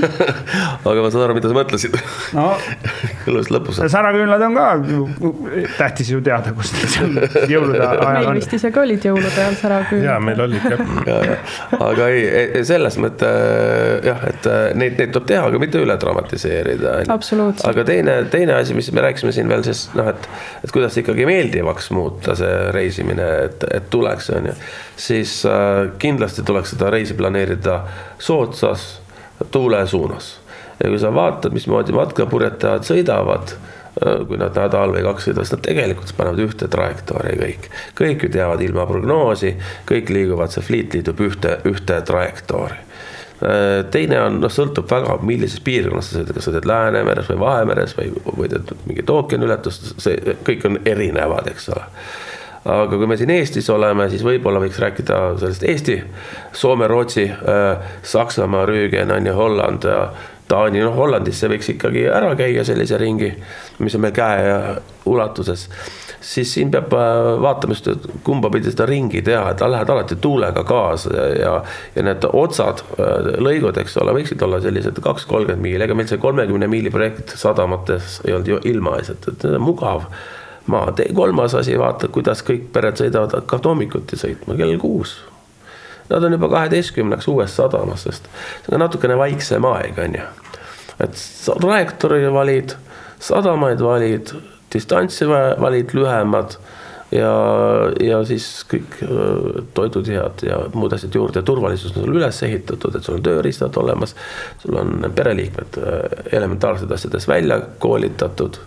aga 0.90 1.04
ma 1.04 1.12
saan 1.12 1.26
aru, 1.26 1.38
mida 1.38 1.50
sa 1.50 1.58
mõtlesid 1.58 1.98
no. 2.36 2.46
elust 3.30 3.52
lõpus. 3.54 3.80
säraküünlad 3.92 4.46
on 4.48 4.58
ka 4.58 4.68
tähtis 5.78 6.12
ju 6.14 6.22
teada, 6.24 6.54
kus 6.56 6.72
need 6.76 6.94
seal 6.94 7.50
jõulude 7.50 7.80
ajal 7.84 8.04
on. 8.04 8.14
meil 8.18 8.40
vist 8.40 8.56
isegi 8.58 8.82
olid 8.84 9.08
jõulude 9.10 9.32
ajal 9.34 9.58
säraküünlad. 9.60 10.08
ja 10.08 10.18
meil 10.22 10.44
olid 10.46 10.68
jah. 10.70 11.54
aga 11.90 12.08
ei, 12.12 12.64
selles 12.66 12.98
mõttes 13.02 14.04
jah, 14.04 14.24
et 14.28 14.48
äh, 14.48 14.62
neid, 14.78 14.96
neid 14.98 15.12
tuleb 15.14 15.28
teha, 15.28 15.44
aga 15.48 15.60
mitte 15.62 15.80
üle 15.82 15.96
dramatiseerida. 16.00 16.94
aga 17.70 17.86
teine, 17.88 18.16
teine 18.32 18.56
asi, 18.58 18.76
mis 18.76 18.90
me 18.94 19.04
rääkisime 19.04 19.32
siin 19.36 19.50
veel 19.50 19.64
siis 19.66 19.86
noh, 19.96 20.08
et, 20.12 20.28
et 20.64 20.74
kuidas 20.74 20.96
ikkagi 21.00 21.26
meeldivaks 21.28 21.90
muuta 21.94 22.36
see 22.38 22.54
reisimine, 22.74 23.28
et, 23.48 23.66
et 23.74 23.88
tuleks, 23.92 24.30
on 24.34 24.50
ju, 24.50 24.56
siis 25.06 25.36
äh, 25.48 25.90
kindlasti 26.02 26.44
tuleb 26.46 26.53
tuleks 26.55 26.74
seda 26.76 26.90
reisi 26.94 27.14
planeerida 27.18 27.80
soodsas 28.18 29.00
tuule 29.50 29.86
suunas. 29.86 30.40
ja 30.84 30.90
kui 30.90 30.98
sa 30.98 31.11
vaatad, 31.14 31.55
mismoodi 31.55 31.94
matkapurjetajad 31.94 32.82
sõidavad, 32.86 33.52
äh, 33.55 34.22
kui 34.26 34.38
nad 34.38 34.57
nädal 34.59 34.94
või 34.94 35.05
kaks 35.07 35.28
sõidavad, 35.28 35.46
siis 35.46 35.55
nad 35.55 35.62
tegelikult 35.66 36.14
panevad 36.16 36.42
ühte 36.46 36.68
trajektoori 36.70 37.36
kõik. 37.42 37.68
kõik 37.98 38.26
ju 38.26 38.30
teavad 38.38 38.62
ilma 38.62 38.86
prognoosi, 38.86 39.55
kõik 39.90 40.11
liiguvad, 40.11 40.50
see 40.50 40.66
fliit 40.66 40.94
liitub 40.94 41.20
ühte, 41.20 41.59
ühte 41.70 42.00
trajektoori 42.11 42.78
äh, 42.78 43.86
teine 43.90 44.20
on, 44.22 44.40
noh, 44.42 44.50
sõltub 44.50 44.90
väga, 44.90 45.18
millises 45.22 45.62
piirkonnas 45.62 46.11
sa 46.11 46.18
sõidad, 46.18 46.34
kas 46.34 46.50
sa 46.50 46.55
teed 46.55 46.70
Läänemeres 46.70 47.30
või 47.30 47.40
Vahemeres 47.42 47.98
või, 47.98 48.12
või 48.30 48.50
teed 48.50 48.74
mingit 48.86 49.11
ookeaniületust, 49.11 49.94
see 50.02 50.38
kõik 50.46 50.66
on 50.70 50.82
erinevad, 50.84 51.50
eks 51.55 51.70
ole 51.74 51.86
aga 52.64 52.96
kui 52.96 53.08
me 53.08 53.16
siin 53.20 53.32
Eestis 53.34 53.68
oleme, 53.72 54.06
siis 54.12 54.24
võib-olla 54.24 54.62
võiks 54.62 54.78
rääkida 54.80 55.18
sellest 55.40 55.66
Eesti, 55.68 55.98
Soome, 56.56 56.88
Rootsi, 56.88 57.26
äh, 57.28 57.90
Saksamaa, 58.02 58.64
Rüügen 58.68 59.12
on 59.12 59.26
ju 59.28 59.34
Holland 59.36 59.84
ja 59.88 60.06
Taani, 60.48 60.80
noh 60.84 60.96
Hollandisse 60.96 61.48
võiks 61.48 61.70
ikkagi 61.72 62.06
ära 62.12 62.34
käia 62.36 62.64
sellise 62.68 62.98
ringi, 63.00 63.30
mis 63.80 63.94
on 63.96 64.02
meil 64.04 64.16
käe 64.16 64.56
ulatuses. 65.08 65.68
Siis 66.24 66.54
siin 66.56 66.70
peab 66.72 66.92
äh, 66.96 67.30
vaatama 67.44 67.76
just, 67.76 67.88
et 67.92 68.06
kumba 68.24 68.48
pidi 68.52 68.72
seda 68.72 68.86
ringi 68.88 69.20
teha, 69.24 69.50
et 69.52 69.60
lähed 69.60 69.90
alati 69.92 70.16
tuulega 70.20 70.64
kaasa 70.64 71.12
ja, 71.12 71.26
ja, 71.36 71.56
ja 71.96 72.04
need 72.06 72.24
otsad, 72.30 72.80
äh, 72.96 73.28
lõigud, 73.44 73.76
eks 73.80 73.98
ole, 74.00 74.16
võiksid 74.20 74.44
olla 74.46 74.62
sellised 74.64 75.00
kaks, 75.04 75.28
kolmkümmend 75.28 75.64
miili, 75.64 75.84
ega 75.84 75.96
meil 75.96 76.08
see 76.08 76.22
kolmekümne 76.22 76.68
miili 76.72 76.92
projekt 76.92 77.36
sadamates 77.40 78.22
ei 78.24 78.32
olnud 78.32 78.54
ju 78.54 78.62
ilmaasjad, 78.72 79.28
et 79.34 79.46
mugav 79.60 80.08
maa. 80.66 80.92
kolmas 81.14 81.54
asi, 81.54 81.78
vaata, 81.78 82.08
kuidas 82.08 82.42
kõik 82.46 82.68
pered 82.72 82.98
sõidavad, 83.00 83.36
hakkavad 83.40 83.70
hommikuti 83.72 84.18
sõitma 84.20 84.56
kell 84.58 84.78
kuus. 84.80 85.18
Nad 86.10 86.24
on 86.24 86.36
juba 86.36 86.50
kaheteistkümneks 86.52 87.28
uues 87.32 87.56
sadamas, 87.56 88.04
sest 88.04 88.28
see 88.64 88.74
on 88.76 88.82
natukene 88.84 89.16
vaiksem 89.16 89.64
aeg, 89.64 89.98
on 90.04 90.18
ju. 90.18 90.26
et 91.04 91.22
trajektoori 91.60 92.28
valid, 92.32 92.76
sadamaid 93.18 93.80
valid, 93.80 94.34
distantsi 94.72 95.26
valid 95.28 95.94
lühemad 95.96 96.58
ja, 97.14 97.32
ja 98.00 98.20
siis 98.28 98.46
kõik 98.68 98.98
toidud 99.74 100.10
head 100.12 100.44
ja 100.46 100.58
muud 100.74 100.92
asjad 100.96 101.16
juurde 101.16 101.42
turvalisus 101.42 101.94
on 101.94 102.04
sul 102.04 102.20
üles 102.20 102.42
ehitatud, 102.46 102.94
et 102.94 103.06
sul 103.06 103.18
on 103.18 103.24
tööriistad 103.24 103.76
olemas. 103.80 104.14
sul 104.62 104.76
on 104.80 105.08
pereliikmed 105.14 105.80
elementaarsetes 106.32 107.00
asjades 107.00 107.28
välja 107.28 107.60
koolitatud 107.78 108.60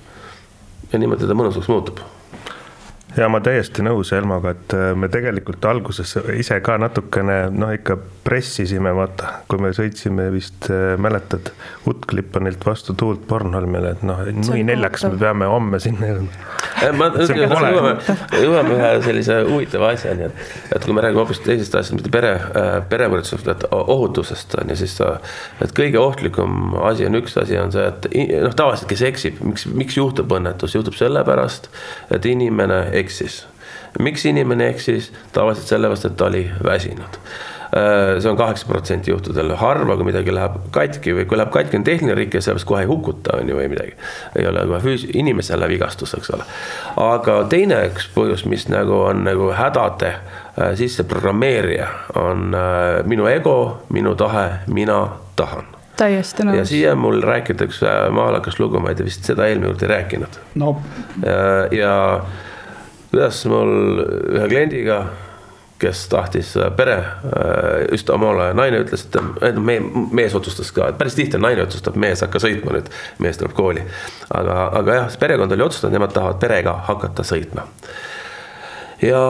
ja 0.91 0.99
niimoodi 0.99 1.27
ta 1.27 1.35
mõnusaks 1.37 1.69
muutub 1.71 2.03
ja 3.17 3.27
ma 3.31 3.39
täiesti 3.43 3.83
nõus 3.85 4.11
Elmaga, 4.15 4.53
et 4.53 4.73
äh, 4.77 4.91
me 4.97 5.09
tegelikult 5.11 5.65
alguses 5.69 6.13
ise 6.37 6.59
ka 6.65 6.77
natukene 6.81 7.37
noh, 7.53 7.71
ikka 7.73 7.97
pressisime, 8.27 8.91
vaata, 8.95 9.41
kui 9.49 9.61
me 9.63 9.71
sõitsime 9.75 10.27
vist 10.33 10.69
äh,, 10.73 10.95
mäletad, 11.01 11.51
Utklipanilt 11.87 12.65
vastu 12.67 12.93
tuult 12.99 13.23
Bornholmile, 13.29 13.93
et 13.95 14.03
noh, 14.07 14.19
nui 14.41 14.63
neljaks 14.67 15.05
me 15.07 15.15
peame 15.21 15.47
homme 15.49 15.79
sinna 15.79 16.11
jõudma. 16.11 16.47
ma 16.97 17.09
jõuame, 17.31 17.93
jõuame 18.35 18.75
ühe 18.75 18.91
sellise 19.05 19.39
huvitava 19.47 19.93
asjani, 19.95 20.27
et, 20.27 20.43
et 20.75 20.85
kui 20.85 20.95
me 20.97 21.05
räägime 21.05 21.23
hoopis 21.23 21.41
teisest 21.45 21.77
asjast, 21.79 21.95
mitte 21.97 22.11
pere 22.13 22.33
äh,, 22.37 22.69
perevõrdsusest, 22.91 23.49
et 23.53 23.65
ohutusest 23.71 24.57
on 24.61 24.73
ju, 24.73 24.79
siis 24.83 24.97
et 25.63 25.73
kõige 25.77 26.01
ohtlikum 26.01 26.75
asi 26.89 27.07
on 27.07 27.17
üks 27.21 27.37
asi 27.39 27.57
on 27.59 27.73
see, 27.73 27.87
et 27.87 28.09
noh, 28.43 28.53
tavaliselt, 28.57 28.89
kes 28.91 29.05
eksib, 29.09 29.41
miks, 29.47 29.67
miks 29.71 29.97
juhtub 29.97 30.31
õnnetus, 30.37 30.75
juhtub 30.75 30.97
sellepärast, 30.97 31.71
et 32.13 32.27
inimene 32.29 32.83
eksis. 33.07 33.45
miks 33.99 34.25
inimene 34.29 34.71
eksis? 34.73 35.11
tavaliselt 35.33 35.71
sellepärast, 35.73 36.05
et 36.05 36.17
ta 36.17 36.27
oli 36.27 36.43
väsinud 36.63 37.17
äh, 37.17 38.17
see 38.21 38.29
on 38.31 38.37
kaheksa 38.37 38.67
protsenti 38.69 39.11
juhtudel, 39.11 39.55
harva 39.59 39.97
kui 39.97 40.07
midagi 40.07 40.33
läheb 40.35 40.59
katki 40.75 41.15
või 41.17 41.27
kui 41.29 41.39
läheb 41.39 41.53
katki, 41.55 41.79
on 41.79 41.85
tehniline 41.87 42.17
rike, 42.19 42.41
sellepärast 42.41 42.69
kohe 42.69 42.83
ei 42.85 42.89
hukuta, 42.89 43.37
on 43.41 43.51
ju, 43.51 43.59
või 43.59 43.69
midagi. 43.71 43.95
ei 44.39 44.47
ole 44.49 44.65
kohe 44.69 44.81
füüs-, 44.85 45.07
inimesele 45.13 45.69
vigastus, 45.71 46.13
eks 46.17 46.33
ole. 46.37 46.47
aga 47.03 47.39
teine 47.51 47.81
üks 47.91 48.09
põhjus, 48.15 48.45
mis 48.49 48.67
nagu 48.71 49.01
on 49.07 49.23
nagu 49.27 49.49
hädade 49.57 50.13
äh, 50.13 50.75
sisse 50.79 51.07
programmeerija, 51.07 51.89
on 52.21 52.53
äh, 52.55 53.01
minu 53.09 53.27
ego, 53.31 53.57
minu 53.89 54.15
tahe, 54.19 54.49
mina 54.67 55.01
tahan 55.39 55.77
täiesti 55.97 56.45
nõus. 56.45 56.57
ja 56.59 56.65
siia 56.67 56.95
mul 56.97 57.21
rääkida 57.25 57.67
üks 57.67 57.81
maalakas 58.13 58.59
lugu, 58.61 58.81
ma 58.81 58.91
ei 58.91 58.99
tea, 58.99 59.07
vist 59.07 59.27
seda 59.27 59.47
eelmine 59.49 59.71
kord 59.71 59.85
ei 59.85 59.91
rääkinud 59.93 60.37
no.. 60.61 60.75
ja, 61.23 61.41
ja 61.73 61.93
kuidas 63.17 63.45
mul 63.49 64.03
ühe 64.37 64.45
kliendiga, 64.45 64.97
kes 65.81 66.03
tahtis 66.09 66.51
pere, 66.77 66.97
just 67.89 68.09
omal 68.13 68.37
ajal 68.43 68.57
naine 68.59 68.81
ütles, 68.83 69.07
et 69.41 69.57
me, 69.57 69.79
mees 70.13 70.35
otsustas 70.37 70.69
ka, 70.73 70.91
et 70.91 70.99
päris 70.99 71.17
tihti 71.17 71.39
naine 71.41 71.63
otsustab, 71.65 71.97
mees 71.97 72.21
hakka 72.21 72.41
sõitma 72.43 72.75
nüüd, 72.75 72.91
mees 73.25 73.39
tuleb 73.41 73.55
kooli. 73.57 73.85
aga, 74.29 74.57
aga 74.81 74.99
jah, 74.99 75.17
perekond 75.17 75.55
oli 75.55 75.65
otsustanud, 75.65 75.97
nemad 75.97 76.13
tahavad 76.13 76.37
perega 76.43 76.75
hakata 76.91 77.25
sõitma 77.25 77.65
ja 79.01 79.23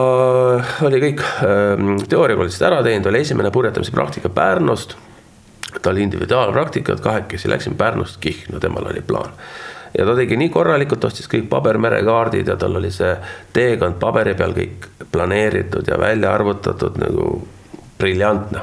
oli 0.84 1.00
kõik 1.06 1.24
ähm, 1.48 1.96
teooriakoolidest 2.08 2.68
ära 2.68 2.82
teinud, 2.84 3.08
oli 3.08 3.24
esimene 3.24 3.52
purjetamise 3.52 3.92
praktika 3.96 4.28
Pärnust. 4.28 4.98
ta 5.80 5.90
oli 5.90 6.04
individuaalpraktika, 6.04 6.92
et 6.92 7.04
kahekesi 7.08 7.48
läksime 7.48 7.80
Pärnust 7.80 8.20
Kihnu, 8.20 8.60
temal 8.60 8.92
oli 8.92 9.00
plaan 9.00 9.32
ja 9.98 10.06
ta 10.06 10.16
tegi 10.16 10.36
nii 10.36 10.50
korralikult, 10.52 11.04
ostis 11.04 11.28
kõik 11.30 11.48
pabermerekaardid 11.50 12.48
ja 12.48 12.56
tal 12.60 12.76
oli 12.76 12.90
see 12.92 13.14
teekond 13.56 13.98
paberi 14.00 14.34
peal 14.38 14.54
kõik 14.56 14.88
planeeritud 15.12 15.88
ja 15.88 15.98
välja 16.00 16.34
arvutatud 16.34 16.98
nagu 17.00 17.30
briljantne. 17.98 18.60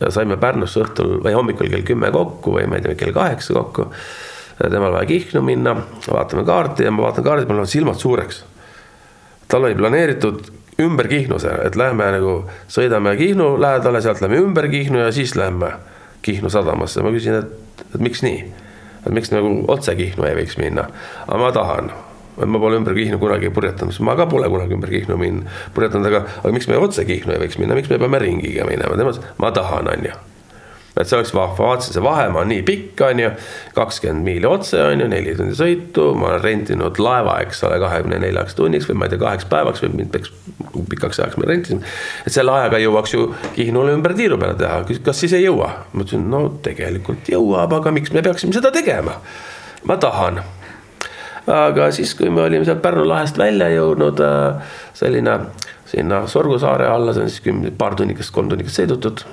ja 0.00 0.10
saime 0.10 0.36
Pärnusse 0.36 0.80
õhtul 0.82 1.20
või 1.22 1.34
hommikul 1.34 1.70
kell 1.70 1.84
kümme 1.86 2.10
kokku 2.10 2.56
või 2.56 2.66
ma 2.66 2.78
ei 2.78 2.82
tea, 2.82 2.94
kell 2.94 3.12
kaheksa 3.12 3.54
kokku. 3.54 3.86
temal 4.62 4.92
vaja 4.92 5.06
Kihnu 5.06 5.42
minna, 5.42 5.76
vaatame 6.10 6.44
kaarti 6.44 6.84
ja 6.84 6.90
ma 6.90 7.02
vaatan 7.02 7.24
kaardi, 7.24 7.46
mul 7.46 7.56
lähevad 7.56 7.70
silmad 7.70 7.98
suureks. 7.98 8.44
tal 9.48 9.64
oli 9.64 9.74
planeeritud 9.74 10.50
ümber 10.80 11.08
Kihnu 11.08 11.38
see, 11.38 11.54
et 11.64 11.76
lähme 11.76 12.10
nagu 12.12 12.44
sõidame 12.68 13.16
Kihnu 13.16 13.60
lähedale, 13.60 14.00
sealt 14.00 14.20
lähme 14.20 14.40
ümber 14.40 14.68
Kihnu 14.68 14.98
ja 14.98 15.12
siis 15.12 15.36
lähme 15.36 15.72
Kihnu 16.22 16.50
sadamasse. 16.50 17.02
ma 17.02 17.10
küsin, 17.10 17.34
et, 17.34 17.84
et 17.94 18.00
miks 18.00 18.22
nii, 18.22 18.52
et 19.02 19.12
miks 19.14 19.32
nagu 19.34 19.52
otse 19.72 19.94
Kihnu 19.98 20.26
ei 20.28 20.38
võiks 20.42 20.58
minna, 20.60 20.88
aga 21.26 21.40
ma 21.42 21.52
tahan. 21.54 21.92
Et 22.40 22.48
ma 22.48 22.58
pole 22.62 22.78
ümber 22.80 22.96
Kihnu 22.96 23.20
kunagi 23.20 23.52
purjetanud, 23.52 23.96
ma 24.06 24.16
ka 24.16 24.26
pole 24.30 24.48
kunagi 24.52 24.78
ümber 24.78 24.92
Kihnu 24.92 25.18
min-, 25.20 25.44
purjetanud, 25.76 26.08
aga, 26.08 26.24
aga 26.42 26.52
miks 26.56 26.68
me 26.70 26.80
otse 26.80 27.04
Kihnu 27.08 27.36
ei 27.36 27.42
võiks 27.44 27.60
minna, 27.60 27.76
miks 27.78 27.92
me 27.92 28.00
peame 28.00 28.22
ringiga 28.22 28.68
minema, 28.68 28.96
tema 28.96 29.12
ütles, 29.12 29.34
ma 29.42 29.52
tahan, 29.54 29.90
on 29.92 30.08
ju 30.08 30.20
et 30.92 31.08
see 31.08 31.16
oleks 31.16 31.32
vahva, 31.34 31.56
vaatasin, 31.56 31.94
see 31.96 32.04
vahemaa 32.04 32.42
on 32.44 32.50
nii 32.52 32.62
pikk, 32.68 33.00
on 33.06 33.22
ju, 33.22 33.30
kakskümmend 33.76 34.26
miili 34.26 34.48
otse, 34.48 34.76
on 34.84 35.00
ju, 35.00 35.08
neli 35.08 35.34
tundi 35.38 35.56
sõitu, 35.56 36.10
ma 36.18 36.32
olen 36.32 36.42
rentinud 36.44 37.00
laeva, 37.02 37.38
eks 37.46 37.62
ole, 37.68 37.78
kahekümne 37.82 38.20
neljaks 38.22 38.56
tunniks 38.58 38.88
või 38.90 39.00
ma 39.00 39.08
ei 39.08 39.14
tea, 39.14 39.22
kaheks 39.22 39.48
päevaks 39.52 39.84
või 39.86 39.94
mind 40.02 40.12
peaks 40.12 40.34
pikaks 40.92 41.20
ajaks 41.20 41.38
me 41.40 41.48
rentisime. 41.48 41.92
et 42.26 42.32
selle 42.32 42.52
ajaga 42.52 42.80
jõuaks 42.82 43.14
ju 43.14 43.28
Kihnule 43.56 43.96
ümber 43.96 44.14
tiiru 44.16 44.38
peale 44.40 44.56
teha, 44.60 44.82
kas 45.04 45.20
siis 45.24 45.36
ei 45.36 45.46
jõua? 45.46 45.70
ma 45.92 46.04
ütlesin, 46.04 46.28
no 46.32 46.44
tegelikult 46.64 47.28
jõuab, 47.32 47.78
aga 47.80 47.94
miks 47.94 48.12
me 48.12 48.24
peaksime 48.24 48.52
seda 48.56 48.72
tegema? 48.74 49.16
ma 49.88 49.96
tahan 50.00 50.42
aga 51.50 51.90
siis, 51.94 52.14
kui 52.14 52.30
me 52.30 52.44
olime 52.44 52.66
sealt 52.66 52.82
Pärnu 52.82 53.04
lahest 53.08 53.38
välja 53.38 53.68
jõudnud, 53.72 54.20
äh, 54.22 54.76
selline 54.94 55.38
sinna 55.90 56.22
Sorgu 56.30 56.58
saare 56.62 56.86
alla, 56.88 57.12
see 57.12 57.24
on 57.24 57.30
siis 57.30 57.44
kümne, 57.44 57.72
paar 57.76 57.96
tunnikest, 57.98 58.32
kolm 58.34 58.48
tunnikest 58.52 58.80
sõidutud. 58.80 59.24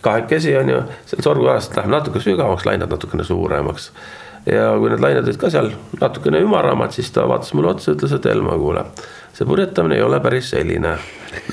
Kahekesi 0.00 0.56
on 0.56 0.68
ju, 0.68 0.80
seal 1.06 1.22
Sorgu 1.22 1.44
saarest 1.44 1.76
läheb 1.76 1.92
natuke 1.92 2.22
sügavamaks, 2.24 2.64
lained 2.64 2.88
natukene 2.88 3.24
suuremaks. 3.24 3.90
ja 4.46 4.70
kui 4.80 4.88
need 4.88 5.02
lained 5.04 5.26
olid 5.26 5.36
ka 5.40 5.50
seal 5.52 5.72
natukene 6.00 6.40
ümaramad, 6.40 6.94
siis 6.96 7.10
ta 7.12 7.26
vaatas 7.28 7.52
mulle 7.52 7.74
otsa, 7.74 7.92
ütles, 7.92 8.14
et 8.16 8.26
Elma, 8.26 8.54
kuule, 8.56 8.86
see 9.36 9.44
purjetamine 9.44 9.98
ei 9.98 10.02
ole 10.02 10.20
päris 10.24 10.54
selline, 10.54 10.94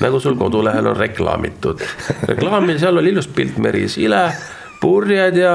nagu 0.00 0.20
sul 0.20 0.38
kodulehel 0.40 0.88
on 0.88 0.96
reklaamitud. 0.96 1.84
reklaamil, 2.30 2.78
seal 2.80 2.96
oli 2.96 3.12
ilus 3.12 3.28
pilt 3.28 3.58
meris, 3.60 3.98
ile, 4.00 4.22
purjed 4.80 5.36
ja 5.36 5.54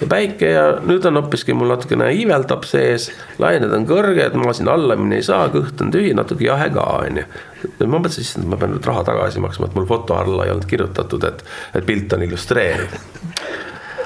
ja 0.00 0.08
päike 0.10 0.50
ja 0.52 0.64
nüüd 0.84 1.06
on 1.08 1.20
hoopiski 1.20 1.54
mul 1.56 1.72
natukene 1.72 2.10
iiveldab 2.14 2.66
sees, 2.68 3.08
lained 3.42 3.72
on 3.74 3.86
kõrged, 3.88 4.36
ma 4.38 4.54
siin 4.56 4.70
alla 4.72 4.96
minna 4.98 5.18
ei 5.18 5.26
saa, 5.26 5.48
kõht 5.54 5.82
on 5.84 5.92
tühi, 5.94 6.12
natuke 6.16 6.46
jahe 6.46 6.68
ka 6.74 6.84
onju. 7.00 7.24
ma 7.80 7.98
mõtlesin, 7.98 8.44
et 8.44 8.52
ma 8.52 8.60
pean 8.60 8.76
nüüd 8.76 8.86
raha 8.86 9.04
tagasi 9.08 9.42
maksma, 9.42 9.68
et 9.68 9.78
mul 9.78 9.88
foto 9.88 10.18
alla 10.18 10.46
ei 10.46 10.54
olnud 10.54 10.68
kirjutatud, 10.70 11.26
et, 11.28 11.44
et 11.74 11.86
pilt 11.86 12.12
on 12.14 12.24
illustreeriv. 12.28 12.96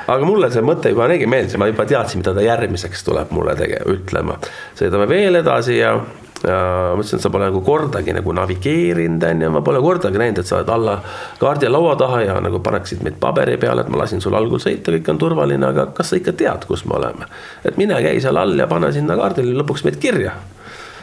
aga 0.03 0.25
mulle 0.27 0.51
see 0.53 0.65
mõte 0.65 0.93
juba 0.93 1.07
nägi 1.13 1.29
meeldis, 1.31 1.59
ma 1.61 1.71
juba 1.71 1.87
teadsin, 1.89 2.23
mida 2.23 2.35
ta 2.35 2.45
järgmiseks 2.45 3.05
tuleb 3.07 3.31
mulle 3.37 3.57
tege-, 3.59 3.85
ütlema. 3.93 4.41
sõidame 4.79 5.09
veel 5.11 5.43
edasi 5.43 5.79
ja 5.79 5.97
ja 5.97 6.01
ma 6.51 6.99
ütlesin, 6.99 7.21
et 7.21 7.25
sa 7.25 7.31
pole 7.33 7.47
nagu 7.47 7.61
kordagi 7.65 8.15
nagu 8.17 8.35
navigeerinud, 8.35 9.27
on 9.29 9.45
ju, 9.45 9.51
ma 9.55 9.63
pole 9.65 9.83
kordagi 9.85 10.21
näinud, 10.21 10.41
et 10.43 10.49
sa 10.49 10.59
oled 10.59 10.73
alla 10.75 10.97
kaardi 11.41 11.71
laua 11.71 11.95
taha 12.01 12.23
ja 12.25 12.39
nagu 12.43 12.63
paneksid 12.65 13.05
meid 13.07 13.19
paberi 13.23 13.59
peale, 13.63 13.85
et 13.85 13.93
ma 13.93 14.03
lasin 14.03 14.23
sul 14.25 14.35
algul 14.39 14.63
sõita, 14.63 14.95
kõik 14.95 15.13
on 15.13 15.21
turvaline, 15.23 15.69
aga 15.69 15.89
kas 15.97 16.13
sa 16.13 16.19
ikka 16.19 16.35
tead, 16.39 16.67
kus 16.69 16.87
me 16.89 16.99
oleme? 16.99 17.29
et 17.65 17.79
mine 17.79 17.99
käi 18.03 18.19
seal 18.23 18.41
all 18.41 18.59
ja 18.59 18.67
pane 18.71 18.91
sinna 18.93 19.17
kaardile 19.19 19.55
lõpuks 19.61 19.87
meid 19.87 20.01
kirja 20.03 20.35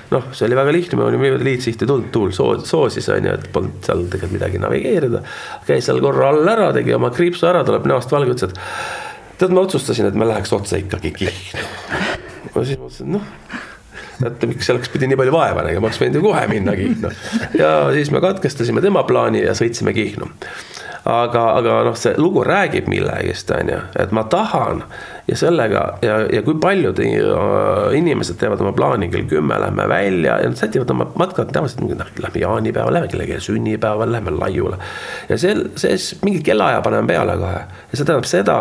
noh, 0.09 0.29
see 0.33 0.47
oli 0.47 0.57
väga 0.57 0.73
lihtne, 0.73 0.97
me 0.99 1.05
olime 1.05 1.31
liitsihti 1.43 1.85
tulnud, 1.85 2.09
tuul 2.13 2.31
soos, 2.35 2.65
soosis 2.67 3.09
on 3.13 3.29
ju, 3.29 3.35
et 3.37 3.49
polnud 3.53 3.85
seal 3.85 4.05
tegelikult 4.07 4.35
midagi 4.35 4.61
navigeerida. 4.61 5.21
käis 5.67 5.85
seal 5.85 6.01
korra 6.03 6.31
all 6.33 6.49
ära, 6.49 6.71
tegi 6.75 6.95
oma 6.97 7.11
kriipsu 7.13 7.47
ära, 7.49 7.63
tuleb 7.67 7.85
näost 7.89 8.11
valge, 8.11 8.33
ütles, 8.33 8.49
et 8.49 9.37
tead, 9.39 9.53
ma 9.53 9.63
otsustasin, 9.67 10.09
et 10.09 10.17
me 10.17 10.27
läheks 10.27 10.53
otse 10.57 10.81
ikkagi 10.81 11.13
Kihnu. 11.19 11.67
ma 12.55 12.65
siis 12.65 12.81
mõtlesin, 12.81 13.13
noh 13.19 13.67
et 14.26 14.43
miks 14.49 14.67
selleks 14.70 14.91
pidi 14.93 15.07
nii 15.09 15.20
palju 15.20 15.34
vaeva 15.34 15.63
nägema, 15.65 15.88
oleks 15.88 16.01
võinud 16.01 16.20
ju 16.20 16.26
kohe 16.26 16.43
minna 16.51 16.76
Kihnu. 16.76 17.13
ja 17.59 17.72
siis 17.95 18.11
me 18.11 18.22
katkestasime 18.24 18.84
tema 18.84 19.03
plaani 19.07 19.43
ja 19.45 19.55
sõitsime 19.57 19.93
Kihnu. 19.95 20.28
aga, 21.09 21.43
aga 21.57 21.78
noh, 21.88 21.95
see 21.97 22.11
lugu 22.20 22.43
räägib 22.45 22.89
millegist, 22.91 23.51
on 23.55 23.72
ju, 23.72 23.78
et 24.03 24.11
ma 24.13 24.26
tahan 24.30 24.84
ja 25.30 25.38
sellega 25.39 25.84
ja, 26.03 26.17
ja 26.34 26.41
kui 26.45 26.57
paljud 26.61 26.99
inimesed 27.95 28.38
teevad 28.41 28.61
oma 28.61 28.74
plaani 28.76 29.07
kell 29.13 29.30
kümme, 29.30 29.57
lähme 29.63 29.88
välja 29.89 30.36
ja 30.43 30.49
nad 30.51 30.59
sätivad 30.59 30.91
oma 30.91 31.07
matkad 31.22 31.53
tavaliselt 31.55 31.86
noh, 31.88 32.11
lähme 32.20 32.43
jaanipäeval, 32.43 32.93
lähme 32.93 33.07
kellegi 33.07 33.39
sünnipäeval, 33.47 34.11
lähme 34.11 34.36
laiule. 34.36 34.78
ja 35.30 35.38
sel, 35.38 35.70
siis 35.80 36.11
mingi 36.26 36.43
kellaaja 36.43 36.84
paneme 36.86 37.07
peale 37.07 37.39
kohe 37.39 37.63
ja 37.63 37.95
see 37.95 38.03
tähendab 38.03 38.30
seda, 38.30 38.59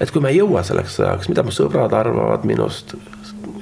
et 0.00 0.10
kui 0.14 0.24
me 0.24 0.32
ei 0.32 0.40
jõua 0.40 0.64
selleks 0.66 0.98
ajaks, 1.02 1.30
mida 1.30 1.44
mu 1.44 1.54
sõbrad 1.54 1.94
arvavad 1.94 2.48
minust, 2.48 2.96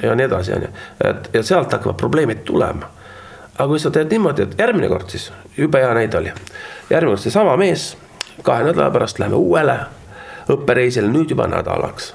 ja 0.03 0.15
nii 0.15 0.25
edasi, 0.25 0.53
on 0.53 0.63
ju. 0.63 0.69
et 1.05 1.31
ja 1.33 1.43
sealt 1.43 1.73
hakkavad 1.73 1.97
probleemid 1.97 2.45
tulema. 2.45 2.89
aga 3.59 3.69
kui 3.69 3.81
sa 3.81 3.91
teed 3.91 4.11
niimoodi, 4.13 4.43
et 4.43 4.59
järgmine 4.59 4.89
kord 4.89 5.11
siis, 5.11 5.33
jube 5.57 5.81
hea 5.81 5.95
näide 5.95 6.19
oli. 6.19 6.33
järgmine 6.91 7.15
kord 7.15 7.23
seesama 7.23 7.57
mees, 7.57 7.97
kahe 8.43 8.65
nädala 8.65 8.91
pärast 8.91 9.19
läheme 9.19 9.37
uuele 9.37 9.79
õppereisile, 10.53 11.11
nüüd 11.11 11.31
juba 11.31 11.49
nädalaks. 11.51 12.15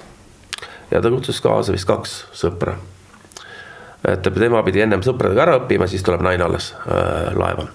ja 0.91 1.01
ta 1.01 1.09
kutsus 1.09 1.41
kaasa 1.41 1.71
vist 1.71 1.88
kaks 1.88 2.15
sõpra. 2.34 2.75
et 4.07 4.21
tema 4.21 4.63
pidi 4.63 4.82
ennem 4.82 5.01
sõpradega 5.01 5.41
ära 5.41 5.59
õppima, 5.59 5.88
siis 5.88 6.03
tuleb 6.03 6.21
naine 6.21 6.43
alles 6.43 6.73
äh, 6.88 7.32
laeva. 7.38 7.67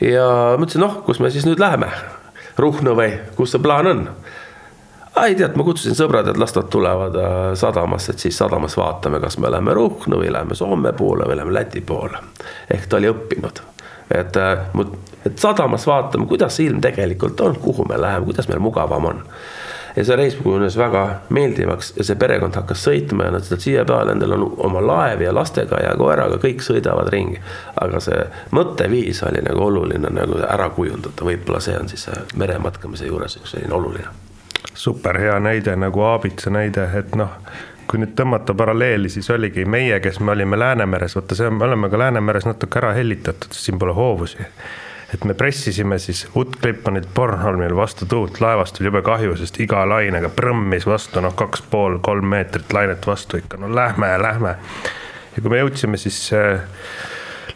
ja 0.00 0.28
ma 0.56 0.64
ütlesin, 0.64 0.84
noh, 0.84 1.02
kus 1.04 1.20
me 1.20 1.30
siis 1.30 1.46
nüüd 1.46 1.60
läheme. 1.60 1.90
Ruhnu 2.56 2.94
või 2.96 3.10
kus 3.36 3.52
see 3.52 3.60
plaan 3.60 3.86
on? 3.86 4.06
Ei 5.24 5.34
tead, 5.34 5.56
ma 5.56 5.64
kutsusin 5.64 5.96
sõbrad, 5.96 6.28
et 6.30 6.38
las 6.40 6.52
nad 6.56 6.68
tulevad 6.72 7.16
äh, 7.20 7.36
sadamasse, 7.58 8.12
et 8.12 8.24
siis 8.26 8.36
sadamas 8.38 8.76
vaatame, 8.76 9.20
kas 9.22 9.38
me 9.40 9.50
läheme 9.52 9.74
Ruhnu 9.76 10.20
või 10.20 10.32
läheme 10.32 10.54
Soome 10.54 10.92
poole 10.96 11.28
või 11.28 11.38
läheme 11.38 11.54
Läti 11.54 11.80
poole. 11.80 12.20
ehk 12.70 12.88
ta 12.88 13.00
oli 13.00 13.08
õppinud, 13.12 13.62
et, 14.10 14.36
äh, 14.36 14.66
et 15.26 15.38
sadamas 15.38 15.86
vaatame, 15.86 16.26
kuidas 16.26 16.56
see 16.56 16.68
ilm 16.68 16.82
tegelikult 16.84 17.40
on, 17.40 17.56
kuhu 17.62 17.86
me 17.88 18.00
läheme, 18.00 18.24
kuidas 18.24 18.48
meil 18.48 18.60
mugavam 18.60 19.08
on. 19.12 19.22
ja 19.96 20.04
see 20.04 20.16
reis 20.16 20.34
kujunes 20.36 20.76
väga 20.76 21.06
meeldivaks 21.32 21.94
ja 21.96 22.04
see 22.04 22.18
perekond 22.20 22.54
hakkas 22.54 22.82
sõitma 22.84 23.24
ja 23.24 23.32
nad 23.32 23.46
ütlesid, 23.46 23.62
siia 23.64 23.84
peale 23.88 24.12
endal 24.12 24.36
on 24.36 24.44
oma 24.68 24.82
laev 24.84 25.24
ja 25.24 25.32
lastega 25.32 25.80
ja 25.80 25.94
koeraga, 25.96 26.36
kõik 26.42 26.60
sõidavad 26.60 27.08
ringi. 27.08 27.40
aga 27.80 28.00
see 28.04 28.20
mõtteviis 28.52 29.24
oli 29.24 29.40
nagu 29.48 29.64
oluline 29.70 30.12
nagu 30.12 30.44
ära 30.44 30.68
kujundada, 30.76 31.24
võib-olla 31.24 31.64
see 31.64 31.80
on 31.80 31.88
siis 31.88 32.10
merematkamise 32.36 33.08
juures 33.08 33.40
üks 33.40 33.56
selline 33.56 33.80
oluline 33.80 34.25
super 34.76 35.18
hea 35.18 35.38
näide 35.40 35.76
nagu 35.76 36.00
Aabitsa 36.04 36.50
näide, 36.52 36.84
et 36.98 37.14
noh, 37.16 37.32
kui 37.86 38.00
nüüd 38.02 38.16
tõmmata 38.18 38.54
paralleeli, 38.56 39.08
siis 39.12 39.28
oligi 39.30 39.64
meie, 39.64 40.00
kes 40.04 40.20
me 40.20 40.34
olime 40.34 40.58
Läänemeres, 40.58 41.16
vaata 41.16 41.38
see, 41.38 41.50
me 41.50 41.64
oleme 41.64 41.90
ka 41.90 41.98
Läänemeres 41.98 42.46
natuke 42.48 42.80
ära 42.82 42.92
hellitatud, 42.96 43.54
siin 43.54 43.78
pole 43.78 43.94
hoovusi. 43.96 44.48
et 45.14 45.24
me 45.24 45.34
pressisime 45.34 45.98
siis 46.02 46.24
Utt-Klippanilt 46.36 47.08
Bornholmil 47.14 47.76
vastu 47.76 48.06
tuult, 48.06 48.40
laevast 48.40 48.80
oli 48.80 48.88
jube 48.88 49.02
kahju, 49.06 49.36
sest 49.38 49.60
iga 49.62 49.84
lainega 49.88 50.28
prõmmis 50.28 50.86
vastu 50.86 51.22
noh, 51.22 51.34
kaks 51.34 51.62
pool, 51.70 51.98
kolm 52.02 52.26
meetrit 52.26 52.72
lainet 52.72 53.06
vastu 53.06 53.38
ikka, 53.38 53.56
no 53.56 53.70
lähme, 53.74 54.10
lähme. 54.22 54.56
ja 55.36 55.42
kui 55.42 55.50
me 55.50 55.62
jõudsime 55.62 55.96
siis 55.96 56.18
äh, 56.34 56.58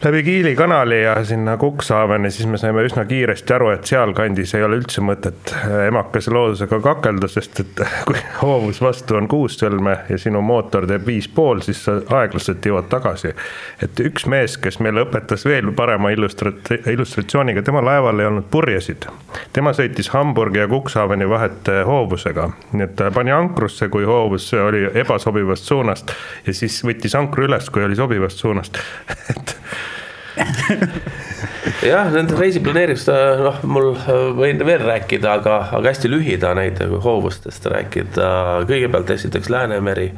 läbi 0.03 0.23
Kiili 0.23 0.55
kanali 0.55 1.03
ja 1.03 1.25
sinna 1.25 1.57
Cuxhaveni, 1.57 2.31
siis 2.31 2.47
me 2.47 2.57
saime 2.57 2.81
üsna 2.81 3.03
kiiresti 3.05 3.53
aru, 3.53 3.69
et 3.69 3.85
sealkandis 3.85 4.55
ei 4.57 4.63
ole 4.65 4.79
üldse 4.81 5.01
mõtet 5.05 5.53
äh, 5.53 5.75
emakese 5.91 6.33
loodusega 6.33 6.79
kakelda, 6.81 7.29
sest 7.29 7.61
et 7.61 7.83
kui 8.09 8.17
hoovus 8.41 8.81
vastu 8.81 9.19
on 9.19 9.27
kuus 9.29 9.59
sõlme 9.61 9.93
ja 10.09 10.17
sinu 10.17 10.41
mootor 10.41 10.87
teeb 10.89 11.05
viis 11.05 11.27
pool, 11.29 11.61
siis 11.61 11.83
sa 11.85 11.99
aeglaselt 12.17 12.65
jõuad 12.65 12.89
tagasi. 12.89 13.35
et 13.81 14.01
üks 14.01 14.25
mees, 14.25 14.57
kes 14.57 14.79
meile 14.81 15.05
õpetas 15.05 15.45
veel 15.45 15.69
parema 15.77 16.09
illustrat-, 16.09 16.73
illustratsiooniga, 16.89 17.61
tema 17.61 17.85
laeval 17.85 18.19
ei 18.19 18.31
olnud 18.31 18.49
purjesid. 18.51 19.05
tema 19.53 19.73
sõitis 19.77 20.09
Hamburgi 20.15 20.63
ja 20.63 20.67
Cuxhaveni 20.67 21.29
vahet 21.29 21.69
äh, 21.69 21.85
hoovusega, 21.85 22.49
nii 22.73 22.89
et 22.89 22.95
ta 22.97 23.11
pani 23.13 23.37
ankrusse, 23.37 23.89
kui 23.93 24.09
hoovus 24.09 24.49
oli 24.53 24.87
ebasobivast 24.93 25.69
suunast 25.69 26.15
ja 26.47 26.53
siis 26.53 26.81
võttis 26.85 27.15
ankru 27.17 27.45
üles, 27.45 27.69
kui 27.69 27.85
oli 27.85 27.95
sobivast 27.95 28.41
suunast 28.41 28.81
et 29.35 29.60
jah, 31.91 32.09
nende 32.13 32.35
reisi 32.37 32.61
planeerimist, 32.63 33.09
noh, 33.41 33.57
mul 33.69 33.91
äh, 33.93 34.11
võin 34.37 34.61
veel 34.65 34.83
rääkida, 34.85 35.35
aga, 35.39 35.57
aga 35.77 35.91
hästi 35.91 36.11
lühida 36.11 36.53
näite, 36.57 36.87
kui 36.89 37.01
hoovustest 37.03 37.65
rääkida. 37.71 38.29
kõigepealt 38.69 39.13
esiteks 39.15 39.51
Läänemeri 39.53 40.09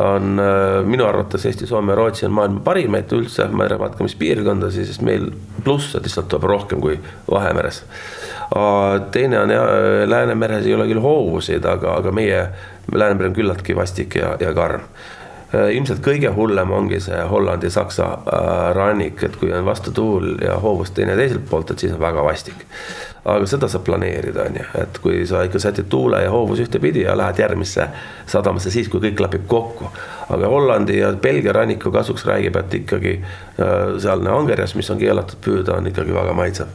on 0.00 0.40
äh, 0.40 0.80
minu 0.86 1.06
arvates 1.08 1.46
Eesti, 1.48 1.68
Soome, 1.70 1.94
Rootsi 1.98 2.26
on 2.28 2.34
maailma 2.36 2.64
parimaid 2.64 3.12
üldse 3.16 3.48
merematkamispiirkondasid, 3.52 4.88
sest 4.90 5.04
meil 5.06 5.30
plusse 5.64 6.02
lihtsalt 6.02 6.30
tuleb 6.32 6.48
rohkem 6.50 6.82
kui 6.82 6.98
Vahemeres. 7.30 7.84
teine 9.12 9.40
on 9.40 9.50
jah, 9.50 9.70
Läänemeres 10.10 10.66
ei 10.66 10.74
ole 10.74 10.88
küll 10.90 11.02
hoovuseid, 11.02 11.64
aga, 11.64 11.96
aga 12.02 12.12
meie 12.12 12.44
Läänemeri 12.92 13.30
on 13.30 13.34
küllaltki 13.34 13.76
vastik 13.76 14.18
ja, 14.18 14.36
ja 14.40 14.54
karm 14.54 14.86
ilmselt 15.50 16.02
kõige 16.04 16.30
hullem 16.34 16.70
ongi 16.70 17.00
see 17.02 17.18
Hollandi-Saksa 17.30 18.08
rannik, 18.76 19.22
et 19.26 19.36
kui 19.40 19.52
on 19.52 19.64
vastu 19.66 19.92
tuul 19.94 20.36
ja 20.44 20.58
hoovus 20.62 20.92
teine 20.94 21.16
teiselt 21.18 21.46
poolt, 21.50 21.72
et 21.72 21.82
siis 21.82 21.94
on 21.96 22.02
väga 22.02 22.24
vastik. 22.24 22.66
aga 23.24 23.46
seda 23.46 23.68
saab 23.68 23.82
planeerida, 23.84 24.46
on 24.48 24.54
ju, 24.56 24.66
et 24.80 24.98
kui 25.04 25.26
sa 25.28 25.42
ikka 25.44 25.60
sätid 25.60 25.90
tuule 25.92 26.22
ja 26.22 26.30
hoovus 26.32 26.62
ühtepidi 26.64 27.02
ja 27.02 27.16
lähed 27.18 27.38
järgmisse 27.38 27.88
sadamasse 28.26 28.70
siis, 28.70 28.88
kui 28.88 29.00
kõik 29.00 29.18
klapib 29.18 29.46
kokku. 29.46 29.90
aga 30.28 30.48
Hollandi 30.48 30.98
ja 30.98 31.12
Belgia 31.12 31.52
ranniku 31.52 31.90
kasuks 31.92 32.24
räägib, 32.26 32.56
et 32.56 32.74
ikkagi 32.74 33.20
sealne 33.98 34.30
angerjas, 34.30 34.74
mis 34.74 34.90
on 34.90 34.98
keelatud 34.98 35.42
püüda, 35.44 35.76
on 35.76 35.90
ikkagi 35.90 36.14
väga 36.14 36.32
maitsev 36.32 36.70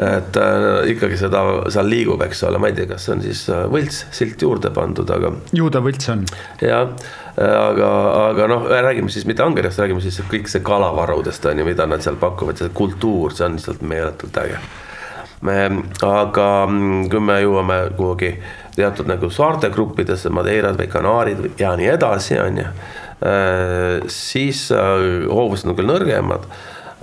et 0.00 0.36
äh, 0.40 0.90
ikkagi 0.92 1.18
seda 1.20 1.42
seal 1.72 1.88
liigub, 1.90 2.22
eks 2.24 2.42
ole, 2.48 2.60
ma 2.62 2.70
ei 2.70 2.76
tea, 2.76 2.88
kas 2.90 3.06
see 3.06 3.16
on 3.16 3.24
siis 3.24 3.42
äh, 3.52 3.64
võlts 3.72 4.02
silt 4.14 4.42
juurde 4.44 4.72
pandud, 4.74 5.08
aga. 5.12 5.32
ju 5.56 5.68
ta 5.72 5.82
võlts 5.84 6.08
on. 6.12 6.24
jah, 6.62 6.94
aga, 7.36 7.90
aga 8.28 8.46
noh, 8.50 8.66
räägime 8.68 9.10
siis 9.10 9.26
mitte 9.28 9.44
angerjast, 9.44 9.80
räägime 9.80 10.02
siis 10.04 10.20
kõik 10.28 10.50
see 10.52 10.64
kalavarudest 10.64 11.46
on 11.48 11.62
ju, 11.62 11.66
mida 11.68 11.86
nad 11.88 12.04
seal 12.04 12.18
pakuvad, 12.20 12.60
see 12.60 12.72
kultuur, 12.76 13.32
see 13.32 13.46
on 13.46 13.56
lihtsalt 13.56 13.84
meeletult 13.88 14.40
äge. 14.42 14.58
me, 15.42 15.60
aga 16.06 16.48
mm, 16.68 17.06
kui 17.10 17.20
me 17.20 17.40
jõuame 17.42 17.78
kuhugi 17.96 18.34
teatud 18.76 19.08
nagu 19.10 19.30
saarte 19.30 19.72
gruppidesse, 19.72 20.30
Madeirad 20.30 20.78
või 20.78 20.90
Kanaarid 20.92 21.48
ja 21.60 21.72
nii 21.76 21.88
edasi, 21.96 22.38
on 22.38 22.60
ju, 22.62 22.68
äh, 23.26 24.04
siis 24.06 24.68
äh, 24.76 25.26
hoovused 25.28 25.72
on 25.72 25.78
küll 25.78 25.90
nõrgemad 25.90 26.46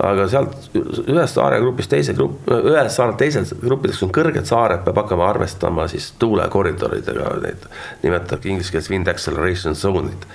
aga 0.04 0.26
sealt 0.30 0.70
ühest 0.76 1.36
saaregrupist 1.36 1.90
teise 1.92 2.14
grupp, 2.16 2.48
ühest 2.50 2.96
saarelt 2.96 3.18
teisele 3.20 3.58
gruppideks 3.60 4.02
on 4.06 4.12
kõrged 4.14 4.48
saared, 4.48 4.84
peab 4.86 5.02
hakkama 5.02 5.28
arvestama 5.30 5.86
siis 5.90 6.10
tuulekoridoridega, 6.22 7.34
neid 7.44 7.68
nimetatakse 8.04 8.52
inglise 8.52 8.74
keeles 8.74 8.90
wind 8.92 9.10
acceleration 9.12 9.76
zone'id. 9.76 10.26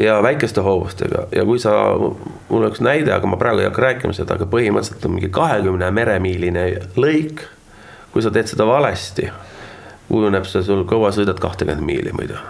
ja 0.00 0.22
väikeste 0.22 0.60
hoovustega 0.64 1.26
ja 1.36 1.44
kui 1.44 1.58
sa, 1.60 1.74
mul 2.48 2.62
on 2.62 2.70
üks 2.70 2.80
näide, 2.84 3.12
aga 3.12 3.28
ma 3.28 3.36
praegu 3.40 3.60
ei 3.60 3.68
hakka 3.68 3.86
rääkima 3.88 4.16
seda, 4.16 4.38
aga 4.38 4.48
põhimõtteliselt 4.48 5.04
on 5.08 5.16
mingi 5.18 5.28
kahekümne 5.32 5.90
meremiiline 5.90 6.66
lõik. 6.96 7.46
kui 8.12 8.22
sa 8.22 8.30
teed 8.30 8.50
seda 8.50 8.66
valesti, 8.68 9.30
kujuneb 10.08 10.48
see 10.48 10.64
sul, 10.64 10.84
kaua 10.88 11.12
sõidad 11.12 11.40
kahtekümmet 11.40 11.80
miili 11.80 12.12
muidu 12.12 12.40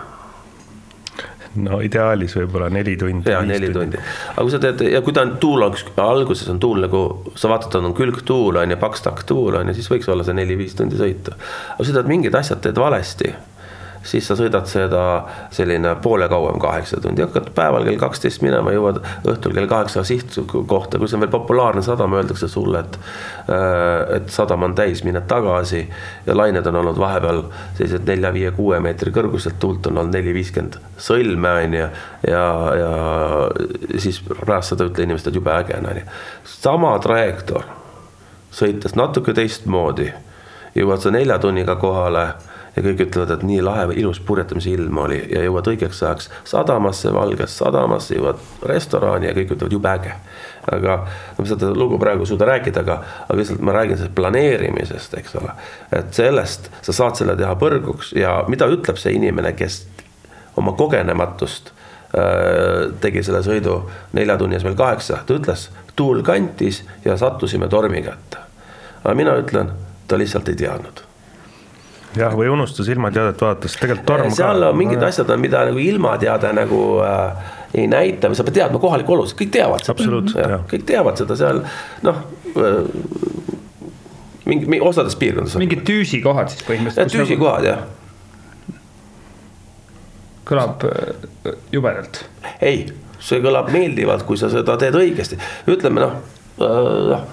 no 1.61 1.81
ideaalis 1.85 2.37
võib-olla 2.39 2.71
neli 2.73 2.97
tundi. 3.01 3.31
ja 3.31 3.43
neli 3.47 3.71
tundi, 3.75 4.01
aga 4.33 4.45
kui 4.45 4.55
sa 4.55 4.61
teed 4.63 4.85
ja 4.93 5.03
kui 5.05 5.15
ta 5.17 5.25
on 5.27 5.37
tuul, 5.43 5.67
alguses 5.67 6.49
on 6.53 6.61
tuul 6.63 6.85
nagu 6.87 7.03
sa 7.37 7.51
vaatad, 7.53 7.79
on 7.83 7.97
külgtuul 7.97 8.61
on 8.63 8.75
ju, 8.75 8.81
paks 8.81 9.05
takk 9.05 9.25
tuul 9.29 9.61
on 9.61 9.71
ju, 9.71 9.77
siis 9.79 9.91
võiks 9.93 10.09
olla 10.13 10.27
see 10.27 10.37
neli-viis 10.39 10.77
tundi 10.79 11.01
sõita. 11.01 11.37
aga 11.37 11.81
kui 11.81 11.91
sa 11.91 11.99
teed 11.99 12.13
mingid 12.13 12.39
asjad 12.39 12.63
teed 12.65 12.81
valesti 12.81 13.35
siis 14.03 14.27
sa 14.27 14.37
sõidad 14.39 14.67
seda 14.71 15.03
selline 15.55 15.95
poole 16.03 16.29
kauem, 16.31 16.59
kaheksa 16.63 17.01
tundi, 17.03 17.25
hakkad 17.25 17.51
päeval 17.57 17.87
kell 17.89 18.01
kaksteist 18.01 18.43
minema, 18.45 18.75
jõuad 18.75 19.01
õhtul 19.29 19.55
kell 19.57 19.69
kaheksa 19.71 20.05
sihtkohta, 20.07 20.99
kui 20.99 21.11
see 21.11 21.19
on 21.19 21.25
veel 21.25 21.35
populaarne 21.35 21.83
sadam, 21.87 22.17
öeldakse 22.19 22.49
sulle, 22.51 22.85
et 22.85 22.99
äh, 23.53 24.17
et 24.17 24.31
sadam 24.31 24.67
on 24.67 24.75
täis, 24.75 25.05
mine 25.05 25.23
tagasi. 25.29 25.85
Ja 26.27 26.37
lained 26.37 26.67
on 26.67 26.77
olnud 26.83 26.99
vahepeal 26.99 27.45
sellised 27.79 28.07
nelja-viie-kuue 28.09 28.81
meetri 28.83 29.13
kõrguselt, 29.15 29.59
tuult 29.63 29.87
on 29.91 30.03
olnud 30.03 30.15
neli-viiskümmend 30.17 30.81
sõlme 31.03 31.53
on 31.65 31.75
ju, 31.75 31.87
ja, 32.29 32.45
ja 32.79 33.99
siis 34.01 34.21
pärast 34.29 34.73
seda 34.73 34.87
ütle 34.89 35.07
inimestele, 35.07 35.33
et 35.33 35.41
jube 35.41 35.55
äge 35.55 35.79
on 35.79 35.89
ju. 35.99 36.05
sama 36.45 36.93
trajektoor, 37.03 37.67
sõites 38.55 38.97
natuke 38.99 39.35
teistmoodi, 39.37 40.11
jõuad 40.79 41.03
sa 41.03 41.13
nelja 41.15 41.39
tunniga 41.43 41.77
kohale 41.81 42.27
ja 42.77 42.83
kõik 42.85 43.03
ütlevad, 43.07 43.33
et 43.35 43.45
nii 43.47 43.61
lahe 43.65 43.89
või 43.91 43.99
ilus 44.01 44.21
purjetamise 44.25 44.73
ilm 44.73 44.99
oli 45.05 45.19
ja 45.31 45.43
jõuad 45.45 45.69
õigeks 45.73 46.01
ajaks 46.03 46.29
sadamasse, 46.49 47.13
Valgesse 47.13 47.65
sadamasse, 47.65 48.17
jõuad 48.17 48.41
restorani 48.69 49.29
ja 49.29 49.35
kõik 49.37 49.55
ütlevad 49.57 49.77
jube 49.77 49.91
äge. 49.93 50.15
aga 50.73 50.97
ma 51.39 51.47
seda 51.47 51.73
lugu 51.75 51.99
praegu 51.99 52.23
ei 52.23 52.31
suuda 52.31 52.47
rääkida, 52.49 52.81
aga, 52.81 52.99
aga 53.27 53.39
lihtsalt 53.39 53.61
ma 53.61 53.75
räägin 53.77 53.99
sellest 53.99 54.15
planeerimisest, 54.15 55.15
eks 55.19 55.37
ole. 55.43 55.53
et 55.93 56.15
sellest 56.15 56.71
sa 56.81 56.97
saad 56.97 57.21
selle 57.21 57.37
teha 57.37 57.53
põrguks 57.61 58.15
ja 58.17 58.41
mida 58.49 58.69
ütleb 58.71 58.97
see 58.97 59.13
inimene, 59.19 59.53
kes 59.53 59.83
oma 60.57 60.73
kogenematust 60.73 61.73
äh, 62.17 62.89
tegi 63.01 63.23
selle 63.23 63.45
sõidu 63.45 63.83
nelja 64.13 64.39
tunni 64.39 64.57
asemel 64.57 64.79
kaheksa, 64.81 65.23
ta 65.27 65.37
ütles, 65.37 65.69
tuul 65.97 66.25
kantis 66.25 66.85
ja 67.05 67.17
sattusime 67.21 67.69
tormi 67.69 68.03
kätte. 68.03 68.41
aga 69.05 69.15
mina 69.15 69.37
ütlen, 69.37 69.75
ta 70.09 70.17
lihtsalt 70.17 70.49
ei 70.49 70.57
teadnud 70.57 71.12
jah, 72.17 72.37
või 72.37 72.51
unustas 72.53 72.89
ilmateadet 72.93 73.41
vaadates, 73.41 73.77
tegelikult 73.81 74.07
torm 74.09 74.29
ka. 74.29 74.37
seal 74.37 74.69
on 74.69 74.79
mingid 74.79 75.03
asjad 75.07 75.31
on, 75.33 75.41
mida 75.43 75.65
nagu 75.69 75.83
ilmateade 75.83 76.53
nagu 76.57 76.83
äh, 77.07 77.53
ei 77.75 77.89
näita 77.91 78.31
või 78.31 78.39
sa 78.39 78.47
pead 78.47 78.59
teadma 78.61 78.81
kohalikku 78.83 79.17
olusid, 79.17 79.39
kõik 79.41 79.53
teavad 79.57 79.87
seda. 79.87 80.63
kõik 80.71 80.87
teavad 80.89 81.21
seda 81.23 81.39
seal 81.41 81.63
noh 82.07 82.23
äh, 82.53 82.79
mingi, 84.45 84.67
mingi 84.67 84.85
osades 84.85 85.17
piirkondades. 85.21 85.59
mingid 85.63 85.85
tüüsikohad 85.89 86.53
siis 86.53 86.65
põhimõtteliselt. 86.69 87.15
tüüsikohad 87.17 87.69
jah. 87.69 87.85
kõlab 90.49 90.89
äh, 90.89 91.55
jubedalt. 91.73 92.25
ei, 92.61 92.89
see 93.23 93.41
kõlab 93.45 93.71
meeldivalt, 93.73 94.27
kui 94.29 94.41
sa 94.41 94.51
seda 94.53 94.77
teed 94.81 94.99
õigesti, 94.99 95.41
ütleme 95.71 96.05
noh 96.05 96.19
äh,, 96.61 97.31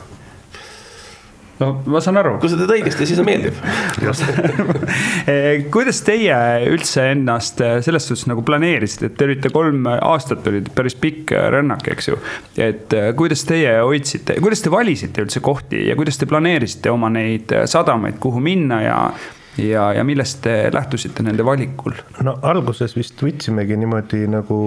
no 1.59 1.69
ma 1.91 2.01
saan 2.03 2.19
aru. 2.21 2.35
kui 2.41 2.51
sa 2.51 2.59
teed 2.59 2.73
õigesti, 2.77 3.07
siis 3.07 3.19
see 3.19 3.27
meeldib 3.27 3.57
eh, 5.31 5.65
kuidas 5.73 6.01
teie 6.07 6.35
üldse 6.69 7.09
ennast 7.13 7.63
eh, 7.65 7.79
selles 7.85 8.07
suhtes 8.09 8.27
nagu 8.31 8.43
planeerisite, 8.45 9.09
et 9.09 9.17
te 9.19 9.27
olite 9.27 9.51
kolm 9.53 9.89
aastat, 9.95 10.45
olid 10.51 10.71
päris 10.75 10.95
pikk 10.99 11.33
rännak, 11.55 11.87
eks 11.93 12.11
ju. 12.11 12.19
et 12.59 12.95
eh, 12.95 13.09
kuidas 13.19 13.43
teie 13.49 13.79
hoidsite, 13.81 14.39
kuidas 14.43 14.63
te 14.65 14.73
valisite 14.73 15.25
üldse 15.25 15.43
kohti 15.43 15.87
ja 15.89 15.97
kuidas 15.99 16.19
te 16.19 16.29
planeerisite 16.29 16.93
oma 16.93 17.11
neid 17.13 17.53
sadamaid, 17.69 18.19
kuhu 18.23 18.41
minna 18.43 18.81
ja 18.85 19.01
ja, 19.59 19.89
ja 19.93 20.03
millest 20.07 20.41
te 20.45 20.55
lähtusite 20.73 21.25
nende 21.25 21.45
valikul? 21.45 21.97
no 22.23 22.37
alguses 22.47 22.95
vist 22.95 23.19
võtsimegi 23.23 23.77
niimoodi 23.79 24.25
nagu 24.31 24.59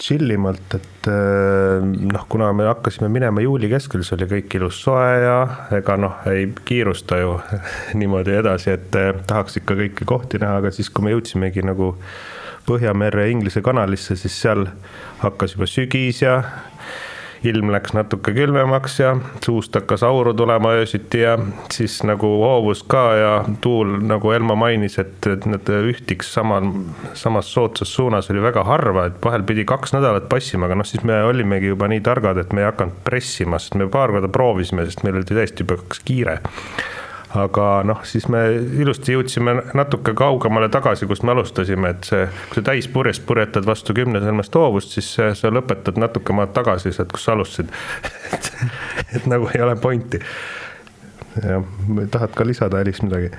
chill 0.00 0.30
imalt, 0.30 0.74
et 0.76 1.08
äh, 1.10 1.82
noh, 1.82 2.24
kuna 2.28 2.50
me 2.56 2.68
hakkasime 2.68 3.08
minema 3.12 3.42
juuli 3.44 3.70
keskel, 3.72 4.04
siis 4.04 4.16
oli 4.16 4.28
kõik 4.30 4.58
ilus 4.58 4.80
soe 4.84 5.10
ja 5.22 5.36
ega 5.78 5.96
noh, 6.00 6.18
ei 6.30 6.48
kiirusta 6.68 7.20
ju 7.22 7.36
niimoodi 8.00 8.36
edasi, 8.40 8.74
et 8.76 8.98
äh, 9.00 9.12
tahaks 9.26 9.60
ikka 9.62 9.78
kõiki 9.80 10.08
kohti 10.08 10.40
näha, 10.42 10.60
aga 10.62 10.72
siis, 10.74 10.90
kui 10.92 11.06
me 11.06 11.16
jõudsimegi 11.16 11.64
nagu 11.66 11.94
Põhjamere 12.66 13.28
Inglise 13.30 13.60
kanalisse, 13.62 14.16
siis 14.18 14.34
seal 14.42 14.64
hakkas 15.20 15.52
juba 15.54 15.68
sügis 15.70 16.24
ja 16.24 16.40
ilm 17.44 17.70
läks 17.74 17.94
natuke 17.96 18.32
külmemaks 18.36 19.00
ja 19.00 19.14
suust 19.44 19.74
hakkas 19.76 20.02
auru 20.06 20.34
tulema 20.34 20.72
öösiti 20.78 21.22
ja 21.24 21.36
siis 21.72 21.98
nagu 22.06 22.28
hoovus 22.42 22.82
ka 22.88 23.04
ja 23.16 23.32
tuul, 23.60 23.96
nagu 24.06 24.32
Elmo 24.32 24.56
mainis, 24.56 24.98
et, 25.02 25.18
et 25.30 25.46
need 25.48 25.70
ühtiks 25.92 26.32
samal, 26.36 26.70
samas 27.14 27.52
soodsas 27.52 27.92
suunas 27.94 28.30
oli 28.32 28.42
väga 28.44 28.64
harva, 28.66 29.06
et 29.10 29.18
vahel 29.24 29.46
pidi 29.46 29.64
kaks 29.68 29.94
nädalat 29.96 30.28
passima, 30.32 30.66
aga 30.66 30.80
noh, 30.80 30.88
siis 30.88 31.04
me 31.06 31.22
olimegi 31.24 31.72
juba 31.72 31.88
nii 31.92 32.02
targad, 32.04 32.40
et 32.42 32.52
me 32.56 32.64
ei 32.64 32.70
hakanud 32.70 33.02
pressima, 33.06 33.60
sest 33.62 33.78
me 33.78 33.88
paar 33.92 34.14
korda 34.14 34.30
proovisime, 34.32 34.86
sest 34.86 35.04
meil 35.06 35.20
oli 35.20 35.28
tõesti 35.28 35.66
juba 35.66 35.80
kiire 36.06 36.40
aga 37.34 37.66
noh, 37.86 38.02
siis 38.06 38.28
me 38.30 38.42
ilusti 38.54 39.16
jõudsime 39.16 39.56
natuke 39.74 40.14
kaugemale 40.16 40.68
tagasi, 40.72 41.08
kust 41.10 41.24
me 41.26 41.34
alustasime, 41.34 41.90
et 41.96 42.08
see, 42.08 42.26
kui 42.50 42.60
sa 42.60 42.66
täispurjest 42.70 43.24
purjetad 43.26 43.66
vastu 43.66 43.96
kümnesõlmest 43.96 44.54
hoovust, 44.54 44.94
siis 44.96 45.10
sa 45.40 45.52
lõpetad 45.52 45.98
natuke 46.00 46.36
maad 46.36 46.54
tagasi 46.56 46.94
sealt, 46.94 47.12
kus 47.12 47.26
sa 47.26 47.34
alustasid 47.34 47.72
et, 48.34 48.52
et 49.18 49.30
nagu 49.30 49.50
ei 49.54 49.62
ole 49.64 49.76
pointi. 49.80 50.22
jah, 51.42 51.64
tahad 52.10 52.36
ka 52.36 52.46
lisada, 52.46 52.80
Elis, 52.80 53.02
midagi? 53.02 53.32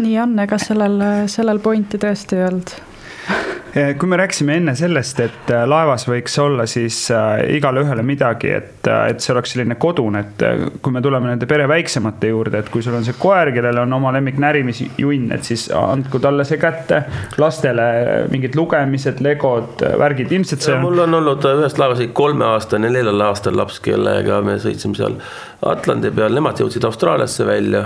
nii 0.00 0.16
on, 0.22 0.38
ega 0.40 0.56
sellel, 0.58 1.02
sellel 1.28 1.60
pointi 1.60 2.00
tõesti 2.00 2.38
ei 2.38 2.46
olnud 2.48 2.78
kui 3.98 4.08
me 4.08 4.16
rääkisime 4.16 4.56
enne 4.58 4.74
sellest, 4.74 5.20
et 5.22 5.50
äh, 5.54 5.62
laevas 5.68 6.06
võiks 6.08 6.34
olla 6.42 6.64
siis 6.66 6.96
äh, 7.14 7.44
igale 7.54 7.84
ühele 7.84 8.02
midagi, 8.06 8.50
et, 8.56 8.88
et 8.88 9.22
see 9.22 9.32
oleks 9.34 9.54
selline 9.54 9.76
kodune, 9.80 10.24
et 10.24 10.42
kui 10.82 10.94
me 10.94 11.02
tuleme 11.02 11.30
nende 11.30 11.46
pere 11.50 11.68
väiksemate 11.70 12.32
juurde, 12.32 12.64
et 12.64 12.70
kui 12.72 12.82
sul 12.82 12.96
on 12.98 13.06
see 13.06 13.14
koer, 13.20 13.52
kellel 13.54 13.82
on 13.84 13.94
oma 14.00 14.12
lemmik 14.16 14.40
närimisjunn, 14.42 15.30
et 15.36 15.46
siis 15.46 15.68
andku 15.76 16.18
talle 16.22 16.46
see 16.48 16.58
kätte. 16.60 17.02
lastele 17.38 17.86
mingid 18.30 18.58
lugemised, 18.58 19.22
legod, 19.24 19.84
värgid, 19.98 20.32
ilmselt 20.34 20.66
see 20.66 20.74
on. 20.74 20.84
mul 20.84 21.06
on 21.06 21.14
olnud 21.20 21.46
ühest 21.54 21.78
laevas 21.78 22.02
kolmeaastane, 22.12 22.90
neljal 22.90 23.26
aastal 23.28 23.56
laps, 23.56 23.80
kellega 23.84 24.42
me 24.44 24.58
sõitsime 24.60 24.98
seal 24.98 25.18
Atlandi 25.66 26.10
peal, 26.14 26.34
nemad 26.34 26.58
jõudsid 26.60 26.84
Austraaliasse 26.88 27.46
välja 27.46 27.84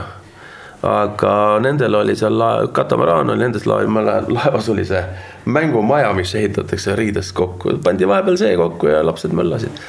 aga 0.85 1.35
nendel 1.65 1.95
oli 1.97 2.17
seal 2.17 2.43
katamaraan 2.77 3.31
oli 3.33 3.47
nendes 3.47 3.65
laevas 3.67 4.69
oli 4.69 4.85
see 4.85 5.01
mängumaja, 5.45 6.13
mis 6.17 6.35
ehitatakse 6.35 6.97
riidest 6.97 7.35
kokku, 7.37 7.79
pandi 7.85 8.09
vahepeal 8.09 8.39
see 8.41 8.57
kokku 8.57 8.91
ja 8.93 9.03
lapsed 9.07 9.35
möllasid. 9.37 9.83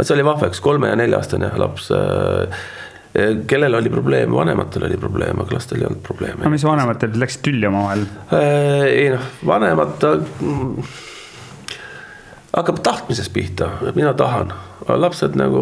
see 0.00 0.14
oli 0.16 0.24
vahva, 0.26 0.50
üks 0.52 0.60
kolme 0.64 0.90
ja 0.90 0.98
nelja-aastane 0.98 1.52
laps 1.60 1.90
äh, 1.94 2.64
kellel 3.46 3.74
oli 3.78 3.90
probleem, 3.90 4.34
vanematel 4.34 4.88
oli 4.88 4.96
probleem, 4.98 5.40
aga 5.40 5.54
lastel 5.54 5.80
ei 5.80 5.88
olnud 5.88 6.02
probleeme. 6.06 6.42
aga 6.42 6.52
mis 6.52 6.66
vanematel 6.66 7.18
läksid 7.20 7.44
tülli 7.46 7.68
omavahel? 7.70 8.06
Äh, 8.34 8.86
ei 8.90 9.10
noh, 9.14 9.28
vanemad 9.46 10.08
hakkab 12.56 12.78
tahtmisest 12.82 13.32
pihta, 13.32 13.68
mina 13.94 14.14
tahan. 14.14 14.52
lapsed 14.88 15.32
nagu, 15.40 15.60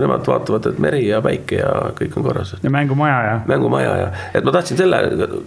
nemad 0.00 0.26
vaatavad, 0.26 0.66
et 0.66 0.78
meri 0.82 1.04
ja 1.06 1.20
päike 1.22 1.60
ja 1.60 1.68
kõik 2.00 2.16
on 2.18 2.24
korras. 2.26 2.56
ja 2.62 2.70
mängumaja 2.70 3.18
ja. 3.24 3.36
mängumaja 3.46 3.96
ja, 3.96 4.08
et 4.34 4.44
ma 4.44 4.52
tahtsin 4.52 4.80
selle, 4.80 4.98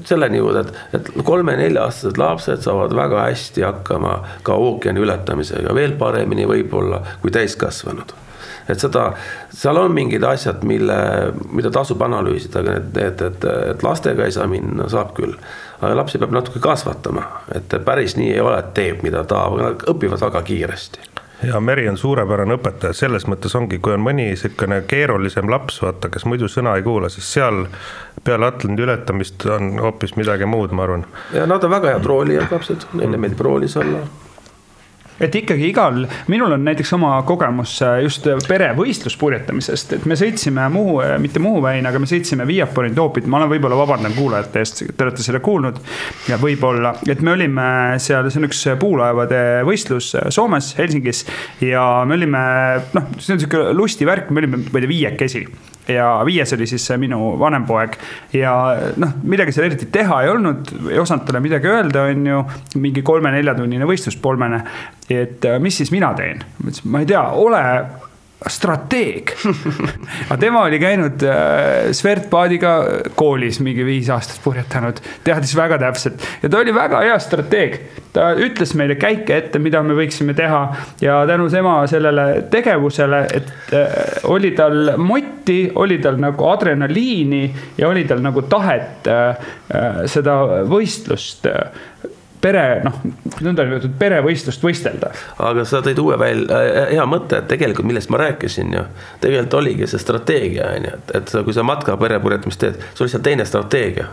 selleni 0.07 0.39
jõuda, 0.39 0.63
et, 0.63 0.79
et 0.99 1.11
kolme-nelja-aastased 1.27 2.17
lapsed 2.21 2.63
saavad 2.63 2.95
väga 2.95 3.27
hästi 3.27 3.67
hakkama 3.67 4.17
ka 4.47 4.55
ookeani 4.55 5.03
ületamisega, 5.03 5.75
veel 5.75 5.97
paremini 5.99 6.47
võib-olla 6.47 7.03
kui 7.21 7.35
täiskasvanud 7.35 8.15
et 8.71 8.83
seda, 8.83 9.11
seal 9.55 9.77
on 9.81 9.93
mingid 9.95 10.23
asjad, 10.27 10.63
mille, 10.67 10.97
mida 11.51 11.71
tasub 11.73 12.01
analüüsida, 12.05 12.63
aga 12.63 12.77
need, 12.77 12.97
et, 12.97 13.21
et, 13.27 13.47
et 13.73 13.85
lastega 13.85 14.25
ei 14.25 14.35
saa 14.35 14.47
minna, 14.51 14.89
saab 14.91 15.13
küll. 15.17 15.35
aga 15.81 15.95
lapsi 15.97 16.21
peab 16.21 16.33
natuke 16.35 16.61
kasvatama, 16.61 17.23
et 17.55 17.73
päris 17.85 18.17
nii 18.17 18.35
ei 18.35 18.43
ole, 18.43 18.59
et 18.59 18.73
teeb, 18.77 19.01
mida 19.05 19.23
tahab, 19.27 19.57
aga 19.57 19.71
nad 19.71 19.87
õpivad 19.95 20.21
väga 20.27 20.43
kiiresti. 20.45 21.07
Ja 21.43 21.59
Meri 21.59 21.87
on 21.89 21.97
suurepärane 21.97 22.53
õpetaja, 22.53 22.93
selles 22.93 23.25
mõttes 23.25 23.55
ongi, 23.57 23.79
kui 23.81 23.95
on 23.95 24.03
mõni 24.05 24.27
niisugune 24.29 24.83
keerulisem 24.85 25.49
laps, 25.49 25.79
vaata, 25.81 26.11
kes 26.13 26.27
muidu 26.29 26.45
sõna 26.51 26.75
ei 26.77 26.85
kuula, 26.85 27.09
siis 27.09 27.31
seal 27.33 27.63
peale 28.23 28.45
Atlandi 28.51 28.85
ületamist 28.85 29.47
on 29.49 29.73
hoopis 29.81 30.13
midagi 30.21 30.45
muud, 30.45 30.75
ma 30.77 30.85
arvan. 30.85 31.07
ja 31.33 31.47
nad 31.49 31.63
on 31.65 31.73
väga 31.73 31.95
head 31.95 32.05
roolijad 32.05 32.53
lapsed, 32.53 32.85
neile 32.93 33.17
meeldib 33.17 33.41
roolis 33.41 33.77
olla 33.81 34.05
et 35.21 35.35
ikkagi 35.41 35.69
igal, 35.69 36.03
minul 36.31 36.55
on 36.55 36.63
näiteks 36.65 36.93
oma 36.97 37.13
kogemus 37.27 37.77
äh, 37.85 37.99
just 38.05 38.27
perevõistluspurjetamisest, 38.47 39.97
et 39.97 40.07
me 40.09 40.17
sõitsime 40.19 40.67
Muhu, 40.73 40.97
äh, 41.05 41.15
mitte 41.21 41.41
Muhu 41.43 41.61
väina, 41.63 41.91
aga 41.91 42.01
me 42.01 42.09
sõitsime 42.09 42.47
Viiapori 42.49 42.93
Toopit, 42.97 43.29
ma 43.29 43.41
olen 43.41 43.51
võib-olla 43.53 43.79
vabandan 43.79 44.15
kuulajate 44.17 44.63
eest, 44.63 44.83
te 44.97 45.05
olete 45.05 45.25
selle 45.25 45.41
kuulnud. 45.43 45.81
ja 46.29 46.39
võib-olla, 46.41 46.95
et 47.09 47.21
me 47.21 47.35
olime 47.35 47.67
seal, 48.01 48.29
see 48.31 48.41
on 48.41 48.49
üks 48.49 48.63
puulaevade 48.81 49.41
võistlus 49.67 50.13
äh, 50.17 50.29
Soomes, 50.33 50.73
Helsingis. 50.77 51.25
Ja 51.61 52.03
me 52.07 52.17
olime, 52.17 52.41
noh, 52.97 53.11
see 53.19 53.35
on 53.35 53.43
sihuke 53.43 53.71
lustivärk, 53.77 54.31
me 54.31 54.43
olime, 54.43 54.63
ma 54.65 54.79
ei 54.79 54.85
tea, 54.85 54.91
viiekesi 54.91 55.45
ja 55.87 56.09
viies 56.25 56.53
oli 56.53 56.67
siis 56.69 56.85
minu 57.01 57.33
vanem 57.39 57.65
poeg. 57.65 57.97
ja 58.33 58.53
noh, 59.01 59.15
midagi 59.23 59.55
seal 59.55 59.69
eriti 59.69 59.89
teha 59.91 60.21
ei 60.23 60.29
olnud, 60.29 60.75
ei 60.91 60.99
osanud 61.01 61.25
talle 61.27 61.41
midagi 61.43 61.71
öelda, 61.71 62.05
on 62.11 62.27
ju. 62.27 62.43
mingi 62.81 63.01
kolme-neljatunnine 63.05 63.87
võistlus 63.89 64.19
polmene. 64.21 64.63
et 65.09 65.49
mis 65.59 65.81
siis 65.81 65.91
mina 65.91 66.13
teen? 66.17 66.43
ma 66.61 66.69
ütlesin, 66.69 66.91
ma 66.91 67.03
ei 67.03 67.11
tea, 67.13 67.25
ole 67.31 67.65
strateeg. 68.49 69.33
Aga 70.29 70.37
tema 70.41 70.63
oli 70.65 70.79
käinud 70.81 71.21
äh, 71.27 71.91
Svertpaadiga 71.93 72.71
koolis 73.15 73.59
mingi 73.61 73.85
viis 73.85 74.09
aastat 74.09 74.41
purjetanud, 74.43 75.01
teadis 75.25 75.53
väga 75.57 75.77
täpselt. 75.81 76.23
Ja 76.41 76.49
ta 76.49 76.61
oli 76.63 76.73
väga 76.73 77.03
hea 77.05 77.19
strateeg. 77.21 77.79
ta 78.11 78.33
ütles 78.35 78.73
meile 78.75 78.97
käike 78.99 79.37
ette, 79.37 79.59
mida 79.61 79.83
me 79.85 79.95
võiksime 79.95 80.33
teha. 80.35 80.61
Ja 81.01 81.21
tänu 81.29 81.47
tema 81.53 81.77
sellele 81.87 82.47
tegevusele, 82.51 83.21
et 83.33 83.75
äh, 83.77 83.93
oli 84.31 84.51
tal 84.57 84.95
motti, 84.97 85.71
oli 85.75 85.99
tal 86.01 86.17
nagu 86.21 86.49
adrenaliini 86.49 87.43
ja 87.77 87.87
oli 87.87 88.07
tal 88.09 88.25
nagu 88.25 88.41
tahet 88.49 89.07
äh, 89.07 89.51
seda 90.09 90.65
võistlust 90.67 91.47
pere, 92.41 92.63
noh, 92.85 92.97
nõndanimetatud 93.41 93.93
perevõistlust 93.99 94.63
võistelda. 94.65 95.11
aga 95.49 95.65
sa 95.67 95.81
tõid 95.85 95.99
uue 96.01 96.17
välja, 96.19 96.61
äh, 96.61 96.93
hea 96.95 97.05
mõte, 97.09 97.41
et 97.41 97.49
tegelikult 97.51 97.87
millest 97.87 98.11
ma 98.13 98.21
rääkisin 98.23 98.73
ju, 98.77 98.83
tegelikult 99.23 99.59
oligi 99.61 99.89
see 99.89 100.01
strateegia 100.01 100.71
on 100.75 100.89
ju, 100.89 100.97
et, 100.97 101.15
et 101.21 101.33
sa, 101.33 101.43
kui 101.47 101.55
sa 101.57 101.65
matka 101.67 101.97
perepurjetamist 102.01 102.61
teed, 102.61 102.81
sul 102.93 103.07
lihtsalt 103.07 103.27
teine 103.27 103.47
strateegia. 103.47 104.09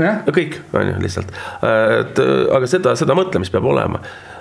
No 0.00 0.32
kõik 0.32 0.54
on 0.72 0.88
ju 0.88 1.00
lihtsalt, 1.02 1.32
et 2.00 2.20
aga 2.56 2.68
seda, 2.70 2.94
seda 2.96 3.16
mõtlemist 3.18 3.52
peab 3.52 3.66
olema. 3.68 4.00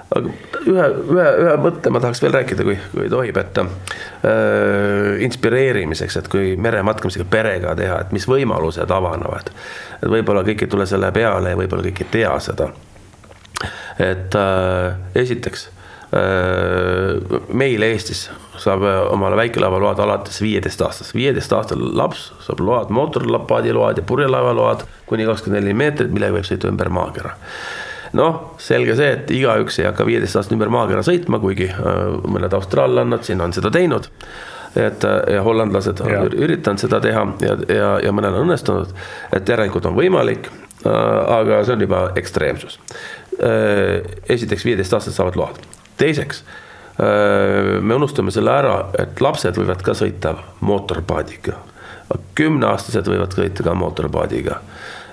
Aga 0.09 0.31
ühe, 0.65 0.85
ühe, 1.13 1.25
ühe 1.43 1.55
mõtte 1.61 1.91
ma 1.93 1.99
tahaks 2.01 2.21
veel 2.23 2.31
rääkida, 2.33 2.63
kui, 2.65 2.77
kui 2.95 3.09
tohib, 3.11 3.37
et 3.37 3.59
äh, 3.61 3.67
inspireerimiseks, 5.25 6.17
et 6.19 6.29
kui 6.31 6.53
merematkamisega 6.61 7.25
perega 7.29 7.73
teha, 7.77 8.01
et 8.03 8.13
mis 8.15 8.27
võimalused 8.29 8.91
avanevad. 8.91 9.51
et 10.01 10.07
võib-olla 10.09 10.43
kõik 10.47 10.63
ei 10.63 10.71
tule 10.71 10.85
selle 10.89 11.11
peale 11.15 11.53
ja 11.53 11.59
võib-olla 11.59 11.85
kõik 11.85 12.05
ei 12.05 12.11
tea 12.11 12.37
seda. 12.43 12.69
et 13.99 14.35
äh, 14.35 14.95
esiteks 15.15 15.67
äh, 16.15 17.43
meil 17.53 17.83
Eestis 17.83 18.29
saab 18.59 18.83
omale 19.11 19.37
väikelaevaload 19.39 19.99
alates 20.03 20.41
viieteist 20.41 20.81
aastast, 20.81 21.15
viieteist 21.15 21.53
aastal 21.55 21.83
laps 21.95 22.31
saab 22.43 22.59
load, 22.59 22.89
mootorlapaadi 22.95 23.73
load 23.73 24.01
ja 24.01 24.03
purjelaevaload 24.03 24.83
kuni 25.07 25.27
kakskümmend 25.27 25.63
neli 25.63 25.75
meetrit, 25.77 26.11
millega 26.11 26.35
võib 26.35 26.47
sõita 26.47 26.71
ümber 26.71 26.91
maakera 26.91 27.35
noh, 28.17 28.39
selge 28.61 28.95
see, 28.97 29.09
et 29.17 29.31
igaüks 29.33 29.79
ei 29.81 29.89
hakka 29.89 30.05
viieteist 30.07 30.39
aastat 30.39 30.55
ümber 30.55 30.71
maakera 30.73 31.03
sõitma, 31.05 31.41
kuigi 31.41 31.69
äh, 31.71 31.99
mõned 32.25 32.53
austraallannad 32.57 33.25
siin 33.27 33.41
on 33.45 33.53
seda 33.55 33.71
teinud 33.73 34.09
et 34.75 35.03
äh, 35.03 35.33
ja 35.33 35.43
hollandlased 35.43 36.01
on 36.05 36.11
ja. 36.11 36.23
üritanud 36.29 36.81
seda 36.81 36.99
teha 37.03 37.25
ja, 37.41 37.57
ja, 37.69 37.91
ja 38.05 38.13
mõnel 38.15 38.37
on 38.37 38.47
õnnestunud, 38.47 38.93
et 39.35 39.49
järelikult 39.49 39.89
on 39.89 39.97
võimalik, 39.97 40.49
äh, 40.85 40.93
aga 41.39 41.63
see 41.65 41.77
on 41.77 41.85
juba 41.87 42.03
ekstreemsus. 42.19 42.79
esiteks, 44.29 44.65
viieteist 44.67 44.93
aastat 44.93 45.15
saavad 45.15 45.37
load, 45.39 45.61
teiseks 45.97 46.41
me 46.99 47.95
unustame 47.95 48.33
selle 48.35 48.51
ära, 48.51 48.73
et 48.99 49.21
lapsed 49.23 49.55
võivad 49.55 49.79
ka 49.79 49.93
sõita 49.95 50.33
mootorpaadiga. 50.59 51.53
kümneaastased 52.35 53.07
võivad 53.07 53.31
sõita 53.31 53.63
ka 53.63 53.73
mootorpaadiga 53.79 54.57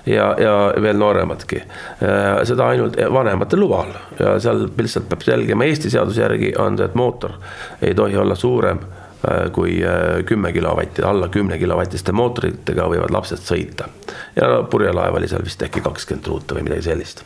ja, 0.07 0.35
ja 0.39 0.73
veel 0.81 0.97
nooremadki. 0.97 1.61
Äh, 2.03 2.43
seda 2.47 2.67
ainult 2.71 2.97
vanemate 3.13 3.57
luval 3.59 3.91
ja 4.19 4.37
seal 4.39 4.67
lihtsalt 4.77 5.09
peab 5.09 5.25
selgema, 5.25 5.67
Eesti 5.67 5.91
seaduse 5.93 6.21
järgi 6.21 6.53
on 6.59 6.77
see, 6.77 6.87
et 6.87 6.95
mootor 6.95 7.37
ei 7.81 7.95
tohi 7.95 8.17
olla 8.17 8.35
suurem 8.35 8.79
äh, 8.83 9.06
kui 9.53 9.79
äh, 9.85 10.25
kümme 10.25 10.51
kilovatti, 10.53 11.01
alla 11.01 11.27
kümne 11.27 11.57
kilovatiste 11.57 12.11
mootoritega 12.11 12.85
võivad 12.91 13.13
lapsed 13.13 13.41
sõita. 13.41 13.87
ja 14.35 14.63
purjelaev 14.69 15.15
oli 15.17 15.27
seal 15.27 15.45
vist 15.45 15.63
äkki 15.63 15.81
kakskümmend 15.81 16.27
ruuta 16.27 16.55
või 16.55 16.67
midagi 16.67 16.85
sellist. 16.89 17.23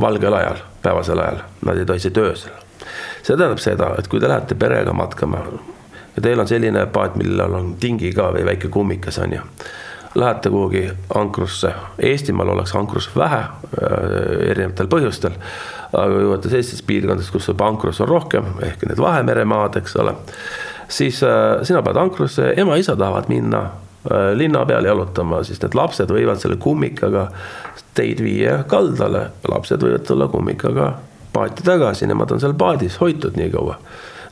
valgel 0.00 0.34
ajal, 0.34 0.60
päevasel 0.82 1.18
ajal, 1.18 1.40
nad 1.64 1.78
ei 1.78 1.86
tohi 1.88 2.04
sõita 2.04 2.20
öösel. 2.20 2.52
see 3.22 3.36
tähendab 3.36 3.62
seda, 3.64 3.94
et 3.98 4.08
kui 4.08 4.20
te 4.20 4.28
lähete 4.28 4.54
perega 4.54 4.92
matkama 4.92 5.40
ja 6.16 6.22
teil 6.22 6.40
on 6.40 6.48
selline 6.48 6.86
paat, 6.86 7.16
millel 7.16 7.54
on 7.54 7.74
tingi 7.80 8.12
ka 8.12 8.30
või 8.36 8.44
väike 8.44 8.68
kummikas 8.68 9.18
on 9.18 9.32
ju 9.32 9.42
lähete 10.16 10.50
kuhugi 10.50 10.90
ankrusse, 11.14 11.72
Eestimaal 11.98 12.48
oleks 12.48 12.74
ankrus 12.76 13.10
vähe 13.16 13.40
äh, 13.40 14.50
erinevatel 14.50 14.88
põhjustel, 14.88 15.36
aga 15.92 16.22
jõuate 16.22 16.52
sellistes 16.52 16.82
piirkondades, 16.86 17.28
kus 17.32 17.48
juba 17.50 17.68
ankrus 17.68 18.00
on 18.00 18.08
rohkem, 18.08 18.48
ehk 18.64 18.86
need 18.88 19.00
Vahemeremaad, 19.00 19.76
eks 19.80 19.96
ole, 20.00 20.14
siis 20.88 21.22
äh, 21.22 21.62
sina 21.66 21.82
paned 21.82 22.00
ankrusse, 22.02 22.52
ema-isa 22.56 22.96
tahavad 22.96 23.28
minna 23.28 23.62
äh, 24.10 24.32
linna 24.34 24.64
peale 24.66 24.88
jalutama, 24.88 25.42
siis 25.44 25.62
need 25.62 25.74
lapsed 25.74 26.12
võivad 26.12 26.42
selle 26.42 26.58
kummikaga 26.62 27.28
teid 27.96 28.20
viia 28.24 28.62
kaldale, 28.68 29.30
lapsed 29.48 29.82
võivad 29.82 30.06
tulla 30.06 30.28
kummikaga 30.32 30.92
paati 31.32 31.64
tagasi, 31.64 32.06
nemad 32.08 32.32
on 32.32 32.40
seal 32.40 32.54
paadis 32.58 33.00
hoitud 33.00 33.36
nii 33.36 33.50
kaua 33.52 33.78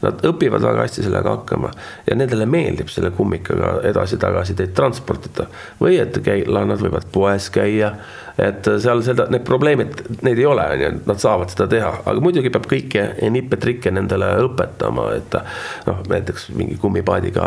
Nad 0.05 0.25
õpivad 0.29 0.65
väga 0.65 0.85
hästi 0.85 1.07
sellega 1.07 1.37
hakkama 1.39 1.71
ja 2.07 2.17
nendele 2.19 2.47
meeldib 2.51 2.91
selle 2.93 3.13
kummikaga 3.17 3.79
edasi-tagasi 3.91 4.57
teid 4.59 4.75
transportida. 4.77 5.49
Või 5.81 5.99
et 6.03 6.19
käi-, 6.25 6.45
nad 6.45 6.81
võivad 6.83 7.09
poes 7.15 7.51
käia 7.55 7.95
et 8.39 8.67
seal 8.83 9.03
seda, 9.07 9.29
need 9.31 9.45
probleemid, 9.47 10.01
neid 10.27 10.39
ei 10.41 10.47
ole, 10.49 10.65
on 10.75 10.81
ju, 10.83 10.91
nad 11.07 11.21
saavad 11.23 11.53
seda 11.53 11.67
teha, 11.71 11.91
aga 12.03 12.23
muidugi 12.23 12.51
peab 12.55 12.67
kõiki 12.71 13.05
nippe-trikke 13.31 13.93
nendele 13.95 14.33
õpetama, 14.43 15.07
et 15.15 15.37
noh, 15.87 16.01
näiteks 16.11 16.49
mingi 16.59 16.75
kummipaadiga 16.83 17.47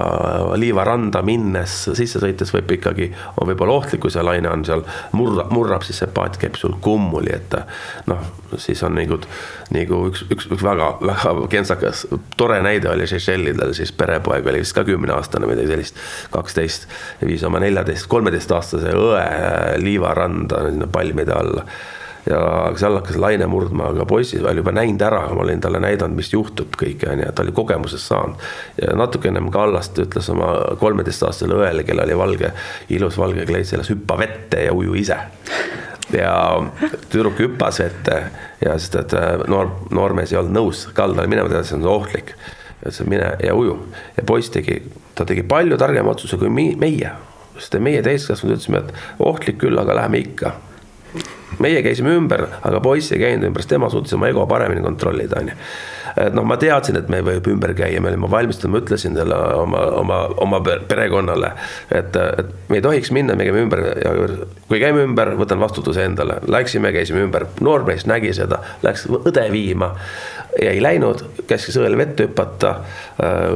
liivaranda 0.60 1.22
minnes, 1.28 1.76
sisse 1.97 2.22
sõites 2.24 2.53
võib 2.55 2.72
ikkagi, 2.78 3.10
on 3.36 3.51
võib-olla 3.51 3.76
ohtlik, 3.82 4.05
kui 4.05 4.14
see 4.14 4.24
laine 4.24 4.51
on 4.51 4.64
seal, 4.68 4.86
murra, 5.18 5.49
murrab, 5.51 5.84
siis 5.88 5.99
see 6.03 6.12
paat 6.16 6.39
käib 6.39 6.55
sul 6.60 6.78
kummuli, 6.84 7.36
et 7.36 7.60
noh, 8.08 8.24
siis 8.55 8.80
on 8.88 8.95
nagu, 8.95 9.20
nagu 9.76 10.01
üks, 10.08 10.24
üks, 10.32 10.47
üks 10.55 10.64
väga-väga 10.64 11.51
kentsakas, 11.51 12.05
tore 12.39 12.47
näide 12.48 12.89
oli 12.89 13.08
Seychellidel, 13.08 13.74
siis 13.74 13.91
perepoeg 13.91 14.48
oli 14.48 14.64
vist 14.64 14.76
ka 14.76 14.84
kümneaastane, 14.88 15.48
midagi 15.50 15.72
sellist, 15.72 16.02
kaksteist, 16.32 16.88
viis 17.26 17.43
oma 17.48 17.62
neljateist, 17.64 18.08
kolmeteistaastase 18.12 18.95
õe 18.98 19.28
liivaranda 19.84 20.66
sinna 20.70 20.89
palmide 20.91 21.34
alla. 21.36 21.66
ja 22.28 22.39
seal 22.76 22.98
hakkas 22.98 23.16
laine 23.16 23.45
murdma, 23.48 23.86
aga 23.93 24.06
poisid 24.06 24.43
oli 24.43 24.60
juba 24.60 24.74
näinud 24.76 25.02
ära, 25.02 25.22
ma 25.32 25.45
olin 25.45 25.62
talle 25.64 25.80
näidanud, 25.80 26.18
mis 26.20 26.34
juhtub 26.34 26.76
kõike, 26.76 27.08
onju, 27.14 27.30
ta 27.32 27.45
oli 27.45 27.54
kogemusest 27.56 28.12
saanud. 28.12 28.48
ja 28.82 28.95
natuke 29.00 29.32
ennem 29.32 29.52
kallast 29.52 30.00
ütles 30.04 30.28
oma 30.34 30.52
kolmeteistaastasele 30.80 31.56
õele, 31.62 31.88
kellel 31.88 32.10
oli 32.10 32.18
valge, 32.20 32.52
ilus 32.89 33.18
valge 33.18 33.45
kleit 33.48 33.68
seljas, 33.70 33.93
hüppa 33.95 34.20
vette 34.20 34.68
ja 34.68 34.76
uju 34.76 35.00
ise 35.00 35.22
ja 36.14 36.34
tüdruk 37.12 37.39
hüppas 37.39 37.82
vette 37.84 38.20
ja 38.64 38.78
sest, 38.80 38.95
et 38.95 39.16
äh, 39.18 39.34
noor, 39.47 39.72
noormees 39.91 40.32
ei 40.32 40.41
olnud 40.41 40.55
nõus 40.55 40.86
kaldale 40.97 41.28
minema, 41.28 41.49
teadis, 41.51 41.72
et 41.72 41.76
see 41.76 41.82
on 41.82 41.89
ohtlik. 41.91 42.36
ütles, 42.82 43.01
et 43.01 43.10
mine 43.10 43.32
ja 43.43 43.55
uju 43.58 43.80
ja 44.18 44.24
poiss 44.28 44.53
tegi, 44.53 44.82
ta 45.16 45.26
tegi 45.26 45.43
palju 45.43 45.78
targema 45.78 46.14
otsuse 46.14 46.38
kui 46.38 46.49
meie 46.49 47.16
sest 47.58 47.78
meie 47.82 48.01
täiskasvanud 48.05 48.58
ütlesime, 48.58 48.82
et 48.84 49.22
ohtlik 49.24 49.60
küll, 49.62 49.78
aga 49.82 49.95
läheme 49.97 50.22
ikka. 50.24 50.53
Meie 51.64 51.82
käisime 51.86 52.16
ümber, 52.18 52.45
aga 52.68 52.82
poiss 52.84 53.14
ei 53.14 53.22
käinud 53.22 53.48
ümber, 53.50 53.64
sest 53.64 53.76
tema 53.76 53.89
suutis 53.91 54.14
oma 54.18 54.30
ego 54.32 54.45
paremini 54.50 54.84
kontrollida, 54.86 55.41
onju. 55.41 55.56
et 56.18 56.36
noh, 56.36 56.45
ma 56.48 56.58
teadsin, 56.62 56.98
et 57.00 57.10
me 57.14 57.22
võib 57.26 57.48
ümber 57.52 57.74
käia, 57.78 58.02
me 58.02 58.12
olime 58.12 58.30
valmistunud, 58.32 58.74
ma 58.74 58.82
ütlesin 58.84 59.18
talle 59.18 59.38
oma, 59.58 59.84
oma, 60.02 60.20
oma 60.43 60.62
perekonnale, 60.64 61.52
et, 61.93 62.16
et 62.16 62.70
me 62.70 62.80
ei 62.80 62.86
tohiks 62.86 63.12
minna, 63.16 63.36
me 63.38 63.48
käime 63.48 63.64
ümber 63.66 63.84
ja 64.04 64.14
kui 64.68 64.82
käime 64.82 65.06
ümber, 65.06 65.34
võtan 65.39 65.62
vastutuse 65.62 66.06
endale. 66.06 66.39
Läksime, 66.48 66.91
käisime 66.95 67.24
ümber, 67.26 67.48
noormees 67.64 68.08
nägi 68.10 68.34
seda, 68.38 68.62
läks 68.86 69.08
õde 69.10 69.48
viima 69.54 69.93
ei 70.62 70.82
läinud, 70.82 71.24
käskis 71.47 71.78
õel 71.78 71.97
vette 71.97 72.28
hüpata. 72.28 72.76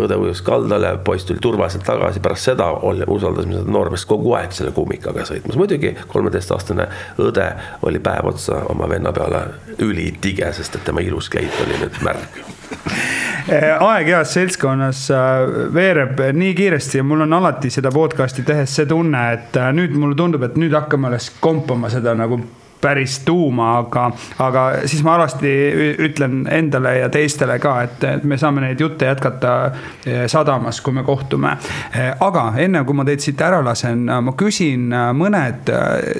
õde 0.01 0.15
ujus 0.17 0.41
kaldale, 0.41 0.95
poiss 1.05 1.25
tuli 1.25 1.39
turvaliselt 1.41 1.83
tagasi, 1.85 2.19
pärast 2.19 2.49
seda 2.49 2.71
usaldasime 3.07 3.59
seda 3.59 3.71
noormeest 3.71 4.07
kogu 4.09 4.33
aeg 4.37 4.53
selle 4.55 4.71
kummikaga 4.71 5.25
sõitmas. 5.27 5.57
muidugi 5.57 5.95
kolmeteistaastane 6.07 6.87
õde 7.21 7.47
oli 7.87 7.99
päev 7.99 8.31
otsa 8.33 8.63
oma 8.69 8.89
venna 8.89 9.11
peale 9.11 9.43
ülitige, 9.79 10.51
sest 10.53 10.75
et 10.75 10.85
tema 10.85 11.01
ilus 11.01 11.29
kleit 11.29 11.61
oli 11.65 11.77
nüüd 11.81 11.99
märg 12.05 12.39
eh, 13.49 13.83
aeg 13.89 14.07
heas 14.13 14.33
seltskonnas 14.37 15.03
äh, 15.15 15.43
veereb 15.73 16.23
nii 16.33 16.55
kiiresti 16.57 17.01
ja 17.01 17.05
mul 17.07 17.25
on 17.27 17.37
alati 17.41 17.69
seda 17.73 17.91
podcast'i 17.93 18.45
tehes 18.47 18.75
see 18.75 18.89
tunne, 18.89 19.27
et 19.33 19.57
äh, 19.57 19.69
nüüd 19.75 19.95
mulle 19.97 20.17
tundub, 20.17 20.43
et 20.47 20.57
nüüd 20.59 20.73
hakkame 20.77 21.11
alles 21.11 21.31
kompama 21.41 21.89
seda 21.93 22.15
nagu 22.17 22.41
päris 22.81 23.19
tuuma, 23.25 23.77
aga, 23.77 24.07
aga 24.39 24.63
siis 24.89 25.03
ma 25.05 25.15
alasti 25.15 25.51
ütlen 26.01 26.45
endale 26.51 26.95
ja 26.97 27.09
teistele 27.13 27.57
ka, 27.61 27.75
et, 27.85 28.05
me 28.23 28.37
saame 28.41 28.63
neid 28.65 28.81
jutte 28.81 29.05
jätkata 29.05 29.53
eh, 30.05 30.23
sadamas, 30.31 30.81
kui 30.81 30.95
me 30.97 31.03
kohtume. 31.07 31.53
Eh, 31.93 32.11
aga 32.19 32.47
enne 32.61 32.83
kui 32.87 32.97
ma 32.97 33.05
teid 33.07 33.23
siit 33.23 33.41
ära 33.45 33.61
lasen, 33.65 34.07
ma 34.09 34.35
küsin 34.37 34.89
eh, 34.89 35.11
mõned 35.17 35.71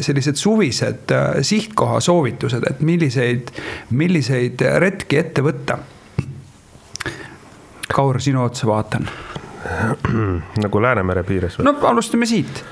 sellised 0.05 0.39
suvised 0.39 1.16
sihtkoha 1.51 1.99
soovitused, 2.03 2.68
et 2.70 2.86
milliseid, 2.86 3.51
milliseid 3.97 4.62
retki 4.86 5.22
ette 5.22 5.45
võtta. 5.45 5.80
Kaur, 7.91 8.22
sinu 8.24 8.45
otsa 8.45 8.70
vaatan. 8.70 9.09
nagu 10.64 10.82
Läänemere 10.82 11.22
piires 11.24 11.59
või? 11.59 11.68
no 11.68 11.76
alustame 11.86 12.26
siit 12.26 12.64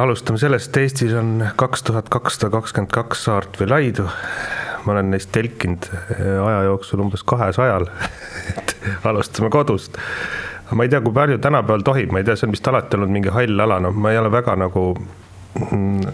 alustame 0.00 0.38
sellest, 0.38 0.76
Eestis 0.76 1.12
on 1.14 1.44
kaks 1.56 1.82
tuhat 1.82 2.08
kakssada 2.12 2.50
kakskümmend 2.54 2.92
kaks 2.94 3.24
saart 3.28 3.58
või 3.60 3.68
laidu. 3.70 4.08
ma 4.86 4.92
olen 4.92 5.10
neist 5.10 5.32
telkinud 5.34 5.88
eh, 5.90 6.36
aja 6.46 6.62
jooksul 6.68 7.00
umbes 7.02 7.24
kahesajal 7.26 7.88
et 8.58 8.76
alustame 9.04 9.50
kodust. 9.50 9.98
ma 10.70 10.86
ei 10.86 10.88
tea, 10.88 11.00
kui 11.00 11.12
palju 11.12 11.38
tänapäeval 11.38 11.84
tohib, 11.84 12.12
ma 12.12 12.22
ei 12.22 12.24
tea, 12.24 12.36
see 12.36 12.48
on 12.48 12.54
vist 12.54 12.68
alati 12.68 12.96
olnud 12.96 13.12
mingi 13.12 13.34
hall 13.34 13.60
ala, 13.66 13.80
noh, 13.80 13.94
ma 13.94 14.14
ei 14.14 14.18
ole 14.18 14.32
väga 14.32 14.56
nagu 14.56 14.88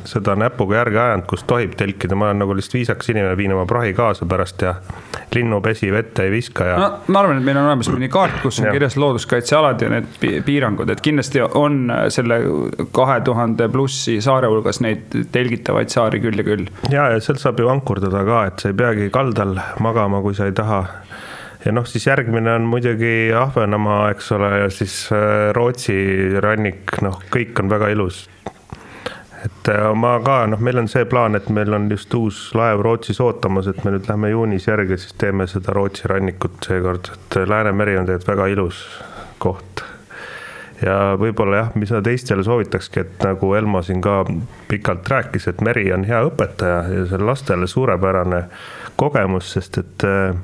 seda 0.09 0.35
näpuga 0.39 0.77
järge 0.81 1.01
ajanud, 1.03 1.27
kus 1.31 1.45
tohib 1.49 1.75
telkida, 1.79 2.17
ma 2.19 2.29
olen 2.29 2.43
nagu 2.43 2.55
lihtsalt 2.57 2.77
viisakas 2.79 3.11
inimene, 3.13 3.37
viin 3.39 3.55
oma 3.55 3.65
prahi 3.69 3.93
kaasa 3.97 4.27
pärast 4.29 4.63
ja 4.63 4.75
linnupesi 5.35 5.91
vette 5.93 6.27
ei 6.27 6.33
viska 6.35 6.67
ja. 6.69 6.77
no 6.79 7.15
ma 7.15 7.23
arvan, 7.23 7.41
et 7.41 7.47
meil 7.47 7.59
on 7.61 7.69
olemas 7.71 7.91
mõni 7.93 8.11
kaart, 8.13 8.41
kus 8.45 8.61
on 8.63 8.71
kirjas 8.75 8.97
looduskaitsealad 9.01 9.83
ja 9.83 9.91
need 9.97 10.11
piirangud, 10.47 10.91
et 10.93 11.03
kindlasti 11.05 11.43
on 11.43 11.85
selle 12.13 12.41
kahe 12.95 13.21
tuhande 13.27 13.69
plussi 13.73 14.19
saare 14.25 14.51
hulgas 14.53 14.83
neid 14.85 15.17
telgitavaid 15.35 15.93
saari 15.93 16.23
küll 16.23 16.39
ja 16.43 16.47
küll. 16.47 16.67
ja, 16.91 17.09
ja 17.15 17.23
sealt 17.23 17.43
saab 17.43 17.63
ju 17.63 17.71
ankurdada 17.73 18.25
ka, 18.29 18.45
et 18.51 18.63
sa 18.63 18.73
ei 18.73 18.79
peagi 18.79 19.11
kaldal 19.15 19.57
magama, 19.83 20.23
kui 20.25 20.37
sa 20.39 20.49
ei 20.51 20.57
taha. 20.57 20.85
Ja 21.63 21.71
noh, 21.71 21.85
siis 21.87 22.09
järgmine 22.09 22.57
on 22.59 22.65
muidugi 22.67 23.31
Ahvenamaa, 23.39 24.09
eks 24.11 24.33
ole, 24.35 24.49
ja 24.65 24.71
siis 24.75 24.97
äh, 25.15 25.53
Rootsi 25.55 25.95
rannik, 26.43 26.97
noh, 27.07 27.21
kõik 27.31 27.61
on 27.63 27.71
väga 27.71 27.93
ilus 27.95 28.25
et 29.45 29.69
äh, 29.69 29.95
ma 29.95 30.17
ka, 30.25 30.43
noh, 30.47 30.61
meil 30.63 30.79
on 30.83 30.89
see 30.91 31.05
plaan, 31.09 31.37
et 31.39 31.49
meil 31.51 31.75
on 31.75 31.89
just 31.91 32.15
uus 32.15 32.43
laev 32.59 32.83
Rootsis 32.85 33.21
ootamas, 33.23 33.69
et 33.71 33.81
me 33.85 33.95
nüüd 33.95 34.07
lähme 34.11 34.31
juunis 34.31 34.69
järgi, 34.69 34.99
siis 35.03 35.17
teeme 35.19 35.47
seda 35.51 35.75
Rootsi 35.75 36.11
rannikut 36.11 36.61
seekord, 36.67 37.11
et 37.15 37.39
äh, 37.41 37.49
Läänemeri 37.49 37.97
on 37.99 38.07
tegelikult 38.07 38.35
väga 38.35 38.51
ilus 38.55 38.85
koht. 39.43 39.83
ja 40.83 41.15
võib-olla 41.19 41.59
jah, 41.61 41.75
mis 41.79 41.91
ma 41.95 42.01
teistele 42.03 42.43
soovitakski, 42.43 43.03
et 43.03 43.27
nagu 43.27 43.53
Elmo 43.55 43.83
siin 43.87 44.01
ka 44.03 44.23
pikalt 44.71 45.11
rääkis, 45.11 45.49
et 45.51 45.61
meri 45.63 45.85
on 45.95 46.07
hea 46.07 46.23
õpetaja 46.27 46.79
ja 46.91 47.05
see 47.07 47.19
on 47.19 47.27
lastele 47.27 47.67
suurepärane 47.71 48.45
kogemus, 48.99 49.53
sest 49.57 49.79
et 49.83 50.07
äh, 50.07 50.35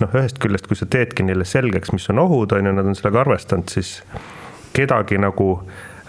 noh, 0.00 0.16
ühest 0.16 0.40
küljest, 0.40 0.68
kui 0.68 0.76
sa 0.76 0.88
teedki 0.90 1.24
neile 1.24 1.48
selgeks, 1.48 1.92
mis 1.96 2.08
on 2.12 2.20
ohud, 2.24 2.52
on 2.52 2.68
ju, 2.68 2.76
nad 2.76 2.92
on 2.92 2.96
sellega 2.96 3.24
arvestanud, 3.24 3.72
siis 3.72 3.98
kedagi 4.74 5.20
nagu 5.20 5.48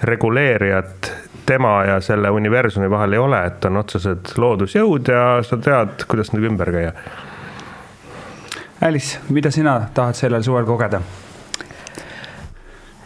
reguleerijat 0.04 1.12
tema 1.46 1.84
ja 1.86 2.00
selle 2.02 2.30
universumi 2.30 2.90
vahel 2.90 3.14
ei 3.14 3.20
ole, 3.22 3.42
et 3.46 3.66
on 3.66 3.78
otsesed 3.78 4.36
loodusjõud 4.38 5.12
ja 5.14 5.26
sa 5.46 5.58
tead, 5.58 6.08
kuidas 6.10 6.34
nendega 6.34 6.52
ümber 6.52 6.72
käia. 6.74 6.96
Alice, 8.86 9.20
mida 9.30 9.52
sina 9.52 9.80
tahad 9.94 10.18
sellel 10.18 10.44
suvel 10.44 10.66
kogeda? 10.68 11.02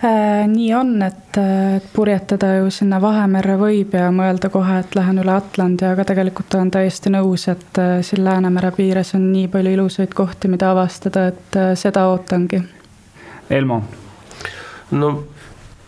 Äh, 0.04 0.48
nii 0.48 0.74
on, 0.74 0.94
et, 1.04 1.38
et 1.76 1.88
purjetada 1.94 2.54
ju 2.56 2.70
sinna 2.72 3.02
Vahemerre 3.04 3.58
võib 3.60 3.98
ja 4.00 4.08
mõelda 4.16 4.48
kohe, 4.52 4.78
et 4.80 4.96
lähen 4.96 5.20
üle 5.20 5.34
Atlandi, 5.36 5.84
aga 5.90 6.06
tegelikult 6.08 6.56
olen 6.56 6.72
täiesti 6.72 7.12
nõus, 7.12 7.50
et 7.52 7.82
äh, 7.84 7.98
siin 8.08 8.24
Läänemere 8.24 8.72
piires 8.78 9.12
on 9.20 9.26
nii 9.34 9.50
palju 9.52 9.74
ilusaid 9.76 10.16
kohti, 10.16 10.48
mida 10.48 10.72
avastada, 10.72 11.28
et 11.34 11.60
äh, 11.60 11.74
seda 11.80 12.06
ootangi. 12.14 12.62
Elmo? 13.50 13.82
no 14.92 15.12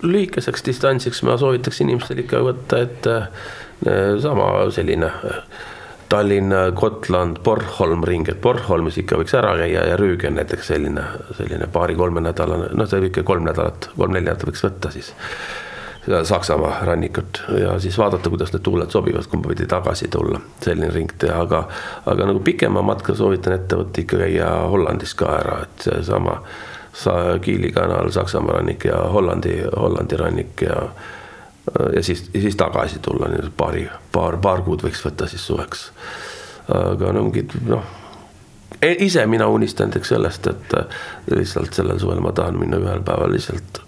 lühikeseks 0.03 0.65
distantsiks 0.65 1.21
ma 1.27 1.37
soovitaks 1.37 1.81
inimestel 1.83 2.23
ikka 2.23 2.41
võtta, 2.45 2.81
et 2.85 3.07
äh, 3.11 3.29
sama 4.21 4.49
selline 4.73 5.09
äh, 5.09 5.43
Tallinn, 6.11 6.51
Gotland, 6.75 7.37
Bornholm 7.43 8.03
ring, 8.03 8.27
et 8.29 8.41
Bornholmis 8.43 8.97
ikka 8.99 9.15
võiks 9.21 9.35
ära 9.37 9.53
käia 9.61 9.85
ja 9.87 9.97
Rüügen 9.99 10.35
näiteks 10.35 10.67
selline, 10.73 11.05
selline 11.37 11.69
paari-kolmenädalane, 11.71 12.73
noh, 12.75 12.89
see 12.91 13.07
ikka 13.07 13.23
kolm 13.23 13.45
nädalat, 13.47 13.87
kolm-neli 13.95 14.27
nädalat 14.27 14.43
võiks 14.49 14.65
võtta 14.65 14.91
siis. 14.91 15.13
Saksamaa 16.01 16.81
rannikut 16.83 17.43
ja 17.61 17.77
siis 17.79 17.95
vaadata, 18.01 18.27
kuidas 18.33 18.51
need 18.51 18.63
tuuled 18.65 18.91
sobivad, 18.91 19.27
kumba 19.31 19.53
pidi 19.53 19.69
tagasi 19.71 20.09
tulla, 20.11 20.41
selline 20.65 20.89
ring 20.91 21.13
teha, 21.21 21.45
aga, 21.45 21.61
aga 22.11 22.27
nagu 22.27 22.41
pikema 22.43 22.83
matka 22.83 23.15
soovitan 23.15 23.55
ette 23.55 23.79
võtta 23.79 24.03
ikka 24.03 24.19
käia 24.25 24.49
Hollandis 24.73 25.13
ka 25.15 25.31
ära, 25.37 25.59
et 25.63 25.87
seesama 25.87 26.41
Kiili 27.41 27.71
kanal, 27.71 28.11
Saksamaa 28.11 28.57
rannik 28.59 28.85
ja 28.85 28.97
Hollandi, 28.97 29.61
Hollandi 29.77 30.17
rannik 30.17 30.61
ja 30.61 30.75
ja 31.95 32.03
siis, 32.03 32.29
siis 32.33 32.55
tagasi 32.55 32.99
tulla, 32.99 33.27
nii 33.27 33.49
paari, 33.57 33.89
paar, 34.11 34.37
paar 34.37 34.61
kuud 34.65 34.81
võiks 34.83 35.03
võtta 35.05 35.27
siis 35.29 35.45
suveks. 35.47 35.91
aga 36.67 37.13
no 37.13 37.23
mingid 37.23 37.53
noh, 37.67 37.83
e-, 38.81 38.97
ise 39.05 39.25
mina 39.25 39.47
unistan 39.47 39.89
näiteks 39.89 40.09
sellest, 40.09 40.47
et 40.47 40.73
lihtsalt 41.35 41.73
sellel 41.73 41.99
suvel 41.99 42.19
ma 42.19 42.31
tahan 42.31 42.59
minna 42.59 42.79
ühel 42.81 43.03
päeval 43.05 43.31
lihtsalt 43.31 43.81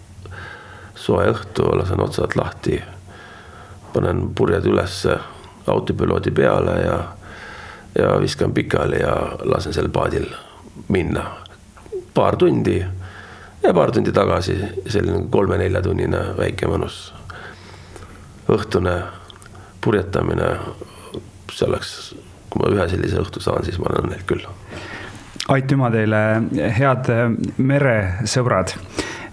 soe 0.95 1.25
õhtu, 1.31 1.65
lasen 1.75 2.01
otsad 2.01 2.37
lahti, 2.39 2.79
panen 3.93 4.29
purjed 4.35 4.65
ülesse 4.69 5.17
autopiloodi 5.67 6.31
peale 6.31 6.79
ja, 6.81 6.97
ja 7.99 8.13
viskan 8.21 8.53
pikali 8.53 9.01
ja 9.01 9.15
lasen 9.43 9.73
sel 9.73 9.89
paadil 9.89 10.29
minna 10.87 11.25
paar 12.13 12.37
tundi 12.37 12.77
ja 13.63 13.73
paar 13.73 13.91
tundi 13.91 14.11
tagasi 14.11 14.57
selline 14.87 15.25
kolme-neljatunnine 15.31 16.23
väike 16.37 16.69
mõnus 16.71 17.13
õhtune 18.51 18.97
purjetamine. 19.81 20.57
see 21.53 21.67
oleks, 21.67 22.15
kui 22.49 22.61
ma 22.63 22.69
ühe 22.73 22.87
sellise 22.89 23.19
õhtu 23.21 23.41
saan, 23.43 23.63
siis 23.63 23.77
ma 23.77 23.89
olen 23.89 24.05
õnnelik 24.05 24.25
küll. 24.25 24.45
aitüma 25.53 25.91
teile, 25.91 26.21
head 26.77 27.09
meresõbrad 27.57 28.73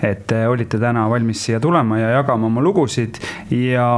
et 0.02 0.32
olite 0.48 0.78
täna 0.80 1.06
valmis 1.10 1.44
siia 1.44 1.60
tulema 1.60 1.98
ja 1.98 2.10
jagama 2.18 2.48
oma 2.48 2.62
lugusid 2.64 3.20
ja 3.52 3.88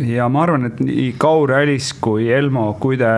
ja 0.00 0.28
ma 0.32 0.42
arvan, 0.46 0.66
et 0.70 0.80
nii 0.80 1.10
Kaur, 1.20 1.52
Alice 1.56 1.96
kui 2.00 2.30
Elmo, 2.32 2.72
kui 2.80 2.96
te 3.00 3.10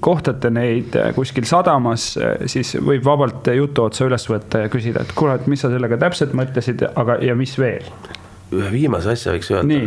kohtate 0.00 0.50
neid 0.52 0.96
kuskil 1.16 1.46
sadamas, 1.48 2.12
siis 2.46 2.74
võib 2.80 3.04
vabalt 3.06 3.52
jutu 3.56 3.86
otsa 3.88 4.08
üles 4.08 4.26
võtta 4.30 4.64
ja 4.64 4.72
küsida, 4.72 5.04
et 5.04 5.14
kuule, 5.16 5.36
et 5.36 5.48
mis 5.50 5.60
sa 5.60 5.70
sellega 5.72 6.00
täpselt 6.00 6.34
mõtlesid, 6.38 6.86
aga, 6.96 7.20
ja 7.24 7.36
mis 7.38 7.54
veel? 7.60 7.86
ühe 8.52 8.68
viimase 8.68 9.14
asja 9.14 9.32
võiks 9.32 9.48
öelda, 9.54 9.78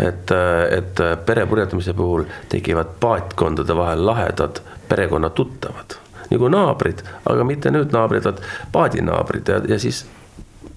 et, 0.00 0.32
et 0.72 1.02
perepurjetamise 1.28 1.92
puhul 1.96 2.24
tekivad 2.52 2.94
paatkondade 3.00 3.76
vahel 3.76 4.06
lahedad 4.08 4.62
perekonnatuttavad. 4.88 5.98
Nagu 6.30 6.48
naabrid, 6.50 7.02
aga 7.28 7.44
mitte 7.46 7.70
nüüd 7.70 7.92
naabrid, 7.94 8.24
vaid 8.26 8.40
paadinaabrid. 8.72 9.52
Ja, 9.52 9.60
ja 9.68 9.78
siis 9.78 10.06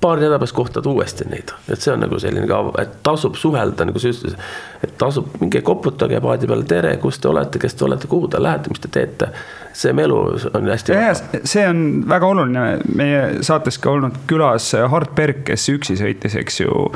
paari 0.02 0.22
nädala 0.22 0.40
pärast 0.40 0.56
kohtad 0.56 0.86
uuesti 0.86 1.26
neid, 1.30 1.54
et 1.70 1.82
see 1.82 1.94
on 1.94 2.04
nagu 2.04 2.20
selline 2.20 2.48
ka, 2.48 2.60
et 2.82 3.00
tasub 3.04 3.36
suhelda, 3.40 3.88
nagu 3.90 4.00
sa 4.00 4.12
ütlesid. 4.12 4.38
et 4.84 4.98
tasub, 4.98 5.28
minge 5.42 5.62
koputage 5.66 6.22
paadi 6.24 6.48
peale, 6.48 6.68
tere, 6.68 6.96
kus 6.98 7.20
te 7.20 7.28
olete, 7.28 7.60
kes 7.60 7.76
te 7.76 7.86
olete, 7.86 8.08
kuhu 8.08 8.28
te 8.28 8.42
lähete, 8.44 8.70
mis 8.70 8.80
te 8.80 8.92
teete. 8.92 9.32
See 9.74 9.94
melu 9.94 10.18
on 10.54 10.70
hästi. 10.70 10.94
see 11.44 11.66
on 11.68 12.04
väga 12.10 12.28
oluline, 12.28 12.66
meie 12.96 13.44
saates 13.46 13.78
ka 13.82 13.94
olnud 13.94 14.22
külas 14.30 14.72
Hart 14.92 15.16
Berg, 15.16 15.44
kes 15.48 15.68
üksi 15.74 15.98
sõitis, 16.00 16.36
eks 16.40 16.62
ju. 16.62 16.90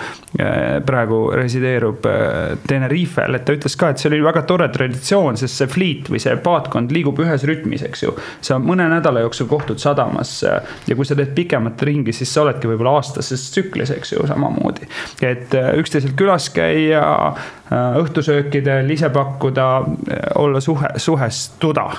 praegu 0.85 1.19
resideerub 1.37 2.05
äh, 2.09 2.55
Tenerifel, 2.67 3.37
et 3.37 3.45
ta 3.45 3.53
ütles 3.55 3.75
ka, 3.79 3.91
et 3.93 4.01
see 4.01 4.09
oli 4.09 4.21
väga 4.25 4.43
tore 4.49 4.67
traditsioon, 4.73 5.37
sest 5.39 5.61
see 5.61 5.69
fliit 5.69 6.09
või 6.11 6.21
see 6.23 6.33
paatkond 6.43 6.91
liigub 6.93 7.19
ühes 7.23 7.45
rütmis, 7.47 7.85
eks 7.85 8.05
ju. 8.05 8.15
sa 8.41 8.57
mõne 8.61 8.87
nädala 8.91 9.23
jooksul 9.25 9.49
kohtud 9.51 9.81
sadamas 9.81 10.39
ja 10.43 10.95
kui 10.95 11.05
sa 11.05 11.17
teed 11.17 11.33
pikemat 11.37 11.81
ringi, 11.85 12.13
siis 12.15 12.31
sa 12.33 12.43
oledki 12.43 12.69
võib-olla 12.71 12.97
aastases 12.99 13.45
tsüklis, 13.53 13.93
eks 13.93 14.15
ju, 14.15 14.25
samamoodi. 14.29 14.89
et 15.21 15.53
äh, 15.57 15.73
üksteiselt 15.79 16.17
külas 16.19 16.49
käia, 16.53 17.03
äh, 17.03 17.51
õhtusöökidel 17.73 18.89
ise 18.93 19.09
pakkuda, 19.13 19.67
äh, 19.77 20.19
olla 20.35 20.59
suhe, 20.59 20.89
suhestuda. 20.97 21.89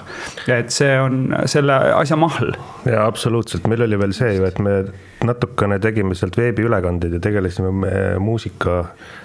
et 0.49 0.71
see 0.71 0.99
on 1.01 1.35
selle 1.47 1.77
asja 1.95 2.17
mahl. 2.17 2.53
jaa, 2.85 3.07
absoluutselt, 3.07 3.67
meil 3.71 3.87
oli 3.87 3.99
veel 3.99 4.13
see 4.17 4.35
ju, 4.37 4.45
et 4.49 4.59
me 4.59 4.83
natukene 5.25 5.79
tegime 5.81 6.15
sealt 6.15 6.37
veebiülekandeid 6.37 7.17
ja 7.17 7.21
tegelesime 7.21 7.93
muusika 8.21 8.85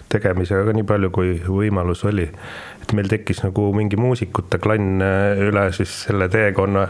tegemisega 0.09 0.63
ka 0.65 0.73
nii 0.77 0.87
palju, 0.87 1.11
kui 1.13 1.35
võimalus 1.45 2.05
oli. 2.07 2.29
et 2.81 2.93
meil 2.97 3.11
tekkis 3.11 3.43
nagu 3.43 3.69
mingi 3.75 3.99
muusikute 3.99 4.61
klann 4.63 5.03
üle 5.49 5.69
siis 5.75 6.05
selle 6.07 6.29
teekonna 6.29 6.87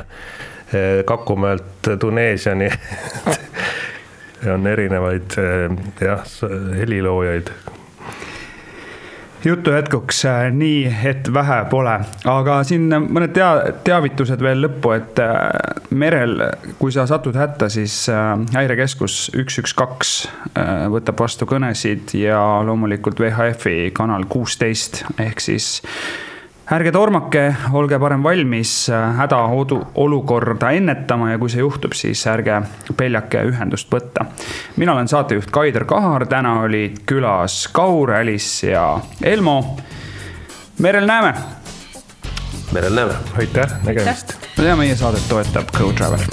Kakumäelt 1.05 1.87
Tuneesiani 1.99 2.67
on 4.53 4.67
erinevaid 4.69 5.33
jah, 5.97 6.21
heliloojaid 6.77 7.49
jutu 9.45 9.71
jätkuks 9.71 10.25
äh, 10.25 10.51
nii, 10.51 10.83
et 11.05 11.33
vähe 11.33 11.59
pole, 11.71 11.95
aga 12.27 12.59
siin 12.67 12.89
mõned 12.89 13.33
tea-, 13.35 13.73
teavitused 13.87 14.41
veel 14.43 14.63
lõppu, 14.65 14.93
et 14.97 15.21
äh, 15.23 15.43
merel, 15.95 16.43
kui 16.79 16.93
sa 16.95 17.07
satud 17.09 17.37
hätta, 17.39 17.69
siis 17.71 18.01
äh, 18.11 18.33
häirekeskus 18.55 19.29
üks, 19.39 19.61
üks, 19.63 19.75
kaks 19.77 20.15
võtab 20.91 21.19
vastu 21.21 21.47
kõnesid 21.49 22.11
ja 22.19 22.39
loomulikult 22.65 23.19
VHF-i 23.21 23.91
kanal 23.95 24.25
kuusteist 24.29 25.03
ehk 25.21 25.43
siis 25.43 25.77
ärge 26.69 26.91
tormake, 26.93 27.43
olge 27.73 27.97
parem 27.99 28.23
valmis 28.23 28.73
äh, 28.93 29.15
hädaolukorda 29.17 30.71
ennetama 30.77 31.31
ja 31.31 31.39
kui 31.41 31.49
see 31.49 31.63
juhtub, 31.63 31.95
siis 31.97 32.21
ärge 32.29 32.61
peljake 32.97 33.41
ühendust 33.49 33.89
võtta. 33.93 34.27
mina 34.77 34.93
olen 34.93 35.09
saatejuht 35.09 35.51
Kaider 35.51 35.85
Kahar, 35.89 36.27
täna 36.29 36.59
olid 36.61 37.01
külas 37.09 37.63
Kaur, 37.73 38.13
Alice 38.13 38.69
ja 38.69 38.99
Elmo. 39.23 39.77
merel 40.79 41.07
näeme. 41.09 41.33
merel 42.71 42.93
näeme. 42.93 43.17
aitäh, 43.37 43.73
nägemist. 43.85 44.37
ja 44.57 44.75
meie 44.75 44.95
saadet 44.95 45.25
toetab 45.29 45.73
GoTravel 45.77 46.27